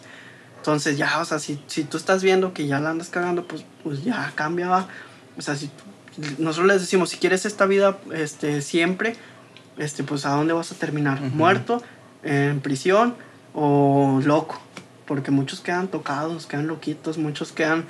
Entonces, 0.58 0.98
ya, 0.98 1.20
o 1.20 1.26
sea, 1.26 1.40
si, 1.40 1.62
si 1.68 1.84
tú 1.84 1.98
estás 1.98 2.24
viendo 2.24 2.54
que 2.54 2.68
ya 2.68 2.80
la 2.80 2.92
andas 2.92 3.10
cagando, 3.10 3.48
pues, 3.48 3.66
pues 3.84 4.04
ya 4.04 4.32
cambia, 4.36 4.68
va. 4.68 4.88
O 5.38 5.42
sea, 5.42 5.56
si 5.56 5.70
nosotros 6.38 6.68
les 6.68 6.82
decimos, 6.82 7.10
si 7.10 7.18
quieres 7.18 7.46
esta 7.46 7.66
vida 7.66 7.98
este, 8.14 8.62
siempre, 8.62 9.16
este, 9.80 10.04
pues 10.04 10.26
a 10.26 10.32
dónde 10.32 10.54
vas 10.54 10.72
a 10.72 10.76
terminar, 10.76 11.20
muerto, 11.22 11.82
en 12.24 12.60
prisión 12.60 13.16
o 13.56 14.22
loco, 14.24 14.60
porque 15.08 15.32
muchos 15.32 15.62
quedan 15.62 15.88
tocados, 15.88 16.46
quedan 16.46 16.68
loquitos, 16.68 17.18
muchos 17.18 17.52
quedan 17.52 17.86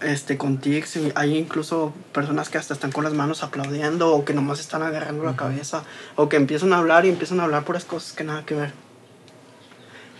este, 0.00 0.36
con 0.36 0.58
tics, 0.58 0.96
y 0.96 1.12
hay 1.14 1.38
incluso 1.38 1.92
personas 2.12 2.48
que 2.48 2.58
hasta 2.58 2.74
están 2.74 2.90
con 2.90 3.04
las 3.04 3.12
manos 3.14 3.42
aplaudiendo 3.42 4.12
o 4.12 4.24
que 4.24 4.34
nomás 4.34 4.60
están 4.60 4.82
agarrando 4.82 5.22
la 5.24 5.36
cabeza 5.36 5.84
o 6.16 6.28
que 6.28 6.36
empiezan 6.36 6.72
a 6.72 6.78
hablar 6.78 7.06
y 7.06 7.10
empiezan 7.10 7.38
a 7.40 7.44
hablar 7.44 7.64
puras 7.64 7.84
cosas 7.84 8.12
que 8.12 8.24
nada 8.24 8.44
que 8.44 8.54
ver. 8.54 8.72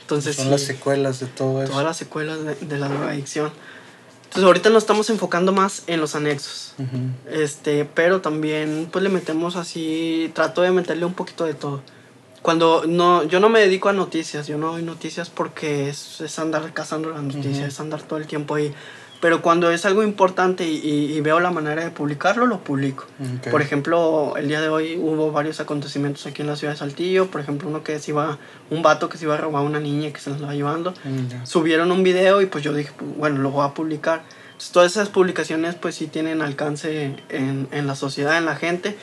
Entonces, 0.02 0.36
Son 0.36 0.44
sí, 0.44 0.50
las 0.52 0.62
secuelas 0.62 1.18
de 1.18 1.26
todo 1.26 1.62
eso. 1.62 1.72
todas 1.72 1.84
las 1.84 1.96
secuelas 1.96 2.44
de, 2.44 2.54
de 2.54 2.78
la 2.78 2.88
drogadicción. 2.88 3.50
Entonces 4.26 4.44
ahorita 4.44 4.70
nos 4.70 4.82
estamos 4.82 5.08
enfocando 5.10 5.52
más 5.52 5.84
en 5.86 6.00
los 6.00 6.14
anexos. 6.14 6.74
Este, 7.30 7.84
pero 7.84 8.20
también 8.20 8.88
pues 8.90 9.02
le 9.02 9.08
metemos 9.08 9.56
así, 9.56 10.30
trato 10.34 10.62
de 10.62 10.72
meterle 10.72 11.06
un 11.06 11.14
poquito 11.14 11.44
de 11.44 11.54
todo. 11.54 11.82
Cuando 12.42 12.84
no, 12.86 13.24
yo 13.24 13.40
no 13.40 13.48
me 13.48 13.60
dedico 13.60 13.88
a 13.88 13.92
noticias, 13.92 14.46
yo 14.46 14.58
no 14.58 14.72
doy 14.72 14.82
noticias 14.82 15.30
porque 15.30 15.88
es, 15.88 16.20
es 16.20 16.38
andar 16.38 16.72
cazando 16.74 17.10
las 17.10 17.22
noticias, 17.22 17.68
es 17.68 17.80
andar 17.80 18.02
todo 18.02 18.18
el 18.18 18.26
tiempo 18.26 18.54
ahí. 18.54 18.74
Pero 19.20 19.40
cuando 19.40 19.70
es 19.70 19.86
algo 19.86 20.02
importante 20.02 20.68
y, 20.68 20.76
y- 20.76 21.20
veo 21.22 21.40
la 21.40 21.50
manera 21.50 21.82
de 21.82 21.90
publicarlo, 21.90 22.46
lo 22.46 22.60
publico. 22.60 23.06
Ok. 23.38 23.50
Por 23.50 23.62
ejemplo, 23.62 24.34
el 24.36 24.46
día 24.48 24.60
de 24.60 24.68
hoy 24.68 24.96
hubo 25.00 25.32
varios 25.32 25.58
acontecimientos 25.60 26.26
aquí 26.26 26.42
en 26.42 26.48
la 26.48 26.56
ciudad 26.56 26.74
de 26.74 26.78
Saltillo. 26.78 27.26
Por 27.28 27.40
ejemplo, 27.40 27.68
uno 27.68 27.82
que 27.82 27.98
se 27.98 28.10
iba, 28.10 28.38
un 28.70 28.82
vato 28.82 29.08
que 29.08 29.16
se 29.16 29.24
iba 29.24 29.34
a 29.34 29.38
robar 29.38 29.62
a 29.62 29.66
una 29.66 29.80
niña 29.80 30.12
que 30.12 30.20
se 30.20 30.30
la 30.30 30.36
estaba 30.36 30.54
llevando 30.54 30.92
subieron 31.44 31.90
un 31.92 32.02
video 32.02 32.42
y 32.42 32.46
pues 32.46 32.62
yo 32.62 32.72
dije, 32.74 32.92
pues, 32.96 33.16
bueno, 33.16 33.38
lo 33.40 33.50
voy 33.50 33.64
a 33.66 33.72
publicar. 33.72 34.22
Entonces, 34.48 34.72
todas 34.72 34.92
esas 34.92 35.08
publicaciones 35.08 35.74
pues 35.74 35.94
sí 35.94 36.06
tienen 36.06 36.42
alcance 36.42 37.14
en, 37.30 37.68
en 37.72 37.86
la 37.86 37.94
sociedad, 37.94 38.36
en 38.38 38.44
la 38.44 38.56
gente 38.56 38.96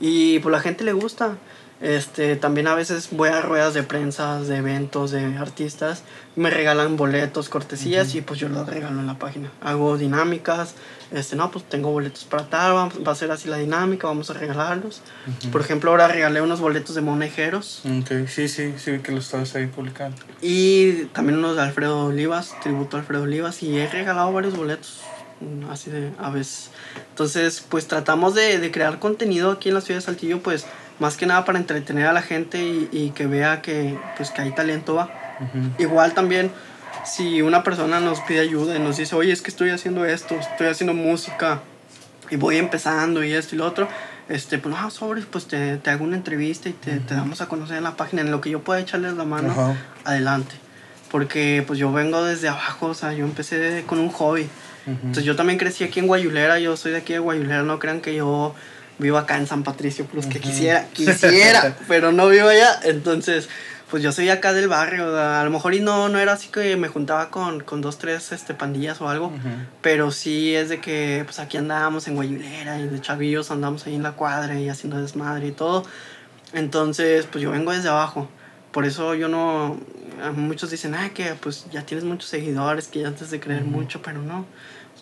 y 0.00 0.38
pues 0.40 0.50
la 0.52 0.60
gente 0.60 0.84
le 0.84 0.92
gusta. 0.92 1.36
Este, 1.80 2.34
también 2.34 2.66
a 2.66 2.74
veces 2.74 3.08
voy 3.12 3.28
a 3.28 3.40
ruedas 3.40 3.72
de 3.72 3.84
prensa, 3.84 4.40
de 4.40 4.56
eventos, 4.56 5.12
de 5.12 5.36
artistas, 5.36 6.02
me 6.34 6.50
regalan 6.50 6.96
boletos, 6.96 7.48
cortesías 7.48 8.16
y 8.16 8.20
pues 8.20 8.40
yo 8.40 8.48
los 8.48 8.66
regalo 8.68 8.98
en 8.98 9.06
la 9.06 9.16
página. 9.18 9.52
Hago 9.60 9.96
dinámicas, 9.96 10.74
este, 11.12 11.36
no, 11.36 11.52
pues 11.52 11.64
tengo 11.68 11.92
boletos 11.92 12.24
para 12.24 12.46
tal, 12.48 12.74
va, 12.74 12.88
va 13.06 13.12
a 13.12 13.14
ser 13.14 13.30
así 13.30 13.48
la 13.48 13.58
dinámica, 13.58 14.08
vamos 14.08 14.28
a 14.30 14.32
regalarlos. 14.34 15.02
Por 15.52 15.60
ejemplo, 15.60 15.92
ahora 15.92 16.08
regalé 16.08 16.40
unos 16.40 16.60
boletos 16.60 16.96
de 16.96 17.00
monejeros 17.00 17.82
Ok, 17.84 18.26
sí, 18.26 18.48
sí, 18.48 18.74
sí 18.76 18.90
vi 18.90 18.98
que 18.98 19.12
lo 19.12 19.18
estabas 19.18 19.54
ahí 19.54 19.66
publicando. 19.68 20.16
y 20.42 21.04
también 21.12 21.38
unos 21.38 21.54
de 21.54 21.62
Alfredo 21.62 22.06
Olivas, 22.06 22.54
tributo 22.60 22.96
a 22.96 23.00
Alfredo 23.00 23.22
Olivas, 23.22 23.62
y 23.62 23.78
he 23.78 23.86
regalado 23.88 24.32
varios 24.32 24.56
boletos, 24.56 25.00
mm, 25.40 25.70
así 25.70 25.90
de 25.90 26.10
a 26.18 26.30
veces. 26.30 26.70
Entonces, 27.10 27.64
pues 27.68 27.86
tratamos 27.86 28.34
de, 28.34 28.58
de 28.58 28.70
crear 28.72 28.98
contenido 28.98 29.52
aquí 29.52 29.68
en 29.68 29.76
la 29.76 29.80
ciudad 29.80 30.00
de 30.00 30.06
Saltillo, 30.06 30.40
pues 30.42 30.66
más 30.98 31.16
que 31.16 31.26
nada 31.26 31.44
para 31.44 31.58
entretener 31.58 32.06
a 32.06 32.12
la 32.12 32.22
gente 32.22 32.58
y, 32.62 32.88
y 32.92 33.10
que 33.10 33.26
vea 33.26 33.62
que, 33.62 33.96
pues, 34.16 34.30
que 34.30 34.42
hay 34.42 34.50
talento, 34.52 34.94
va. 34.94 35.10
Ujú. 35.40 35.82
Igual 35.82 36.14
también, 36.14 36.50
si 37.04 37.42
una 37.42 37.62
persona 37.62 38.00
nos 38.00 38.20
pide 38.20 38.40
ayuda 38.40 38.76
y 38.76 38.80
nos 38.80 38.96
dice, 38.96 39.14
oye, 39.14 39.32
es 39.32 39.42
que 39.42 39.50
estoy 39.50 39.70
haciendo 39.70 40.04
esto, 40.04 40.34
estoy 40.38 40.66
haciendo 40.66 40.94
música 40.94 41.60
y 42.30 42.36
voy 42.36 42.56
empezando 42.56 43.24
y 43.24 43.32
esto 43.32 43.54
y 43.54 43.58
lo 43.58 43.66
otro, 43.66 43.88
este, 44.28 44.58
pues 44.58 44.74
no, 44.74 44.90
sobres, 44.90 45.24
pues 45.24 45.46
te, 45.46 45.78
te 45.78 45.90
hago 45.90 46.04
una 46.04 46.16
entrevista 46.16 46.68
y 46.68 46.72
te, 46.72 46.98
te 46.98 47.14
damos 47.14 47.40
a 47.40 47.46
conocer 47.46 47.78
en 47.78 47.84
la 47.84 47.96
página, 47.96 48.22
en 48.22 48.30
lo 48.30 48.40
que 48.40 48.50
yo 48.50 48.60
pueda 48.60 48.80
echarles 48.80 49.14
la 49.14 49.24
mano 49.24 49.52
Ajá. 49.52 49.74
adelante. 50.04 50.54
Porque 51.10 51.64
pues 51.66 51.78
yo 51.78 51.90
vengo 51.90 52.22
desde 52.22 52.48
abajo, 52.48 52.88
o 52.88 52.94
sea, 52.94 53.14
yo 53.14 53.24
empecé 53.24 53.84
con 53.86 53.98
un 53.98 54.10
hobby. 54.10 54.48
Entonces 54.86 55.24
yo 55.24 55.36
también 55.36 55.58
crecí 55.58 55.84
aquí 55.84 56.00
en 56.00 56.06
Guayulera, 56.06 56.58
yo 56.58 56.76
soy 56.76 56.92
de 56.92 56.98
aquí 56.98 57.12
de 57.12 57.18
Guayulera, 57.18 57.62
no 57.62 57.78
crean 57.78 58.00
que 58.00 58.14
yo 58.14 58.54
vivo 58.98 59.18
acá 59.18 59.36
en 59.36 59.46
San 59.46 59.62
Patricio, 59.62 60.06
pues 60.06 60.26
que 60.26 60.38
Ujú. 60.38 60.48
quisiera, 60.48 60.86
quisiera, 60.92 61.76
pero 61.86 62.12
no 62.12 62.28
vivo 62.28 62.48
allá. 62.48 62.80
Entonces, 62.84 63.48
pues 63.90 64.02
yo 64.02 64.12
soy 64.12 64.28
acá 64.28 64.52
del 64.52 64.68
barrio, 64.68 65.16
a 65.18 65.42
lo 65.44 65.50
mejor 65.50 65.74
y 65.74 65.80
no, 65.80 66.08
no 66.08 66.18
era 66.18 66.32
así 66.32 66.48
que 66.48 66.76
me 66.76 66.88
juntaba 66.88 67.30
con, 67.30 67.60
con 67.60 67.80
dos, 67.80 67.98
tres 67.98 68.32
este, 68.32 68.52
pandillas 68.54 69.00
o 69.00 69.08
algo, 69.08 69.28
Ujú. 69.28 69.48
pero 69.80 70.10
sí 70.10 70.54
es 70.54 70.68
de 70.68 70.80
que 70.80 71.22
pues 71.24 71.38
aquí 71.38 71.56
andábamos 71.56 72.06
en 72.06 72.14
Guayulera 72.14 72.78
y 72.80 72.88
de 72.88 73.00
chavillos 73.00 73.50
andamos 73.50 73.86
ahí 73.86 73.94
en 73.94 74.02
la 74.02 74.12
cuadra 74.12 74.58
y 74.60 74.68
haciendo 74.68 75.00
desmadre 75.00 75.46
y 75.46 75.52
todo. 75.52 75.84
Entonces, 76.52 77.26
pues 77.30 77.42
yo 77.42 77.50
vengo 77.50 77.72
desde 77.72 77.88
abajo. 77.88 78.28
Por 78.72 78.84
eso 78.84 79.14
yo 79.14 79.28
no... 79.28 79.78
Muchos 80.34 80.70
dicen, 80.70 80.94
ah, 80.94 81.10
que 81.14 81.34
pues 81.34 81.66
ya 81.70 81.82
tienes 81.86 82.04
muchos 82.04 82.28
seguidores, 82.28 82.88
que 82.88 83.00
ya 83.00 83.08
antes 83.08 83.30
de 83.30 83.38
creer 83.38 83.62
mucho, 83.62 84.02
pero 84.02 84.20
no. 84.20 84.46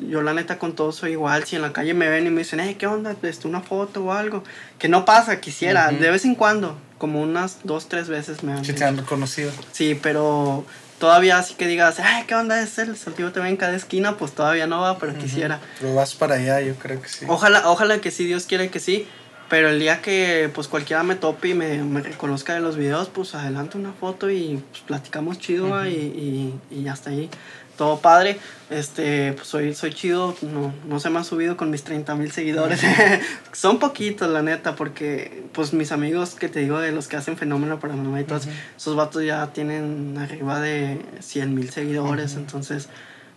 Yo 0.01 0.23
la 0.23 0.35
neta 0.35 0.59
con 0.59 0.75
todo 0.75 0.93
soy 0.93 1.13
igual. 1.13 1.45
Si 1.45 1.57
en 1.57 1.63
la 1.63 1.73
calle 1.73 1.95
me 1.95 2.09
ven 2.09 2.27
y 2.27 2.31
me 2.31 2.39
dicen, 2.39 2.61
hey, 2.61 2.77
¿qué 2.79 2.87
onda? 2.87 3.15
Este, 3.23 3.49
una 3.49 3.61
foto 3.61 4.05
o 4.05 4.13
algo. 4.13 4.45
Que 4.79 4.89
no 4.89 5.05
pasa, 5.05 5.41
quisiera, 5.41 5.91
de 5.91 6.11
vez 6.11 6.25
en 6.25 6.35
cuando. 6.35 6.79
como 6.99 7.23
unas 7.23 7.59
dos, 7.65 7.89
tres 7.89 8.09
veces 8.09 8.43
me 8.43 8.53
han 8.53 8.65
Sí, 8.65 8.73
te 8.73 8.85
han 8.85 8.97
reconocido. 8.97 9.51
Sí, 9.73 9.99
pero 10.01 10.65
todavía 10.99 11.39
así 11.39 11.55
que 11.55 11.67
digas, 11.67 12.01
ay, 12.01 12.25
¿qué 12.27 12.35
onda 12.35 12.63
es 12.63 12.79
el 12.79 12.97
Saltillo 12.97 13.33
TV 13.33 13.49
en 13.49 13.57
cada 13.57 13.77
esquina? 13.77 14.17
Pues 14.17 14.33
todavía 14.33 14.67
no 14.67 14.81
va, 14.81 14.99
pero 14.99 15.15
quisiera. 15.17 15.61
Pero 15.81 15.95
vas 15.95 16.15
para 16.15 16.37
allá, 16.37 16.61
yo 16.61 16.75
creo 16.77 17.01
que 17.01 17.09
sí. 17.09 17.27
Ojalá, 17.29 17.69
ojalá 17.69 18.01
que 18.01 18.11
sí, 18.11 18.25
Dios 18.25 18.47
quiere 18.47 18.71
que 18.71 18.81
sí. 18.81 19.07
Pero 19.49 19.69
el 19.69 19.79
día 19.79 20.03
que 20.03 20.51
pues 20.53 20.67
cualquiera 20.67 21.05
me 21.05 21.15
tope 21.15 21.51
y 21.51 21.55
me, 21.55 21.79
me 21.85 22.03
reconozca 22.03 22.55
de 22.55 22.61
los 22.61 22.77
videos, 22.77 23.09
pues 23.09 23.35
adelante 23.37 23.79
una 23.79 23.93
foto 23.93 24.29
y 24.29 24.61
pues, 24.73 24.83
platicamos 24.83 25.39
chido 25.39 25.69
¿va? 25.71 25.89
y, 25.89 25.93
y, 25.93 26.61
y 26.77 26.83
ya 26.83 26.95
está 26.95 27.11
ahí. 27.11 27.31
Todo 27.77 28.01
padre. 28.01 28.39
Este, 28.71 29.33
pues 29.33 29.47
soy, 29.47 29.75
soy 29.75 29.93
chido. 29.93 30.35
No, 30.43 30.73
no 30.87 31.01
se 31.01 31.11
me 31.11 31.19
ha 31.19 31.25
subido 31.25 31.57
con 31.57 31.71
mis 31.71 31.85
30 31.85 32.15
mil 32.15 32.33
seguidores. 32.33 32.81
Son 33.53 33.79
poquitos, 33.79 34.29
la 34.31 34.43
neta, 34.43 34.75
porque 34.77 35.45
pues 35.53 35.73
mis 35.73 35.93
amigos 35.93 36.35
que 36.35 36.49
te 36.49 36.61
digo 36.61 36.79
de 36.79 36.93
los 36.93 37.09
que 37.09 37.17
hacen 37.17 37.37
fenómeno 37.37 37.79
para 37.79 37.95
y 37.95 38.25
todos, 38.25 38.49
esos 38.77 38.97
vatos 38.97 39.25
ya 39.25 39.53
tienen 39.53 40.17
arriba 40.19 40.61
de 40.61 41.01
100 41.21 41.55
mil 41.55 41.71
seguidores. 41.71 42.35
Entonces, 42.35 42.89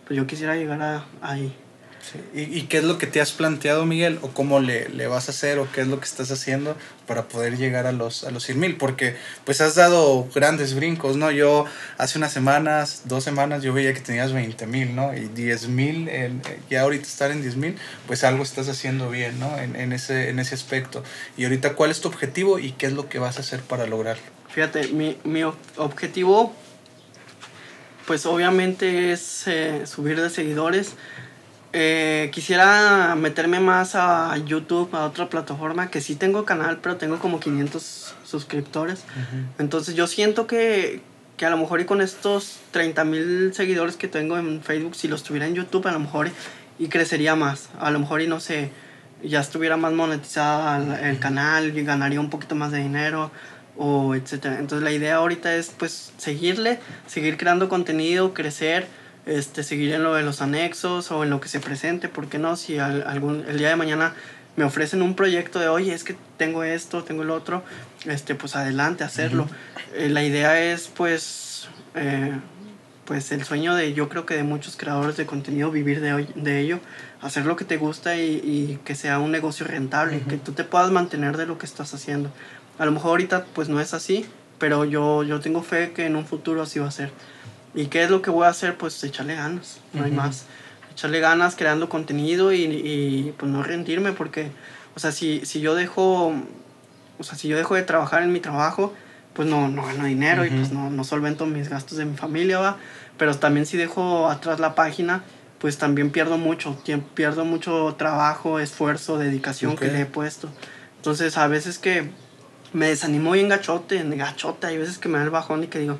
pues 0.06 0.16
yo 0.16 0.26
quisiera 0.26 0.56
llegar 0.56 0.82
a, 0.82 1.04
ahí. 1.22 1.54
Sí. 2.00 2.18
¿Y, 2.34 2.58
y 2.58 2.62
qué 2.62 2.78
es 2.78 2.84
lo 2.84 2.96
que 2.96 3.06
te 3.06 3.20
has 3.20 3.30
planteado, 3.32 3.84
Miguel? 3.84 4.18
¿O 4.22 4.28
cómo 4.28 4.58
le, 4.60 4.88
le 4.88 5.06
vas 5.06 5.28
a 5.28 5.32
hacer? 5.32 5.58
¿O 5.58 5.70
qué 5.70 5.82
es 5.82 5.86
lo 5.86 6.00
que 6.00 6.06
estás 6.06 6.30
haciendo 6.30 6.74
para 7.06 7.28
poder 7.28 7.58
llegar 7.58 7.86
a 7.86 7.92
los, 7.92 8.24
a 8.24 8.30
los 8.30 8.42
100 8.44 8.58
mil? 8.58 8.76
Porque 8.76 9.16
pues 9.44 9.60
has 9.60 9.74
dado 9.74 10.26
grandes 10.34 10.74
brincos, 10.74 11.16
¿no? 11.16 11.30
Yo 11.30 11.66
hace 11.98 12.16
unas 12.16 12.32
semanas, 12.32 13.02
dos 13.04 13.22
semanas, 13.22 13.62
yo 13.62 13.74
veía 13.74 13.92
que 13.92 14.00
tenías 14.00 14.32
20 14.32 14.66
mil, 14.66 14.96
¿no? 14.96 15.14
Y 15.14 15.28
10 15.28 15.68
mil, 15.68 16.08
ya 16.70 16.80
ahorita 16.80 17.04
estar 17.06 17.30
en 17.30 17.42
10 17.42 17.56
mil, 17.56 17.76
pues 18.06 18.24
algo 18.24 18.42
estás 18.42 18.68
haciendo 18.70 19.10
bien, 19.10 19.38
¿no? 19.38 19.58
En, 19.58 19.76
en, 19.76 19.92
ese, 19.92 20.30
en 20.30 20.38
ese 20.38 20.54
aspecto. 20.54 21.04
Y 21.36 21.44
ahorita, 21.44 21.74
¿cuál 21.74 21.90
es 21.90 22.00
tu 22.00 22.08
objetivo 22.08 22.58
y 22.58 22.72
qué 22.72 22.86
es 22.86 22.92
lo 22.94 23.10
que 23.10 23.18
vas 23.18 23.36
a 23.36 23.40
hacer 23.40 23.60
para 23.60 23.86
lograrlo? 23.86 24.22
Fíjate, 24.48 24.88
mi, 24.88 25.18
mi 25.24 25.40
ob- 25.42 25.54
objetivo, 25.76 26.54
pues 28.06 28.24
obviamente 28.26 29.12
es 29.12 29.42
eh, 29.46 29.82
subir 29.86 30.20
de 30.20 30.30
seguidores. 30.30 30.94
Eh, 31.72 32.30
quisiera 32.32 33.14
meterme 33.14 33.60
más 33.60 33.94
a 33.94 34.36
YouTube, 34.38 34.92
a 34.94 35.04
otra 35.04 35.28
plataforma, 35.28 35.90
que 35.90 36.00
sí 36.00 36.16
tengo 36.16 36.44
canal, 36.44 36.78
pero 36.82 36.96
tengo 36.96 37.18
como 37.18 37.38
500 37.38 38.14
suscriptores. 38.24 39.04
Entonces 39.58 39.94
yo 39.94 40.06
siento 40.06 40.46
que, 40.46 41.00
que 41.36 41.46
a 41.46 41.50
lo 41.50 41.56
mejor 41.56 41.80
y 41.80 41.84
con 41.84 42.00
estos 42.00 42.58
30 42.72 43.04
mil 43.04 43.54
seguidores 43.54 43.96
que 43.96 44.08
tengo 44.08 44.36
en 44.36 44.62
Facebook, 44.62 44.96
si 44.96 45.06
los 45.06 45.22
tuviera 45.22 45.46
en 45.46 45.54
YouTube, 45.54 45.86
a 45.86 45.92
lo 45.92 46.00
mejor 46.00 46.30
y 46.78 46.88
crecería 46.88 47.36
más. 47.36 47.68
A 47.78 47.90
lo 47.92 48.00
mejor 48.00 48.20
y 48.20 48.26
no 48.26 48.40
sé, 48.40 48.72
ya 49.22 49.40
estuviera 49.40 49.76
más 49.76 49.92
monetizada 49.92 50.78
el, 50.98 51.04
el 51.10 51.18
canal 51.20 51.76
y 51.76 51.84
ganaría 51.84 52.18
un 52.18 52.30
poquito 52.30 52.56
más 52.56 52.72
de 52.72 52.78
dinero 52.78 53.30
o 53.76 54.16
etcétera. 54.16 54.58
Entonces 54.58 54.82
la 54.82 54.92
idea 54.92 55.16
ahorita 55.16 55.54
es 55.54 55.70
pues 55.70 56.12
seguirle, 56.18 56.80
seguir 57.06 57.36
creando 57.36 57.68
contenido, 57.68 58.34
crecer, 58.34 58.88
este, 59.26 59.62
seguir 59.62 59.92
en 59.92 60.02
lo 60.02 60.14
de 60.14 60.22
los 60.22 60.40
anexos 60.42 61.10
o 61.10 61.22
en 61.24 61.30
lo 61.30 61.40
que 61.40 61.48
se 61.48 61.60
presente, 61.60 62.08
¿por 62.08 62.28
qué 62.28 62.38
no? 62.38 62.56
Si 62.56 62.78
al- 62.78 63.04
algún, 63.06 63.44
el 63.48 63.58
día 63.58 63.68
de 63.68 63.76
mañana 63.76 64.14
me 64.56 64.64
ofrecen 64.64 65.02
un 65.02 65.14
proyecto 65.14 65.58
de, 65.60 65.68
oye, 65.68 65.94
es 65.94 66.04
que 66.04 66.16
tengo 66.36 66.64
esto, 66.64 67.04
tengo 67.04 67.22
el 67.22 67.30
otro, 67.30 67.62
este, 68.06 68.34
pues 68.34 68.56
adelante, 68.56 69.04
hacerlo. 69.04 69.48
Eh, 69.94 70.08
la 70.08 70.24
idea 70.24 70.60
es 70.60 70.88
pues, 70.88 71.68
eh, 71.94 72.32
pues 73.04 73.30
el 73.32 73.44
sueño 73.44 73.74
de, 73.74 73.92
yo 73.94 74.08
creo 74.08 74.26
que 74.26 74.34
de 74.34 74.42
muchos 74.42 74.76
creadores 74.76 75.16
de 75.16 75.26
contenido, 75.26 75.70
vivir 75.70 76.00
de, 76.00 76.26
de 76.34 76.60
ello, 76.60 76.80
hacer 77.22 77.46
lo 77.46 77.56
que 77.56 77.64
te 77.64 77.76
gusta 77.76 78.16
y, 78.16 78.40
y 78.42 78.78
que 78.84 78.94
sea 78.94 79.18
un 79.18 79.30
negocio 79.30 79.66
rentable, 79.66 80.20
que 80.28 80.36
tú 80.36 80.52
te 80.52 80.64
puedas 80.64 80.90
mantener 80.90 81.36
de 81.36 81.46
lo 81.46 81.58
que 81.58 81.66
estás 81.66 81.92
haciendo. 81.94 82.30
A 82.78 82.84
lo 82.86 82.92
mejor 82.92 83.10
ahorita 83.10 83.44
pues 83.54 83.68
no 83.68 83.80
es 83.80 83.94
así, 83.94 84.26
pero 84.58 84.84
yo, 84.84 85.22
yo 85.22 85.40
tengo 85.40 85.62
fe 85.62 85.92
que 85.92 86.06
en 86.06 86.16
un 86.16 86.26
futuro 86.26 86.62
así 86.62 86.78
va 86.78 86.88
a 86.88 86.90
ser. 86.90 87.10
¿Y 87.74 87.86
qué 87.86 88.02
es 88.02 88.10
lo 88.10 88.22
que 88.22 88.30
voy 88.30 88.46
a 88.46 88.48
hacer? 88.48 88.76
Pues 88.76 89.02
echarle 89.04 89.34
ganas, 89.34 89.78
no 89.92 90.04
hay 90.04 90.10
Ujú. 90.10 90.20
más. 90.20 90.44
Echarle 90.92 91.20
ganas 91.20 91.54
creando 91.56 91.88
contenido 91.88 92.52
y, 92.52 92.62
y, 92.64 93.34
pues 93.38 93.50
no 93.50 93.62
rendirme 93.62 94.12
porque, 94.12 94.50
o 94.96 94.98
sea, 94.98 95.12
si, 95.12 95.46
si 95.46 95.60
yo 95.60 95.74
dejo, 95.74 96.34
o 97.18 97.22
sea, 97.22 97.36
si 97.36 97.48
yo 97.48 97.56
dejo 97.56 97.74
de 97.76 97.82
trabajar 97.82 98.22
en 98.22 98.32
mi 98.32 98.40
trabajo, 98.40 98.92
pues 99.34 99.48
no, 99.48 99.68
no 99.68 99.84
gano 99.84 100.04
dinero 100.04 100.44
y 100.44 100.48
Ujú. 100.48 100.56
pues 100.58 100.72
no, 100.72 100.90
no 100.90 101.04
solvento 101.04 101.46
mis 101.46 101.68
gastos 101.68 101.96
de 101.98 102.04
mi 102.04 102.16
familia, 102.16 102.58
va. 102.58 102.76
Pero 103.16 103.36
también 103.36 103.66
si 103.66 103.76
dejo 103.76 104.28
atrás 104.28 104.58
la 104.58 104.74
página, 104.74 105.22
pues 105.58 105.78
también 105.78 106.10
pierdo 106.10 106.38
mucho, 106.38 106.74
tiempo, 106.84 107.08
pierdo 107.14 107.44
mucho 107.44 107.94
trabajo, 107.96 108.58
esfuerzo, 108.58 109.18
dedicación 109.18 109.76
que 109.76 109.86
Ok. 109.86 109.92
le 109.92 110.00
he 110.00 110.06
puesto. 110.06 110.48
Entonces 110.96 111.36
a 111.38 111.46
veces 111.46 111.78
que 111.78 112.10
me 112.72 112.88
desanimo 112.88 113.32
bien 113.32 113.48
gachote, 113.48 113.98
en 113.98 114.16
gachote, 114.18 114.66
hay 114.66 114.78
veces 114.78 114.98
que 114.98 115.08
me 115.08 115.18
da 115.18 115.24
el 115.24 115.30
bajón 115.30 115.64
y 115.64 115.66
que 115.68 115.78
digo, 115.78 115.98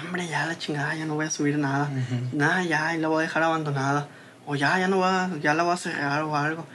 hombre, 0.00 0.26
ya 0.28 0.46
la 0.46 0.58
chingada, 0.58 0.94
ya 0.94 1.06
no 1.06 1.14
voy 1.14 1.26
a 1.26 1.30
subir 1.30 1.58
nada, 1.58 1.84
Ujú. 1.90 2.36
nada, 2.36 2.62
ya, 2.64 2.94
y 2.94 2.98
la 2.98 3.08
voy 3.08 3.20
a 3.20 3.26
dejar 3.26 3.42
abandonada, 3.42 4.08
o 4.46 4.56
ya, 4.56 4.78
ya 4.78 4.88
no 4.88 4.98
va, 4.98 5.30
ya 5.42 5.54
la 5.54 5.62
voy 5.62 5.74
a 5.74 5.76
cerrar 5.76 6.22
o 6.24 6.36
algo. 6.36 6.66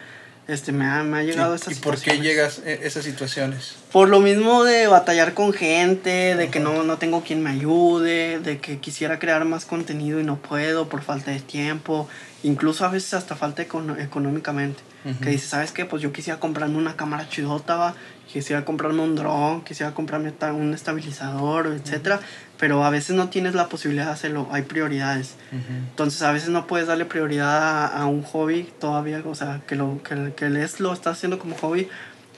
Este, 0.47 0.72
me 0.72 0.84
ha, 0.86 1.04
me 1.04 1.20
ha 1.20 1.22
llegado 1.24 1.56
Sí, 1.56 1.62
esas 1.62 1.78
¿Y 1.78 1.80
por 1.80 2.02
qué 2.02 2.20
llegas 2.20 2.58
a 2.66 2.72
esas 2.72 3.04
situaciones? 3.06 3.76
Por 3.91 4.10
lo 4.10 4.20
mismo 4.20 4.64
de 4.64 4.88
batallar 4.88 5.36
con 5.36 5.54
gente, 5.54 6.36
de 6.36 6.50
que 6.50 6.60
no, 6.60 6.82
no 6.82 6.97
tengo 6.97 7.22
quien 7.24 7.43
me 7.43 7.52
ayude, 7.52 8.39
de 8.39 8.58
que 8.58 8.80
quisiera 8.80 9.20
crear 9.20 9.45
más 9.45 9.66
contenido 9.66 10.20
y 10.20 10.24
no 10.24 10.38
puedo 10.38 10.89
por 10.89 11.04
falta 11.04 11.30
de 11.30 11.39
tiempo, 11.39 12.10
incluso 12.41 12.84
a 12.84 12.89
veces 12.89 13.14
hasta 13.14 13.36
falta 13.36 13.62
econo- 13.62 14.00
económicamente. 14.00 14.82
Ujú. 15.06 15.20
Que 15.20 15.30
dices, 15.30 15.50
¿sabes 15.50 15.72
qué? 15.72 15.86
Pues 15.86 16.02
yo 16.02 16.12
quisiera 16.12 16.39
comprarme 16.39 16.78
una 16.80 16.95
cámara 16.95 17.30
chidota, 17.30 17.76
va, 17.76 17.93
quisiera 18.28 18.66
comprarme 18.66 19.04
un 19.04 19.16
dron, 19.16 19.64
quisiera 19.64 19.93
comprarme 19.93 20.34
un 20.52 20.74
estabilizador, 20.74 21.68
etcétera, 21.68 22.22
pero 22.60 22.84
a 22.84 22.89
veces 22.89 23.16
no 23.16 23.30
tienes 23.30 23.55
la 23.55 23.70
posibilidad 23.70 24.07
de 24.07 24.12
hacerlo, 24.12 24.49
hay 24.51 24.64
prioridades. 24.64 25.36
Ujú. 25.51 25.74
Entonces 25.91 26.22
a 26.22 26.32
veces 26.32 26.49
no 26.49 26.68
puedes 26.68 26.88
darle 26.88 27.05
prioridad 27.05 27.86
a, 27.86 27.88
a 27.88 28.05
un 28.05 28.22
hobby 28.24 28.70
todavía, 28.80 29.24
o 29.26 29.34
sea, 29.34 29.62
que 29.66 29.76
lo 29.76 30.01
que, 30.03 30.34
que 30.36 30.64
es, 30.64 30.80
lo 30.80 30.91
estás 30.91 31.18
haciendo 31.18 31.39
como 31.39 31.55
hobby 31.55 31.88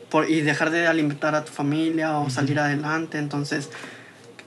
por, 0.09 0.29
y 0.29 0.41
dejar 0.41 0.69
de 0.69 0.87
alimentar 0.87 1.33
a 1.33 1.43
tu 1.43 1.51
familia 1.51 2.17
o 2.17 2.29
salir 2.29 2.59
adelante. 2.59 3.17
Entonces 3.17 3.69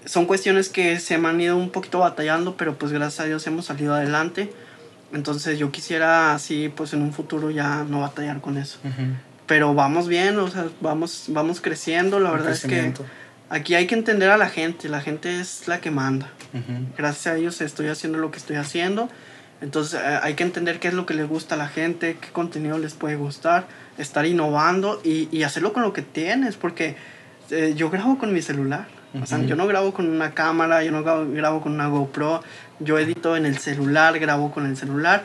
son 0.04 0.26
cuestiones 0.26 0.68
que 0.68 1.00
se 1.00 1.18
me 1.18 1.28
han 1.28 1.40
ido 1.40 1.56
un 1.56 1.70
poquito 1.70 1.98
batallando, 1.98 2.56
pero 2.56 2.78
pues 2.78 2.92
gracias 2.92 3.20
a 3.20 3.24
Dios 3.24 3.46
hemos 3.46 3.66
salido 3.66 3.94
adelante. 3.94 4.52
Entonces 5.12 5.58
yo 5.58 5.72
quisiera 5.72 6.34
así, 6.34 6.72
pues 6.74 6.92
en 6.92 7.02
un 7.02 7.12
futuro 7.12 7.50
ya 7.50 7.84
no 7.84 8.00
batallar 8.00 8.40
con 8.40 8.58
eso. 8.58 8.78
Ujú. 8.84 9.08
Pero 9.46 9.74
vamos 9.74 10.08
bien, 10.08 10.38
o 10.38 10.48
sea, 10.48 10.66
vamos, 10.80 11.24
vamos 11.28 11.60
creciendo. 11.60 12.20
La 12.20 12.30
Un 12.30 12.36
verdad 12.36 12.52
es 12.52 12.64
que. 12.64 12.92
Aquí 13.50 13.74
hay 13.74 13.86
que 13.86 13.94
entender 13.94 14.30
a 14.30 14.36
la 14.36 14.48
gente, 14.48 14.88
la 14.88 15.00
gente 15.00 15.40
es 15.40 15.68
la 15.68 15.80
que 15.80 15.90
manda 15.90 16.30
gracias 16.96 17.34
a 17.34 17.36
ellos 17.36 17.60
estoy 17.60 17.88
haciendo 17.88 18.18
lo 18.18 18.30
que 18.30 18.38
estoy 18.38 18.56
haciendo. 18.56 19.08
Entonces 19.60 20.00
eh, 20.00 20.18
hay 20.22 20.34
que 20.34 20.44
entender 20.44 20.78
qué 20.78 20.88
es 20.88 20.94
lo 20.94 21.06
que 21.06 21.14
les 21.14 21.28
gusta 21.28 21.54
a 21.54 21.58
la 21.58 21.68
gente, 21.68 22.16
qué 22.20 22.28
contenido 22.28 22.78
les 22.78 22.94
puede 22.94 23.16
gustar, 23.16 23.66
estar 23.98 24.26
innovando 24.26 25.00
y, 25.04 25.28
y 25.36 25.42
hacerlo 25.42 25.72
con 25.72 25.82
lo 25.82 25.92
que 25.92 26.02
tienes, 26.02 26.56
porque 26.56 26.96
eh, 27.50 27.74
yo 27.76 27.90
grabo 27.90 28.18
con 28.18 28.32
mi 28.32 28.42
celular. 28.42 28.86
O 29.20 29.26
sea, 29.26 29.38
Ujú. 29.38 29.46
yo 29.46 29.56
no 29.56 29.66
grabo 29.68 29.94
con 29.94 30.08
una 30.10 30.32
cámara, 30.32 30.82
yo 30.82 30.90
no 30.90 31.02
grabo, 31.04 31.26
grabo 31.30 31.60
con 31.60 31.72
una 31.72 31.86
GoPro, 31.86 32.42
yo 32.80 32.98
edito 32.98 33.36
en 33.36 33.46
el 33.46 33.58
celular, 33.58 34.18
grabo 34.18 34.50
con 34.50 34.66
el 34.66 34.76
celular 34.76 35.22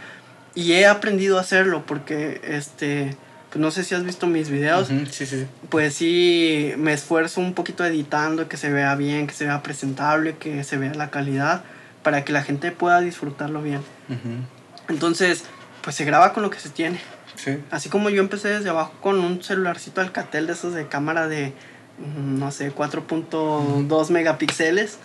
y 0.54 0.74
he 0.74 0.86
aprendido 0.86 1.38
a 1.38 1.42
hacerlo 1.42 1.84
porque, 1.86 2.40
este, 2.44 3.18
no 3.56 3.72
sé 3.72 3.84
si 3.84 3.95
has 3.95 4.04
visto 4.04 4.28
mis 4.28 4.50
videos, 4.50 4.89
Sí, 5.10 5.26
sí. 5.26 5.47
pues 5.70 5.95
sí 5.95 6.72
me 6.78 6.93
esfuerzo 6.93 7.41
un 7.41 7.54
poquito 7.54 7.84
editando, 7.86 8.47
que 8.47 8.58
se 8.58 8.70
vea 8.72 8.93
bien, 8.95 9.26
que 9.28 9.34
se 9.34 9.45
vea 9.45 9.64
presentable, 9.64 10.38
que 10.38 10.64
se 10.64 10.78
vea 10.78 10.93
la 10.93 11.10
calidad, 11.10 11.64
para 12.04 12.24
que 12.24 12.32
la 12.32 12.43
gente 12.43 12.72
pueda 12.72 13.02
disfrutarlo 13.02 13.62
bien. 13.62 13.82
Entonces, 14.88 15.43
pues 15.84 15.95
se 15.95 16.06
graba 16.06 16.34
con 16.34 16.43
lo 16.43 16.50
que 16.50 16.60
se 16.60 16.70
tiene. 16.70 17.00
Sí. 17.36 17.58
Así 17.72 17.89
como 17.89 18.10
yo 18.10 18.22
empecé 18.22 18.50
desde 18.50 18.70
abajo 18.70 18.93
con 19.02 19.20
un 19.20 19.41
celularcito 19.43 20.02
Alcatel 20.02 20.47
de 20.47 20.54
esos 20.54 20.74
de 20.74 20.88
cámara 20.88 21.28
de, 21.28 21.54
mm, 22.00 22.38
no 22.39 22.52
sé, 22.52 22.72
4.2 22.72 24.10
megapíxeles. 24.12 24.97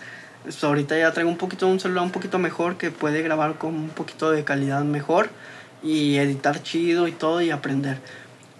Pues 0.43 0.63
ahorita 0.63 0.97
ya 0.97 1.11
traigo 1.11 1.29
un 1.29 1.37
poquito 1.37 1.67
un 1.67 1.79
celular 1.79 2.03
un 2.03 2.11
poquito 2.11 2.37
mejor 2.37 2.77
que 2.77 2.91
puede 2.91 3.21
grabar 3.21 3.55
con 3.57 3.73
un 3.73 3.89
poquito 3.89 4.29
de 4.31 4.43
calidad 4.43 4.83
mejor 4.83 5.29
y 5.81 6.17
editar 6.17 6.61
chido 6.61 7.07
y 7.07 7.11
todo 7.13 7.41
y 7.41 7.51
aprender. 7.51 7.97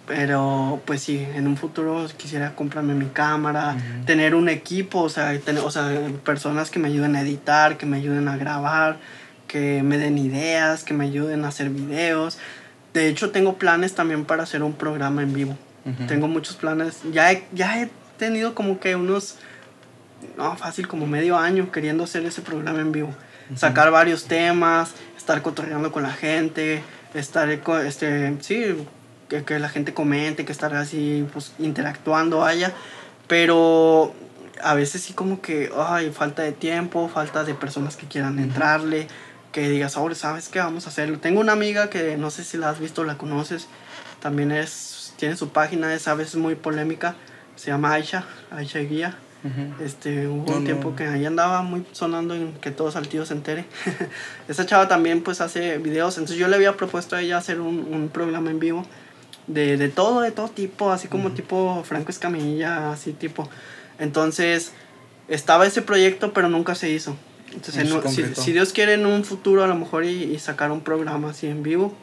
Pero 0.06 0.80
pues 0.84 1.02
sí, 1.02 1.26
en 1.34 1.48
un 1.48 1.56
futuro 1.56 2.06
quisiera 2.16 2.54
comprarme 2.54 2.94
mi 2.94 3.06
cámara, 3.06 3.76
tener 4.04 4.36
un 4.36 4.48
equipo, 4.48 5.00
o 5.00 5.08
sea, 5.08 5.36
tener, 5.40 5.64
o 5.64 5.70
sea, 5.70 5.90
personas 6.24 6.70
que 6.70 6.78
me 6.78 6.88
ayuden 6.88 7.16
a 7.16 7.22
editar, 7.22 7.76
que 7.76 7.86
me 7.86 7.96
ayuden 7.96 8.28
a 8.28 8.36
grabar, 8.36 8.98
que 9.48 9.82
me 9.82 9.98
den 9.98 10.16
ideas, 10.18 10.84
que 10.84 10.94
me 10.94 11.04
ayuden 11.04 11.44
a 11.44 11.48
hacer 11.48 11.70
videos. 11.70 12.38
De 12.94 13.08
hecho, 13.08 13.30
tengo 13.30 13.54
planes 13.54 13.94
también 13.94 14.24
para 14.24 14.44
hacer 14.44 14.62
un 14.62 14.74
programa 14.74 15.22
en 15.22 15.32
vivo. 15.32 15.58
Ujú. 15.84 16.06
Tengo 16.06 16.28
muchos 16.28 16.56
planes. 16.56 17.00
Ya 17.12 17.32
he, 17.32 17.44
ya 17.52 17.82
he 17.82 17.90
tenido 18.16 18.54
como 18.54 18.78
que 18.78 18.94
unos, 18.94 19.38
no, 20.36 20.56
fácil, 20.56 20.86
como 20.86 21.06
medio 21.06 21.36
año 21.36 21.72
queriendo 21.72 22.04
hacer 22.04 22.24
ese 22.26 22.42
programa 22.42 22.80
en 22.80 22.92
vivo. 22.92 23.12
Sacar 23.54 23.90
varios 23.92 24.24
temas, 24.24 24.92
estar 25.16 25.40
cotorreando 25.42 25.92
con 25.92 26.02
la 26.02 26.12
gente, 26.12 26.82
estar, 27.14 27.48
este, 27.48 28.36
sí, 28.40 28.74
que, 29.28 29.44
que 29.44 29.58
la 29.58 29.68
gente 29.68 29.94
comente, 29.94 30.44
que 30.44 30.52
estar 30.52 30.74
así, 30.74 31.26
pues, 31.32 31.52
interactuando, 31.58 32.44
haya. 32.44 32.72
Pero 33.26 34.14
a 34.62 34.74
veces 34.74 35.02
sí 35.02 35.12
como 35.12 35.40
que, 35.40 35.70
ay, 35.76 36.10
falta 36.10 36.42
de 36.42 36.52
tiempo, 36.52 37.08
falta 37.08 37.44
de 37.44 37.54
personas 37.54 37.96
que 37.96 38.06
quieran 38.06 38.38
entrarle, 38.38 39.08
que 39.52 39.68
digas, 39.68 39.96
ahora 39.96 40.14
sabes 40.14 40.48
qué, 40.48 40.58
vamos 40.58 40.86
a 40.86 40.90
hacerlo. 40.90 41.18
Tengo 41.18 41.40
una 41.40 41.52
amiga 41.52 41.90
que 41.90 42.16
no 42.16 42.30
sé 42.30 42.44
si 42.44 42.56
la 42.56 42.70
has 42.70 42.80
visto, 42.80 43.04
la 43.04 43.18
conoces, 43.18 43.68
también 44.20 44.52
es, 44.52 45.14
tiene 45.16 45.36
su 45.36 45.50
página, 45.50 45.94
es 45.94 46.08
a 46.08 46.14
veces 46.14 46.36
muy 46.36 46.54
polémica, 46.54 47.14
se 47.56 47.70
llama 47.70 47.92
Aisha, 47.92 48.24
Aisha 48.50 48.80
Guía. 48.80 49.18
Este, 49.80 50.26
hubo 50.26 50.56
un 50.56 50.64
tiempo 50.64 50.96
que 50.96 51.06
ahí 51.06 51.24
andaba 51.24 51.62
muy 51.62 51.86
sonando 51.92 52.34
en 52.34 52.54
que 52.54 52.72
todo 52.72 52.90
Saltillo 52.90 53.24
se 53.24 53.34
entere. 53.34 53.64
Esa 54.48 54.66
chava 54.66 54.88
también 54.88 55.22
pues 55.22 55.40
hace 55.40 55.78
videos, 55.78 56.16
entonces 56.16 56.36
yo 56.36 56.48
le 56.48 56.56
había 56.56 56.76
propuesto 56.76 57.14
a 57.14 57.20
ella 57.20 57.38
hacer 57.38 57.60
un, 57.60 57.86
un 57.92 58.08
programa 58.08 58.50
en 58.50 58.58
vivo 58.58 58.84
de, 59.46 59.76
de, 59.76 59.88
todo, 59.88 60.20
de 60.20 60.30
todo 60.30 60.48
tipo, 60.48 60.90
así 60.90 61.08
como 61.08 61.32
tipo 61.32 61.82
Franco 61.84 62.10
Escamilla, 62.10 62.92
así 62.92 63.12
tipo. 63.12 63.48
Entonces, 63.98 64.72
estaba 65.28 65.66
ese 65.66 65.82
proyecto, 65.82 66.32
pero 66.32 66.48
nunca 66.48 66.74
se 66.74 66.90
hizo. 66.90 67.16
Entonces, 67.52 67.88
si, 68.12 68.34
si, 68.34 68.52
Dios 68.52 68.72
quiere 68.72 68.94
en 68.94 69.06
un 69.06 69.24
futuro 69.24 69.64
a 69.64 69.66
lo 69.66 69.76
mejor 69.76 70.04
y, 70.04 70.24
y, 70.24 70.38
sacar 70.38 70.70
un 70.72 70.82
programa 70.82 71.30
así 71.30 71.46
en 71.46 71.62
vivo, 71.62 71.94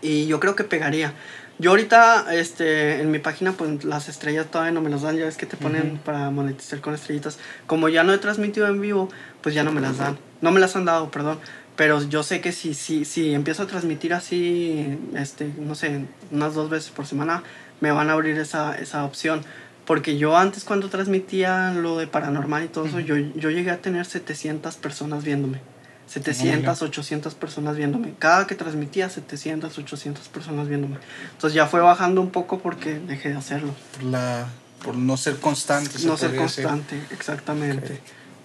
y 0.00 0.26
yo 0.26 0.40
creo 0.40 0.54
que 0.54 0.64
pegaría. 0.64 1.14
Yo 1.58 1.70
ahorita, 1.70 2.32
este, 2.32 3.00
en 3.00 3.10
mi 3.10 3.18
página, 3.18 3.52
pues 3.52 3.84
las 3.84 4.08
estrellas 4.08 4.46
todavía 4.48 4.70
no 4.70 4.80
me 4.80 4.90
las 4.90 5.02
dan, 5.02 5.16
ya 5.16 5.24
ves 5.24 5.36
que 5.36 5.46
te 5.46 5.56
ponen 5.56 5.98
para 6.04 6.30
monetizar 6.30 6.80
con 6.80 6.94
estrellitas. 6.94 7.38
Como 7.66 7.88
ya 7.88 8.04
no 8.04 8.12
he 8.12 8.18
transmitido 8.18 8.68
en 8.68 8.80
vivo, 8.80 9.08
pues 9.42 9.56
ya 9.56 9.64
no 9.64 9.72
me 9.72 9.80
las 9.80 9.98
dan. 9.98 10.16
No 10.40 10.52
me 10.52 10.60
las 10.60 10.76
han 10.76 10.84
dado, 10.84 11.10
perdón. 11.10 11.40
Pero 11.78 12.02
yo 12.02 12.24
sé 12.24 12.40
que 12.40 12.50
si, 12.50 12.74
si, 12.74 13.04
si 13.04 13.32
empiezo 13.32 13.62
a 13.62 13.66
transmitir 13.68 14.12
así, 14.12 14.98
este, 15.14 15.48
no 15.60 15.76
sé, 15.76 16.06
unas 16.32 16.54
dos 16.54 16.70
veces 16.70 16.90
por 16.90 17.06
semana, 17.06 17.44
me 17.80 17.92
van 17.92 18.10
a 18.10 18.14
abrir 18.14 18.36
esa, 18.36 18.76
esa 18.76 19.04
opción. 19.04 19.42
Porque 19.86 20.18
yo 20.18 20.36
antes 20.36 20.64
cuando 20.64 20.88
transmitía 20.88 21.72
lo 21.74 21.96
de 21.96 22.08
paranormal 22.08 22.64
y 22.64 22.66
todo 22.66 22.86
eso, 22.86 22.98
yo, 22.98 23.16
yo 23.16 23.50
llegué 23.50 23.70
a 23.70 23.78
tener 23.78 24.06
700 24.06 24.74
personas 24.74 25.22
viéndome. 25.22 25.60
700, 26.08 26.82
800 26.82 27.36
personas 27.36 27.76
viéndome. 27.76 28.12
Cada 28.18 28.48
que 28.48 28.56
transmitía, 28.56 29.08
700, 29.08 29.78
800 29.78 30.26
personas 30.30 30.66
viéndome. 30.66 30.96
Entonces 31.30 31.54
ya 31.54 31.68
fue 31.68 31.80
bajando 31.80 32.20
un 32.20 32.30
poco 32.30 32.58
porque 32.58 32.98
dejé 32.98 33.28
de 33.28 33.36
hacerlo. 33.36 33.72
Por, 33.94 34.02
la, 34.02 34.48
por 34.84 34.96
no 34.96 35.16
ser 35.16 35.36
constante. 35.36 35.92
No 36.04 36.16
ser 36.16 36.34
constante, 36.34 37.00
exactamente. 37.12 38.00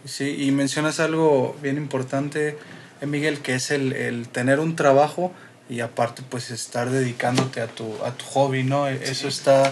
Sí, 0.05 0.35
y 0.37 0.51
mencionas 0.51 0.99
algo 0.99 1.57
bien 1.63 1.77
importante, 1.77 2.59
Miguel, 3.05 3.39
que 3.39 3.55
es 3.55 3.71
el, 3.71 3.93
el, 3.93 4.27
tener 4.27 4.59
un 4.59 4.75
trabajo 4.75 5.31
y 5.69 5.79
aparte 5.79 6.23
pues 6.29 6.51
estar 6.51 6.89
dedicándote 6.89 7.61
a 7.61 7.67
tu, 7.67 7.93
a 8.05 8.11
tu 8.11 8.25
hobby, 8.25 8.63
¿no? 8.63 8.87
E, 8.87 9.03
eso 9.03 9.27
está, 9.27 9.69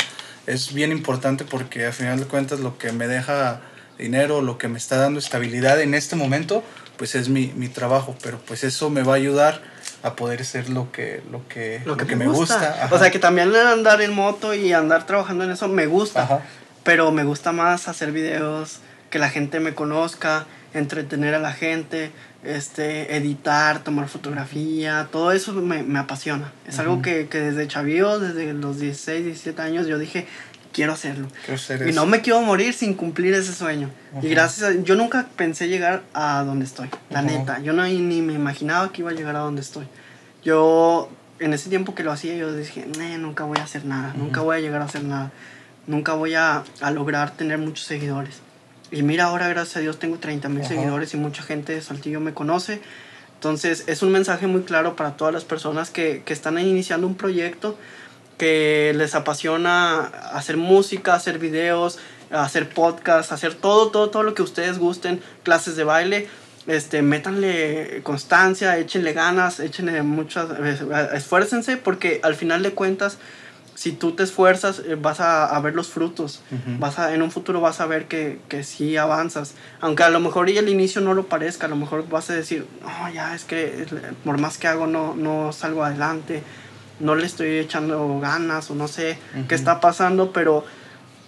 es 0.48 0.74
bien 0.74 0.92
importante 0.92 1.46
porque 1.46 1.86
al 1.86 1.94
final 1.94 2.20
de 2.20 2.26
cuentas 2.26 2.60
lo 2.60 2.78
que 2.78 2.92
me 2.92 3.08
deja 3.08 3.62
dinero, 3.98 4.42
lo 4.42 4.58
que 4.58 4.68
me 4.68 4.78
está 4.78 4.98
dando 4.98 5.20
estabilidad 5.20 5.80
en 5.82 5.94
este 5.94 6.16
momento, 6.16 6.64
pues 6.98 7.16
es 7.16 7.30
mi, 7.30 7.54
mi 7.56 7.68
trabajo, 7.68 8.16
pero 8.22 8.40
pues 8.40 8.64
eso 8.64 8.90
me 8.90 9.04
va 9.04 9.14
a 9.14 9.16
ayudar 9.18 9.62
a 10.04 10.16
poder 10.16 10.44
ser 10.46 10.70
lo 10.70 10.92
que, 10.92 11.22
lo 11.32 11.48
que, 11.48 11.82
lo 11.86 11.96
que, 11.98 12.16
me 12.16 12.28
gusta. 12.28 12.90
O 12.92 12.98
sea, 12.98 13.12
que 13.12 13.20
también 13.20 13.56
andar 13.56 14.02
en 14.02 14.14
moto 14.14 14.54
y 14.54 14.74
andar 14.74 15.06
trabajando 15.06 15.44
en 15.44 15.52
eso 15.52 15.68
me 15.68 15.86
gusta, 15.86 16.42
pero 16.84 17.12
me 17.12 17.24
gusta 17.24 17.52
más 17.52 17.88
hacer 17.88 18.12
videos, 18.12 18.80
que 19.10 19.20
la 19.20 19.30
gente 19.30 19.60
me 19.60 19.76
conozca, 19.76 20.48
entretener 20.74 21.36
a 21.36 21.40
la 21.40 21.54
gente, 21.54 22.12
este, 22.44 23.16
editar, 23.16 23.84
tomar 23.84 24.08
fotografía, 24.08 25.08
todo 25.12 25.32
eso 25.32 25.54
me, 25.54 25.84
me 25.84 26.00
apasiona. 26.00 26.52
Es 26.68 26.80
algo 26.80 27.02
que, 27.02 27.28
que 27.28 27.40
desde 27.40 27.68
chavío, 27.68 28.20
desde 28.20 28.54
los 28.54 28.80
16, 28.80 29.26
17 29.26 29.62
años, 29.62 29.88
yo 29.88 30.00
dije, 30.00 30.28
quiero 30.72 30.94
hacerlo. 30.94 31.28
y 31.88 31.94
no 31.94 32.06
me 32.06 32.22
quiero 32.22 32.42
morir 32.42 32.74
sin 32.74 32.94
cumplir 32.94 33.34
ese 33.34 33.54
sueño. 33.54 33.90
Y 34.22 34.30
gracias 34.30 34.70
a 34.70 34.74
yo 34.82 34.96
nunca 34.96 35.28
pensé 35.36 35.68
llegar 35.68 36.04
a 36.14 36.44
donde 36.44 36.66
estoy, 36.66 36.90
la 37.10 37.22
neta. 37.22 37.60
Yo 37.60 37.74
no 37.74 37.84
ni 37.84 38.22
me 38.22 38.34
imaginaba 38.34 38.92
que 38.92 39.02
iba 39.02 39.12
a 39.12 39.14
llegar 39.14 39.36
a 39.36 39.40
donde 39.40 39.62
estoy. 39.62 39.86
Yo, 40.44 41.10
en 41.40 41.54
ese 41.54 41.70
tiempo 41.70 41.94
que 41.94 42.04
lo 42.04 42.12
hacía, 42.12 42.36
yo 42.36 42.54
dije, 42.54 42.88
nunca 43.20 43.44
voy 43.44 43.60
a 43.60 43.64
hacer 43.64 43.86
nada, 43.86 44.14
nunca 44.16 44.42
voy 44.42 44.58
a 44.58 44.60
llegar 44.60 44.82
a 44.82 44.86
hacer 44.86 45.04
nada, 45.04 45.32
nunca 45.88 46.14
voy 46.14 46.34
a, 46.34 46.64
a 46.82 46.92
lograr 46.92 47.32
tener 47.32 47.58
muchos 47.60 47.86
seguidores. 47.86 48.42
Y 48.92 49.04
mira, 49.04 49.26
ahora 49.26 49.48
gracias 49.48 49.78
a 49.78 49.80
Dios 49.80 50.00
tengo 50.00 50.18
30 50.18 50.50
mil 50.50 50.66
seguidores 50.66 51.14
y 51.14 51.18
mucha 51.18 51.44
gente 51.44 51.74
de 51.74 51.82
Saltillo 51.82 52.20
me 52.20 52.34
conoce. 52.34 52.82
Entonces 53.36 53.86
es 53.88 54.04
un 54.04 54.12
mensaje 54.12 54.48
muy 54.48 54.62
claro 54.62 54.96
para 54.96 55.18
todas 55.18 55.34
las 55.34 55.46
personas 55.46 55.90
que, 55.90 56.24
que 56.26 56.34
están 56.34 56.60
iniciando 56.60 57.08
un 57.08 57.16
proyecto 57.16 57.78
que 58.38 58.94
les 58.96 59.16
apasiona 59.16 60.06
hacer 60.34 60.58
música, 60.58 61.14
hacer 61.14 61.40
videos, 61.40 62.00
hacer 62.32 62.70
podcasts, 62.70 63.32
hacer 63.32 63.54
todo, 63.54 63.92
todo, 63.92 64.10
todo 64.10 64.24
lo 64.24 64.34
que 64.34 64.42
ustedes 64.42 64.80
gusten, 64.80 65.22
clases 65.44 65.76
de 65.76 65.84
baile, 65.84 66.28
este, 66.68 67.02
métanle 67.02 68.02
constancia, 68.04 68.78
échenle 68.78 69.14
ganas, 69.14 69.60
échenle 69.60 70.02
muchas, 70.04 70.48
esfuércense 71.14 71.78
porque 71.78 72.20
al 72.24 72.36
final 72.36 72.64
de 72.64 72.72
cuentas, 72.72 73.18
si 73.82 73.94
tú 73.94 74.12
te 74.12 74.22
esfuerzas, 74.22 74.84
eh, 74.86 74.94
vas 74.94 75.20
a, 75.22 75.48
a 75.48 75.60
ver 75.60 75.74
los 75.74 75.88
frutos, 75.88 76.44
vas 76.78 77.00
a, 77.00 77.16
en 77.16 77.24
un 77.24 77.32
futuro 77.32 77.62
vas 77.62 77.82
a 77.82 77.88
ver 77.88 78.08
que, 78.08 78.38
que 78.48 78.64
sí 78.64 78.96
avanzas, 78.96 79.56
aunque 79.80 80.04
a 80.04 80.12
lo 80.12 80.20
mejor 80.20 80.52
y 80.52 80.58
el 80.60 80.70
inicio 80.70 81.02
no 81.02 81.16
lo 81.16 81.26
parezca, 81.26 81.66
a 81.66 81.70
lo 81.70 81.76
mejor 81.76 82.08
vas 82.08 82.30
a 82.30 82.36
decir, 82.36 82.68
no, 82.84 83.12
ya 83.12 83.34
es 83.34 83.44
que 83.44 83.88
por 84.24 84.38
más 84.38 84.60
que 84.60 84.68
hago 84.68 84.86
no, 84.86 85.16
no 85.16 85.52
salgo 85.52 85.84
adelante, 85.84 86.44
no 87.00 87.16
le 87.16 87.26
estoy 87.26 87.58
echando 87.58 88.20
ganas 88.20 88.70
o 88.70 88.76
no 88.76 88.88
sé 88.88 89.18
qué 89.48 89.56
está 89.56 89.80
pasando, 89.80 90.32
pero 90.32 90.64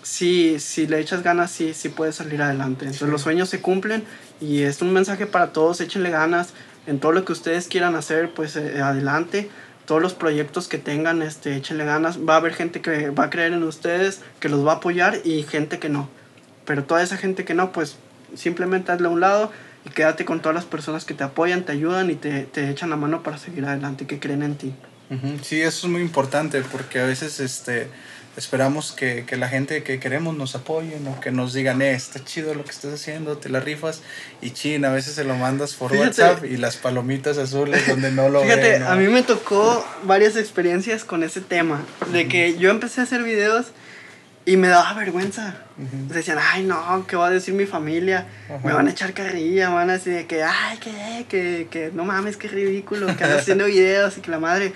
sí, 0.04 0.60
si 0.60 0.86
le 0.86 1.00
echas 1.00 1.24
ganas, 1.24 1.50
sí, 1.50 1.74
sí 1.74 1.90
puedes 1.90 2.18
salir 2.18 2.40
adelante. 2.44 2.86
Entonces 2.86 3.10
los 3.10 3.22
sueños 3.24 3.50
se 3.50 3.62
cumplen 3.62 4.04
y 4.40 4.62
es 4.62 4.80
un 4.84 4.94
mensaje 4.94 5.26
para 5.26 5.54
todos, 5.54 5.82
échenle 5.82 6.12
ganas. 6.12 6.54
En 6.86 7.00
todo 7.00 7.14
lo 7.14 7.24
que 7.24 7.32
ustedes 7.32 7.68
quieran 7.68 7.96
hacer, 7.96 8.32
pues 8.36 8.58
eh, 8.58 8.82
adelante. 8.82 9.50
Todos 9.86 10.02
los 10.02 10.14
proyectos 10.14 10.68
que 10.68 10.78
tengan, 10.78 11.22
este, 11.22 11.56
échenle 11.56 11.86
ganas. 11.86 12.20
Va 12.20 12.36
a 12.36 12.38
haber 12.38 12.54
gente 12.54 12.82
que 12.82 13.10
va 13.10 13.26
a 13.26 13.30
creer 13.30 13.54
en 13.54 13.64
ustedes, 13.64 14.22
que 14.40 14.50
los 14.50 14.66
va 14.66 14.74
a 14.74 14.76
apoyar 14.76 15.20
y 15.24 15.44
gente 15.44 15.80
que 15.80 15.90
no. 15.90 16.10
Pero 16.66 16.84
toda 16.86 17.04
esa 17.04 17.18
gente 17.18 17.44
que 17.44 17.54
no, 17.54 17.72
pues 17.72 17.98
simplemente 18.36 18.92
hazle 18.92 19.08
a 19.08 19.12
un 19.12 19.20
lado 19.20 19.52
y 19.86 19.90
quédate 19.90 20.26
con 20.26 20.42
todas 20.42 20.56
las 20.56 20.66
personas 20.66 21.06
que 21.06 21.14
te 21.14 21.24
apoyan, 21.24 21.64
te 21.64 21.74
ayudan 21.74 22.10
y 22.10 22.16
te, 22.16 22.44
te 22.44 22.70
echan 22.70 22.90
la 22.90 22.96
mano 22.96 23.24
para 23.24 23.38
seguir 23.38 23.66
adelante, 23.66 24.08
que 24.08 24.20
creen 24.20 24.44
en 24.44 24.56
ti. 24.56 24.74
Sí, 25.44 25.62
eso 25.62 25.86
es 25.86 25.92
muy 25.92 26.02
importante 26.02 26.62
porque 26.72 27.00
a 27.00 27.06
veces 27.06 27.40
este, 27.40 27.88
esperamos 28.36 28.92
que, 28.92 29.26
que 29.26 29.38
la 29.38 29.48
gente 29.48 29.84
que 29.84 30.00
queremos 30.00 30.36
nos 30.36 30.56
apoye 30.56 30.98
o 31.08 31.20
que 31.20 31.32
nos 31.32 31.54
digan, 31.54 31.82
eh, 31.82 31.94
está 31.94 32.24
chido 32.24 32.54
lo 32.56 32.64
que 32.64 32.72
estás 32.72 32.94
haciendo, 32.94 33.38
te 33.38 33.50
la 33.50 33.60
rifas. 33.60 34.02
Y 34.42 34.52
chin, 34.52 34.86
a 34.86 34.92
veces 34.92 35.16
se 35.16 35.24
lo 35.24 35.36
mandas 35.36 35.74
por 35.74 35.94
WhatsApp 35.94 36.44
y 36.46 36.58
las 36.58 36.78
palomitas 36.78 37.38
azules 37.38 37.88
donde 37.88 38.12
no 38.12 38.30
lo 38.30 38.42
Fíjate, 38.42 38.78
a 38.78 38.96
mí 38.96 39.08
me 39.08 39.24
tocó 39.24 39.86
varias 40.04 40.36
experiencias 40.36 41.04
con 41.04 41.24
ese 41.24 41.42
tema. 41.42 41.84
De 42.12 42.28
que 42.28 42.58
yo 42.58 42.70
empecé 42.70 43.02
a 43.02 43.04
hacer 43.04 43.24
videos 43.24 43.68
y 44.46 44.58
me 44.58 44.68
daba 44.68 44.94
vergüenza. 44.94 45.56
Decían, 46.10 46.38
ay, 46.42 46.64
no, 46.64 47.06
¿qué 47.08 47.16
va 47.16 47.28
a 47.28 47.30
decir 47.30 47.54
mi 47.54 47.66
familia? 47.66 48.28
Me 48.64 48.74
van 48.74 48.88
a 48.88 48.92
echar 48.92 49.14
carrilla, 49.14 49.70
me 49.70 49.76
van 49.76 49.90
a 49.90 49.94
decir 49.94 50.28
que, 50.28 50.44
ay, 50.44 50.78
que, 50.80 51.26
que, 51.30 51.68
que, 51.70 51.92
no 51.94 52.04
mames, 52.04 52.38
qué 52.38 52.48
ridículo, 52.48 53.08
que 53.16 53.24
andas 53.24 53.42
haciendo 53.42 53.66
videos 53.68 54.18
y 54.18 54.22
que 54.22 54.32
la 54.32 54.40
madre. 54.40 54.74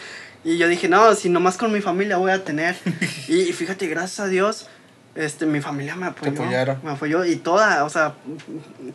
Y 0.47 0.57
yo 0.57 0.69
dije, 0.69 0.87
no, 0.87 1.13
si 1.13 1.27
nomás 1.27 1.57
con 1.57 1.73
mi 1.73 1.81
familia 1.81 2.15
voy 2.15 2.31
a 2.31 2.45
tener. 2.45 2.77
y 3.27 3.51
fíjate, 3.51 3.85
gracias 3.87 4.21
a 4.21 4.29
Dios, 4.29 4.69
este, 5.13 5.45
mi 5.45 5.59
familia 5.59 5.97
me 5.97 6.05
apoyó. 6.05 6.31
Me 6.83 6.91
apoyó 6.91 7.25
y 7.25 7.35
toda, 7.35 7.83
o 7.83 7.89
sea, 7.89 8.13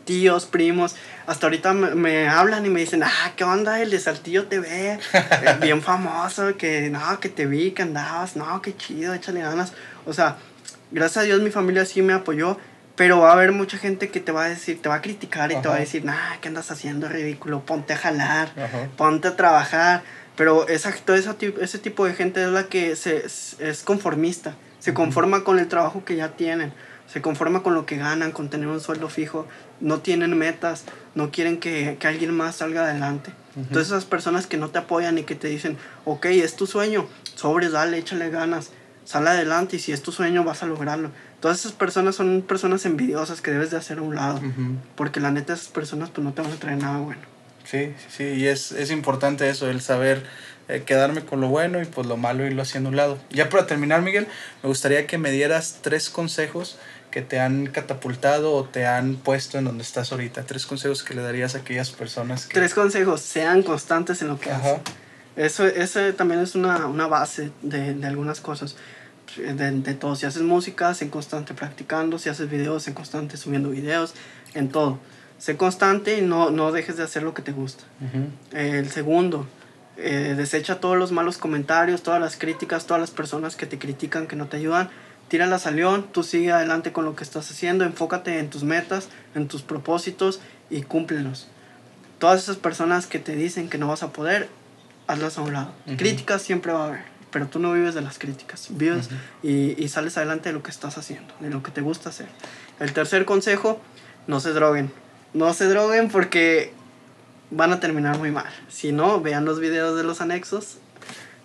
tíos, 0.07 0.47
primos, 0.47 0.97
hasta 1.27 1.45
ahorita 1.45 1.75
me, 1.75 1.95
me, 1.95 2.27
hablan 2.27 2.65
y 2.65 2.71
me 2.71 2.81
dicen, 2.81 3.03
ah, 3.03 3.33
¿qué 3.37 3.45
onda? 3.45 3.83
El 3.83 3.91
de 3.91 4.01
Saltillo 4.01 4.47
TV, 4.47 4.99
bien 5.61 5.83
famoso, 5.83 6.57
que 6.57 6.89
no, 6.89 7.21
que 7.21 7.29
te 7.29 7.45
vi, 7.45 7.73
que 7.73 7.83
andabas, 7.83 8.35
no, 8.35 8.63
qué 8.63 8.75
chido, 8.75 9.13
échale 9.13 9.43
ganas. 9.43 9.75
O 10.07 10.15
sea, 10.15 10.39
gracias 10.91 11.19
a 11.19 11.27
Dios 11.27 11.43
mi 11.43 11.51
familia 11.51 11.85
sí 11.85 12.01
me 12.01 12.15
apoyó, 12.15 12.57
pero 12.97 13.21
va 13.21 13.29
a 13.29 13.33
haber 13.35 13.53
mucha 13.53 13.77
gente 13.77 14.09
que 14.09 14.21
te 14.21 14.33
va 14.33 14.47
a 14.47 14.49
decir, 14.49 14.81
te 14.81 14.89
va 14.89 14.95
a 14.95 15.03
criticar 15.03 15.53
y 15.53 15.57
te 15.57 15.69
va 15.69 15.75
a 15.75 15.81
decir, 15.81 16.03
nah, 16.03 16.39
¿qué 16.41 16.49
andas 16.49 16.71
haciendo 16.71 17.11
ridículo? 17.11 17.61
Ponte 17.61 17.93
a 17.93 17.99
jalar, 17.99 18.49
ponte 18.97 19.29
a 19.29 19.37
trabajar. 19.37 20.03
Pero 20.37 20.69
esa, 20.69 20.93
todo 20.93 21.17
ese, 21.17 21.31
ese 21.61 21.79
tipo 21.79 22.05
de 22.07 22.15
gente 22.15 22.43
es 22.43 22.51
la 22.51 22.65
que 22.65 22.97
se, 22.97 23.25
es 23.25 23.83
conformista, 23.85 24.55
se 24.79 24.95
conforma 24.95 25.45
con 25.45 25.59
el 25.59 25.69
trabajo 25.69 26.05
que 26.05 26.17
ya 26.17 26.31
tienen, 26.31 26.73
se 27.07 27.21
conforma 27.21 27.63
con 27.63 27.75
lo 27.75 27.85
que 27.85 27.97
ganan, 27.97 28.33
con 28.33 28.49
tener 28.49 28.69
un 28.69 28.81
sueldo 28.81 29.09
fijo, 29.09 29.47
no 29.81 30.01
tienen 30.01 30.37
metas, 30.39 30.85
no 31.15 31.31
quieren 31.31 31.61
que, 31.61 31.97
que 32.01 32.07
alguien 32.07 32.35
más 32.35 32.57
salga 32.57 32.85
adelante. 32.85 33.33
Entonces 33.55 33.89
esas 33.89 34.07
personas 34.07 34.47
que 34.47 34.57
no 34.57 34.71
te 34.71 34.79
apoyan 34.79 35.19
y 35.19 35.25
que 35.25 35.35
te 35.35 35.49
dicen, 35.49 35.77
ok, 36.07 36.25
es 36.27 36.57
tu 36.57 36.67
sueño, 36.67 37.07
sobres, 37.35 37.73
dale, 37.73 37.99
échale 37.99 38.31
ganas 38.31 38.71
sal 39.05 39.27
adelante 39.27 39.77
y 39.77 39.79
si 39.79 39.93
es 39.93 40.03
tu 40.03 40.13
sueño 40.13 40.45
vas 40.45 40.63
a 40.63 40.67
lograrlo. 40.67 41.11
Todas 41.41 41.61
esas 41.61 41.73
personas 41.73 42.15
son 42.15 42.43
personas 42.43 42.87
envidiosas 42.87 43.41
que 43.41 43.51
debes 43.51 43.71
de 43.71 43.77
hacer 43.77 43.99
a 43.99 44.03
un 44.03 44.15
lado, 44.15 44.41
porque 44.95 45.21
la 45.21 45.31
neta 45.31 45.55
esas 45.55 45.69
personas 45.69 46.11
pues 46.11 46.25
no 46.25 46.33
te 46.33 46.43
van 46.43 46.53
a 46.53 46.57
traer 46.57 46.79
nada 46.79 46.99
bueno. 46.99 47.21
Sí, 47.73 47.95
sí, 48.15 48.25
y 48.25 48.49
es, 48.49 48.71
es 48.73 48.91
importante 48.91 49.49
eso, 49.49 49.71
el 49.71 49.81
saber 49.81 50.23
eh, 50.69 50.83
quedarme 50.85 51.25
con 51.25 51.41
lo 51.41 51.49
bueno 51.49 51.81
y 51.81 51.87
pues 51.87 52.07
lo 52.07 52.19
malo 52.19 52.45
irlo 52.45 52.61
haciendo 52.61 52.91
un 52.91 52.97
lado. 52.97 53.17
Ya 53.31 53.49
para 53.49 53.67
terminar, 53.67 54.03
Miguel, 54.03 54.27
me 54.63 54.69
gustaría 54.69 55.07
que 55.07 55.17
me 55.17 55.31
dieras 55.31 55.79
tres 55.81 56.11
consejos 56.11 56.77
que 57.11 57.23
te 57.23 57.41
han 57.41 57.69
catapultado 57.69 58.53
o 58.53 58.65
te 58.65 58.87
han 58.87 59.17
puesto 59.17 59.57
en 59.57 59.65
donde 59.65 59.85
estás 59.85 60.13
ahorita. 60.13 60.43
Tres 60.43 60.67
consejos 60.67 61.03
que 61.03 61.15
le 61.15 61.23
darías 61.23 61.55
a 61.55 61.61
aquellas 61.61 61.89
personas 61.93 62.45
que... 62.45 62.53
Tres 62.53 62.75
consejos, 62.75 63.23
sean 63.23 63.63
constantes 63.63 64.21
en 64.21 64.29
lo 64.29 64.39
que 64.39 64.51
hacen. 64.51 64.83
Eso, 65.37 65.67
eso 65.67 66.13
también 66.13 66.43
es 66.43 66.55
una, 66.55 66.85
una 66.85 67.07
base 67.07 67.53
de, 67.63 67.95
de, 67.95 68.07
algunas 68.07 68.43
cosas. 68.43 68.77
De, 69.35 69.71
de, 69.71 69.95
todo. 69.95 70.15
Si 70.15 70.27
haces 70.27 70.43
música, 70.43 70.93
sé 70.93 71.09
constante 71.09 71.55
practicando. 71.55 72.19
Si 72.19 72.29
haces 72.29 72.51
videos, 72.51 72.83
sé 72.83 72.93
constante 72.93 73.39
subiendo 73.39 73.71
videos. 73.71 74.13
En 74.53 74.69
todo. 74.69 74.99
Sé 75.43 75.57
constante 75.57 76.19
y 76.19 76.23
no, 76.23 76.53
no 76.53 76.71
dejes 76.71 76.97
de 76.97 77.03
hacer 77.03 77.25
lo 77.25 77.35
que 77.35 77.43
te 77.43 77.51
gusta. 77.51 77.83
El 78.53 78.89
segundo, 78.93 79.49
eh, 79.97 80.35
desecha 80.37 80.79
todos 80.79 80.97
los 80.97 81.11
malos 81.11 81.37
comentarios, 81.37 82.05
todas 82.05 82.21
las 82.21 82.37
críticas, 82.37 82.87
todas 82.87 83.01
las 83.01 83.11
personas 83.11 83.57
que 83.57 83.67
te 83.67 83.77
critican, 83.77 84.29
que 84.29 84.37
no 84.37 84.47
te 84.47 84.59
ayudan. 84.59 84.89
Tíralas 85.27 85.67
al 85.67 85.75
león, 85.75 86.07
tú 86.13 86.23
sigue 86.23 86.53
adelante 86.53 86.93
con 86.93 87.05
lo 87.05 87.17
que 87.17 87.25
estás 87.25 87.51
haciendo, 87.51 87.85
enfócate 87.85 88.39
en 88.39 88.51
tus 88.51 88.63
metas, 88.63 89.09
en 89.35 89.49
tus 89.49 89.63
propósitos 89.63 90.39
y 90.71 90.83
cúmplelos. 90.83 91.49
Todas 92.21 92.45
esas 92.45 92.57
personas 92.57 93.09
que 93.09 93.19
te 93.19 93.35
dicen 93.35 93.69
que 93.69 93.79
no 93.79 93.89
vas 93.89 94.05
a 94.05 94.13
poder, 94.13 94.49
hazlas 95.09 95.39
a 95.39 95.43
un 95.43 95.55
lado. 95.55 95.73
Críticas 95.99 96.43
siempre 96.43 96.71
va 96.73 96.85
a 96.85 96.87
haber, 96.87 97.05
pero 97.33 97.49
tú 97.49 97.59
no 97.59 97.73
vives 97.73 97.97
de 97.97 98.03
las 98.03 98.21
críticas, 98.21 98.69
vives 98.71 99.09
y, 99.43 99.75
y, 99.77 99.89
sales 99.89 100.17
adelante 100.19 100.51
de 100.51 100.53
lo 100.53 100.63
que 100.63 100.71
estás 100.71 100.99
haciendo, 100.99 101.35
de 101.41 101.51
lo 101.51 101.65
que 101.65 101.73
te 101.73 101.81
gusta 101.81 102.11
hacer. 102.11 102.29
El 102.79 102.93
tercer 102.93 103.25
consejo, 103.25 103.81
no 104.29 104.39
se 104.39 104.53
droguen. 104.53 104.93
No 105.35 105.55
se 105.55 105.67
droguen 105.67 106.09
porque 106.09 106.73
van 107.51 107.73
a 107.73 107.81
terminar 107.81 108.19
muy 108.19 108.31
mal. 108.31 108.53
Si 108.69 108.93
no, 108.93 109.21
vean 109.21 109.45
los 109.45 109.61
videos 109.61 109.97
de 109.97 110.05
los 110.05 110.21
anexos, 110.21 110.79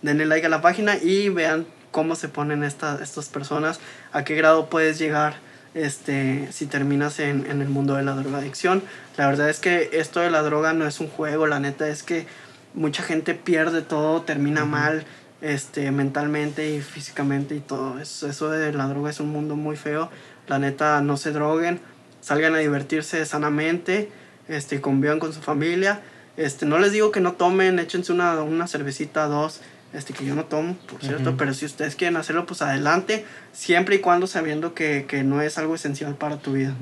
denle 0.02 0.26
like 0.26 0.46
a 0.46 0.50
la 0.50 0.62
página 0.62 0.98
y 0.98 1.30
vean 1.30 1.66
cómo 1.92 2.16
se 2.16 2.30
ponen 2.30 2.64
estas 2.64 3.02
estas 3.02 3.30
personas, 3.30 3.80
a 4.12 4.24
qué 4.24 4.36
grado 4.36 4.70
puedes 4.70 5.00
llegar 5.00 5.36
este, 5.74 6.48
si 6.52 6.66
terminas 6.66 7.20
en, 7.20 7.50
en 7.50 7.62
el 7.62 7.70
mundo 7.70 7.96
de 7.96 8.04
la 8.04 8.14
drogadicción. 8.14 8.84
La 9.18 9.28
verdad 9.28 9.50
es 9.50 9.60
que 9.60 9.90
esto 9.94 10.20
de 10.20 10.30
la 10.30 10.42
droga 10.42 10.74
no 10.74 10.86
es 10.86 11.00
un 11.00 11.08
juego, 11.08 11.48
la 11.48 11.60
neta 11.60 11.88
es 11.88 12.04
que 12.04 12.28
mucha 12.74 13.04
gente 13.04 13.34
pierde 13.34 13.82
todo, 13.82 14.22
termina 14.22 14.66
mal 14.66 15.06
este, 15.42 15.92
mentalmente 15.92 16.70
y 16.70 16.82
físicamente 16.82 17.56
y 17.56 17.60
todo. 17.60 18.00
Eso, 18.00 18.28
eso 18.28 18.50
de 18.50 18.74
la 18.74 18.88
droga 18.88 19.10
es 19.10 19.20
un 19.20 19.30
mundo 19.30 19.56
muy 19.56 19.76
feo. 19.76 20.10
La 20.48 20.60
neta, 20.60 21.02
no 21.02 21.18
se 21.18 21.32
droguen, 21.32 21.80
salgan 22.28 22.56
a 22.56 22.58
divertirse 22.58 23.26
sanamente, 23.26 24.10
este, 24.50 24.82
convivan 24.82 25.18
con 25.18 25.32
su 25.32 25.40
familia. 25.40 26.02
Este, 26.36 26.66
no 26.66 26.78
les 26.78 26.92
digo 26.92 27.10
que 27.10 27.22
no 27.22 27.34
tomen, 27.34 27.80
échense 27.80 28.12
una, 28.12 28.42
una 28.44 28.68
cervecita, 28.68 29.28
dos, 29.28 29.62
este, 29.94 30.14
que 30.14 30.26
yo 30.26 30.36
no 30.36 30.44
tomo, 30.44 30.76
por 30.92 31.02
cierto, 31.02 31.38
pero 31.38 31.54
si 31.54 31.66
ustedes 31.66 31.96
quieren 31.96 32.18
hacerlo, 32.18 32.46
pues 32.46 32.62
adelante, 32.62 33.26
siempre 33.54 33.96
y 33.96 34.00
cuando 34.00 34.28
sabiendo 34.28 34.74
que, 34.74 35.06
que 35.08 35.24
no 35.24 35.42
es 35.42 35.58
algo 35.58 35.76
esencial 35.76 36.16
para 36.16 36.38
tu 36.38 36.52
vida. 36.52 36.76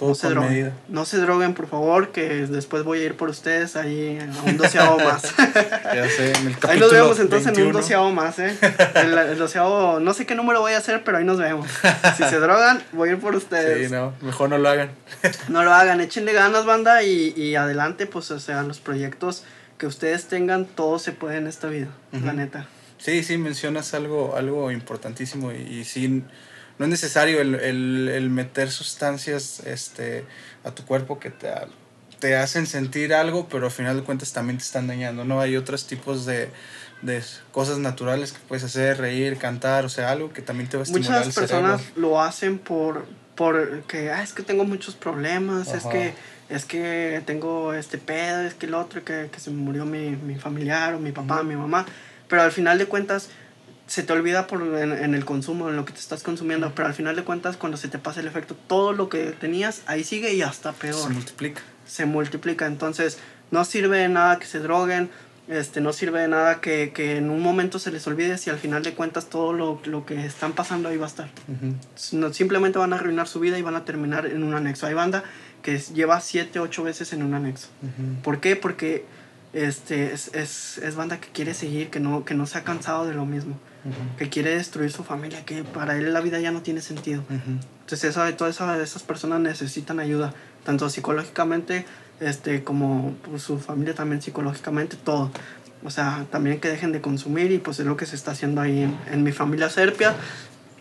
Todo 0.00 0.08
no 0.08 0.14
se 0.14 0.28
droguen. 0.30 0.50
medida. 0.50 0.72
No 0.88 1.04
se 1.04 1.18
droguen, 1.18 1.52
por 1.52 1.68
favor, 1.68 2.10
que 2.10 2.46
después 2.46 2.84
voy 2.84 3.00
a 3.00 3.04
ir 3.04 3.16
por 3.18 3.28
ustedes 3.28 3.76
ahí 3.76 4.18
a 4.18 4.42
un 4.48 4.56
doceavo 4.56 4.98
más. 4.98 5.22
Ya 5.94 6.08
sé, 6.08 6.32
en 6.32 6.36
el 6.36 6.46
ahí 6.46 6.52
nos 6.52 6.58
capítulo 6.58 6.90
vemos 6.90 7.20
entonces 7.20 7.46
en 7.48 7.52
un 7.52 7.72
21. 7.72 7.78
doceavo 7.78 8.10
más, 8.12 8.38
¿eh? 8.38 8.56
El, 8.94 9.18
el 9.18 9.38
doceavo, 9.38 10.00
no 10.00 10.14
sé 10.14 10.24
qué 10.24 10.34
número 10.34 10.60
voy 10.60 10.72
a 10.72 10.78
hacer, 10.78 11.04
pero 11.04 11.18
ahí 11.18 11.24
nos 11.24 11.36
vemos. 11.38 11.68
Si 12.16 12.24
se 12.24 12.38
drogan, 12.40 12.82
voy 12.92 13.10
a 13.10 13.12
ir 13.12 13.18
por 13.18 13.34
ustedes. 13.36 13.88
Sí, 13.88 13.94
no, 13.94 14.14
mejor 14.22 14.48
no 14.48 14.56
lo 14.56 14.68
hagan. 14.70 14.90
No 15.48 15.62
lo 15.64 15.74
hagan, 15.74 16.00
échenle 16.00 16.32
ganas, 16.32 16.64
banda, 16.64 17.02
y, 17.02 17.34
y 17.36 17.56
adelante, 17.56 18.06
pues, 18.06 18.30
o 18.30 18.40
sea, 18.40 18.62
los 18.62 18.80
proyectos 18.80 19.44
que 19.76 19.86
ustedes 19.86 20.28
tengan, 20.28 20.64
todo 20.64 20.98
se 20.98 21.12
puede 21.12 21.36
en 21.36 21.46
esta 21.46 21.68
vida, 21.68 21.88
la 22.12 22.32
neta. 22.32 22.66
Sí, 22.98 23.22
sí, 23.22 23.36
mencionas 23.38 23.92
algo, 23.94 24.36
algo 24.36 24.70
importantísimo 24.70 25.52
y, 25.52 25.56
y 25.56 25.84
sí, 25.84 26.22
no 26.80 26.86
es 26.86 26.90
necesario 26.90 27.42
el, 27.42 27.56
el, 27.56 28.08
el 28.08 28.30
meter 28.30 28.70
sustancias 28.70 29.60
este, 29.66 30.24
a 30.64 30.70
tu 30.70 30.82
cuerpo 30.86 31.18
que 31.18 31.28
te, 31.28 31.50
te 32.20 32.36
hacen 32.36 32.66
sentir 32.66 33.12
algo, 33.12 33.50
pero 33.50 33.66
al 33.66 33.70
final 33.70 33.98
de 33.98 34.02
cuentas 34.02 34.32
también 34.32 34.56
te 34.56 34.64
están 34.64 34.86
dañando, 34.86 35.26
¿no? 35.26 35.42
Hay 35.42 35.58
otros 35.58 35.86
tipos 35.86 36.24
de, 36.24 36.48
de 37.02 37.22
cosas 37.52 37.76
naturales 37.80 38.32
que 38.32 38.38
puedes 38.48 38.64
hacer, 38.64 38.96
reír, 38.96 39.36
cantar, 39.36 39.84
o 39.84 39.90
sea, 39.90 40.10
algo 40.10 40.32
que 40.32 40.40
también 40.40 40.70
te 40.70 40.78
va 40.78 40.82
a 40.82 40.84
estimular 40.84 41.18
Muchas 41.18 41.36
el 41.36 41.42
personas 41.42 41.80
cerebro. 41.82 42.00
lo 42.00 42.18
hacen 42.22 42.58
por, 42.58 43.04
por 43.34 43.82
que, 43.82 44.10
ah, 44.10 44.22
es 44.22 44.32
que 44.32 44.42
tengo 44.42 44.64
muchos 44.64 44.94
problemas, 44.94 45.68
es 45.74 45.84
Ajá. 45.84 45.90
que, 45.90 46.14
es 46.48 46.64
que 46.64 47.22
tengo 47.26 47.74
este 47.74 47.98
pedo, 47.98 48.40
es 48.40 48.54
que 48.54 48.64
el 48.64 48.72
otro, 48.72 49.04
que, 49.04 49.28
que 49.30 49.38
se 49.38 49.50
murió 49.50 49.84
mi, 49.84 50.16
mi 50.16 50.36
familiar 50.36 50.94
o 50.94 50.98
mi 50.98 51.12
papá, 51.12 51.42
mi 51.42 51.56
mamá, 51.56 51.84
pero 52.26 52.40
al 52.40 52.52
final 52.52 52.78
de 52.78 52.86
cuentas 52.86 53.28
se 53.90 54.04
te 54.04 54.12
olvida 54.12 54.46
por 54.46 54.62
en, 54.62 54.92
en 54.92 55.16
el 55.16 55.24
consumo, 55.24 55.68
en 55.68 55.74
lo 55.74 55.84
que 55.84 55.92
te 55.92 55.98
estás 55.98 56.22
consumiendo, 56.22 56.72
pero 56.76 56.86
al 56.86 56.94
final 56.94 57.16
de 57.16 57.24
cuentas 57.24 57.56
cuando 57.56 57.76
se 57.76 57.88
te 57.88 57.98
pasa 57.98 58.20
el 58.20 58.28
efecto, 58.28 58.54
todo 58.68 58.92
lo 58.92 59.08
que 59.08 59.32
tenías 59.32 59.82
ahí 59.86 60.04
sigue 60.04 60.32
y 60.32 60.42
hasta 60.42 60.70
peor 60.70 60.94
Se 60.94 61.08
multiplica. 61.08 61.62
se 61.86 62.06
multiplica. 62.06 62.66
Entonces, 62.66 63.18
no 63.50 63.64
sirve 63.64 63.98
de 63.98 64.08
nada 64.08 64.38
que 64.38 64.46
se 64.46 64.60
droguen, 64.60 65.10
este, 65.48 65.80
no 65.80 65.92
sirve 65.92 66.20
de 66.20 66.28
nada 66.28 66.60
que, 66.60 66.92
que 66.92 67.16
en 67.16 67.30
un 67.30 67.42
momento 67.42 67.80
se 67.80 67.90
les 67.90 68.06
olvide 68.06 68.38
si 68.38 68.48
al 68.48 68.58
final 68.58 68.84
de 68.84 68.94
cuentas 68.94 69.28
todo 69.28 69.52
lo, 69.52 69.80
lo 69.84 70.06
que 70.06 70.24
están 70.24 70.52
pasando 70.52 70.88
ahí 70.88 70.96
va 70.96 71.06
a 71.06 71.08
estar. 71.08 71.28
No, 72.12 72.32
simplemente 72.32 72.78
van 72.78 72.92
a 72.92 72.96
arruinar 72.96 73.26
su 73.26 73.40
vida 73.40 73.58
y 73.58 73.62
van 73.62 73.74
a 73.74 73.84
terminar 73.84 74.24
en 74.24 74.44
un 74.44 74.54
anexo. 74.54 74.86
Hay 74.86 74.94
banda 74.94 75.24
que 75.62 75.76
lleva 75.78 76.20
7, 76.20 76.60
8 76.60 76.84
veces 76.84 77.12
en 77.12 77.24
un 77.24 77.34
anexo. 77.34 77.66
¿Por 78.22 78.38
qué? 78.38 78.54
Porque 78.54 79.04
este, 79.52 80.12
es, 80.12 80.32
es, 80.32 80.78
es 80.78 80.94
banda 80.94 81.18
que 81.18 81.26
quiere 81.30 81.54
seguir, 81.54 81.90
que 81.90 81.98
no, 81.98 82.24
que 82.24 82.34
no 82.34 82.46
se 82.46 82.58
ha 82.58 82.62
cansado 82.62 83.04
de 83.04 83.14
lo 83.14 83.26
mismo, 83.26 83.58
Que 84.18 84.28
quiere 84.28 84.54
destruir 84.56 84.92
su 84.92 85.04
familia, 85.04 85.44
que 85.44 85.64
para 85.64 85.96
él 85.96 86.12
la 86.12 86.20
vida 86.20 86.38
ya 86.38 86.50
no 86.50 86.62
tiene 86.62 86.80
sentido. 86.80 87.22
Ujú. 87.22 87.58
Entonces 87.80 88.04
esa, 88.04 88.36
todas 88.36 88.56
esas, 88.56 88.78
esas 88.80 89.02
personas 89.02 89.40
necesitan 89.40 90.00
ayuda, 90.00 90.34
tanto 90.64 90.88
psicológicamente 90.90 91.86
este, 92.20 92.62
como 92.62 93.14
pues, 93.28 93.42
su 93.42 93.58
familia 93.58 93.94
también 93.94 94.20
psicológicamente, 94.22 94.96
todo. 94.96 95.30
O 95.82 95.90
sea, 95.90 96.26
también 96.30 96.60
que 96.60 96.68
dejen 96.68 96.92
de 96.92 97.00
consumir 97.00 97.50
y 97.52 97.58
pues 97.58 97.80
es 97.80 97.86
lo 97.86 97.96
que 97.96 98.04
se 98.04 98.14
está 98.14 98.32
haciendo 98.32 98.60
ahí 98.60 98.82
en, 98.82 98.98
en 99.10 99.22
mi 99.22 99.32
familia 99.32 99.70
Serpia. 99.70 100.14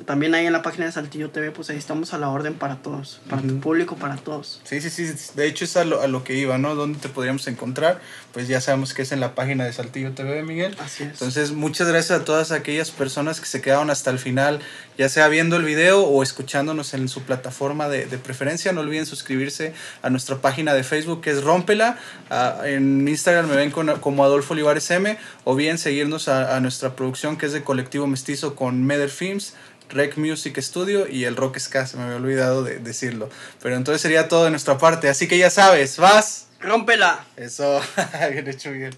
también 0.06 0.34
ahí 0.34 0.46
en 0.46 0.52
la 0.52 0.62
página 0.62 0.86
de 0.86 0.92
Saltillo 0.92 1.30
TV, 1.30 1.50
pues 1.50 1.70
ahí 1.70 1.76
estamos 1.76 2.12
a 2.14 2.18
la 2.18 2.28
orden 2.28 2.54
para 2.54 2.76
todos, 2.76 3.20
para 3.28 3.42
tu 3.42 3.48
Ujú. 3.48 3.60
público, 3.60 3.96
para 3.96 4.16
todos. 4.16 4.60
Sí, 4.64 4.80
sí, 4.80 4.90
sí. 4.90 5.12
De 5.34 5.46
hecho, 5.46 5.64
es 5.64 5.76
a 5.76 5.84
lo, 5.84 6.00
a 6.02 6.06
lo 6.08 6.24
que 6.24 6.34
iba, 6.34 6.58
¿no? 6.58 6.74
¿Dónde 6.74 6.98
te 6.98 7.08
podríamos 7.08 7.46
encontrar? 7.48 8.00
Pues 8.32 8.48
ya 8.48 8.60
sabemos 8.60 8.94
que 8.94 9.02
es 9.02 9.12
en 9.12 9.20
la 9.20 9.34
página 9.34 9.64
de 9.64 9.72
Saltillo 9.72 10.12
TV, 10.12 10.42
Miguel. 10.42 10.76
Así 10.80 11.02
es. 11.04 11.10
Entonces, 11.10 11.52
muchas 11.52 11.88
gracias 11.88 12.20
a 12.20 12.24
todas 12.24 12.52
aquellas 12.52 12.90
personas 12.90 13.40
que 13.40 13.46
se 13.46 13.60
quedaron 13.60 13.90
hasta 13.90 14.10
el 14.10 14.18
final, 14.18 14.60
ya 14.96 15.08
sea 15.08 15.28
viendo 15.28 15.56
el 15.56 15.64
video 15.64 16.02
o 16.04 16.22
escuchándonos 16.22 16.94
en 16.94 17.08
su 17.08 17.22
plataforma 17.22 17.88
de, 17.88 18.06
de 18.06 18.18
preferencia. 18.18 18.72
No 18.72 18.80
olviden 18.82 19.06
suscribirse 19.06 19.74
a 20.02 20.10
nuestra 20.10 20.36
página 20.36 20.74
de 20.74 20.84
Facebook 20.84 21.20
que 21.22 21.30
es 21.30 21.42
Rómpela. 21.42 21.98
Ah, 22.30 22.60
en 22.64 23.06
Instagram 23.08 23.48
me 23.48 23.56
ven 23.56 23.70
con- 23.70 23.98
como 24.00 24.24
Adolfo 24.24 24.54
Olivares 24.54 24.90
M. 24.90 25.18
O 25.44 25.56
bien 25.56 25.78
seguirnos 25.78 26.28
a, 26.28 26.56
a 26.56 26.60
nuestra 26.60 26.94
producción 26.94 27.36
que 27.36 27.46
es 27.46 27.52
de 27.52 27.62
Colectivo 27.64 28.06
Mestizo 28.06 28.54
con 28.54 28.84
Meder 28.84 29.10
Films. 29.10 29.54
Rec 29.90 30.16
Music 30.16 30.58
Studio 30.60 31.06
y 31.08 31.24
el 31.24 31.36
Rock 31.36 31.58
Ska, 31.58 31.86
se 31.86 31.96
me 31.96 32.04
había 32.04 32.16
olvidado 32.16 32.62
de 32.62 32.78
decirlo. 32.78 33.28
Pero 33.62 33.76
entonces 33.76 34.00
sería 34.00 34.28
todo 34.28 34.44
de 34.44 34.50
nuestra 34.50 34.78
parte. 34.78 35.08
Así 35.08 35.28
que 35.28 35.38
ya 35.38 35.50
sabes, 35.50 35.98
vas. 35.98 36.46
¡Rómpela! 36.60 37.24
Eso, 37.36 37.80
bien 38.30 38.48
hecho, 38.48 38.70
Miguel. 38.70 38.96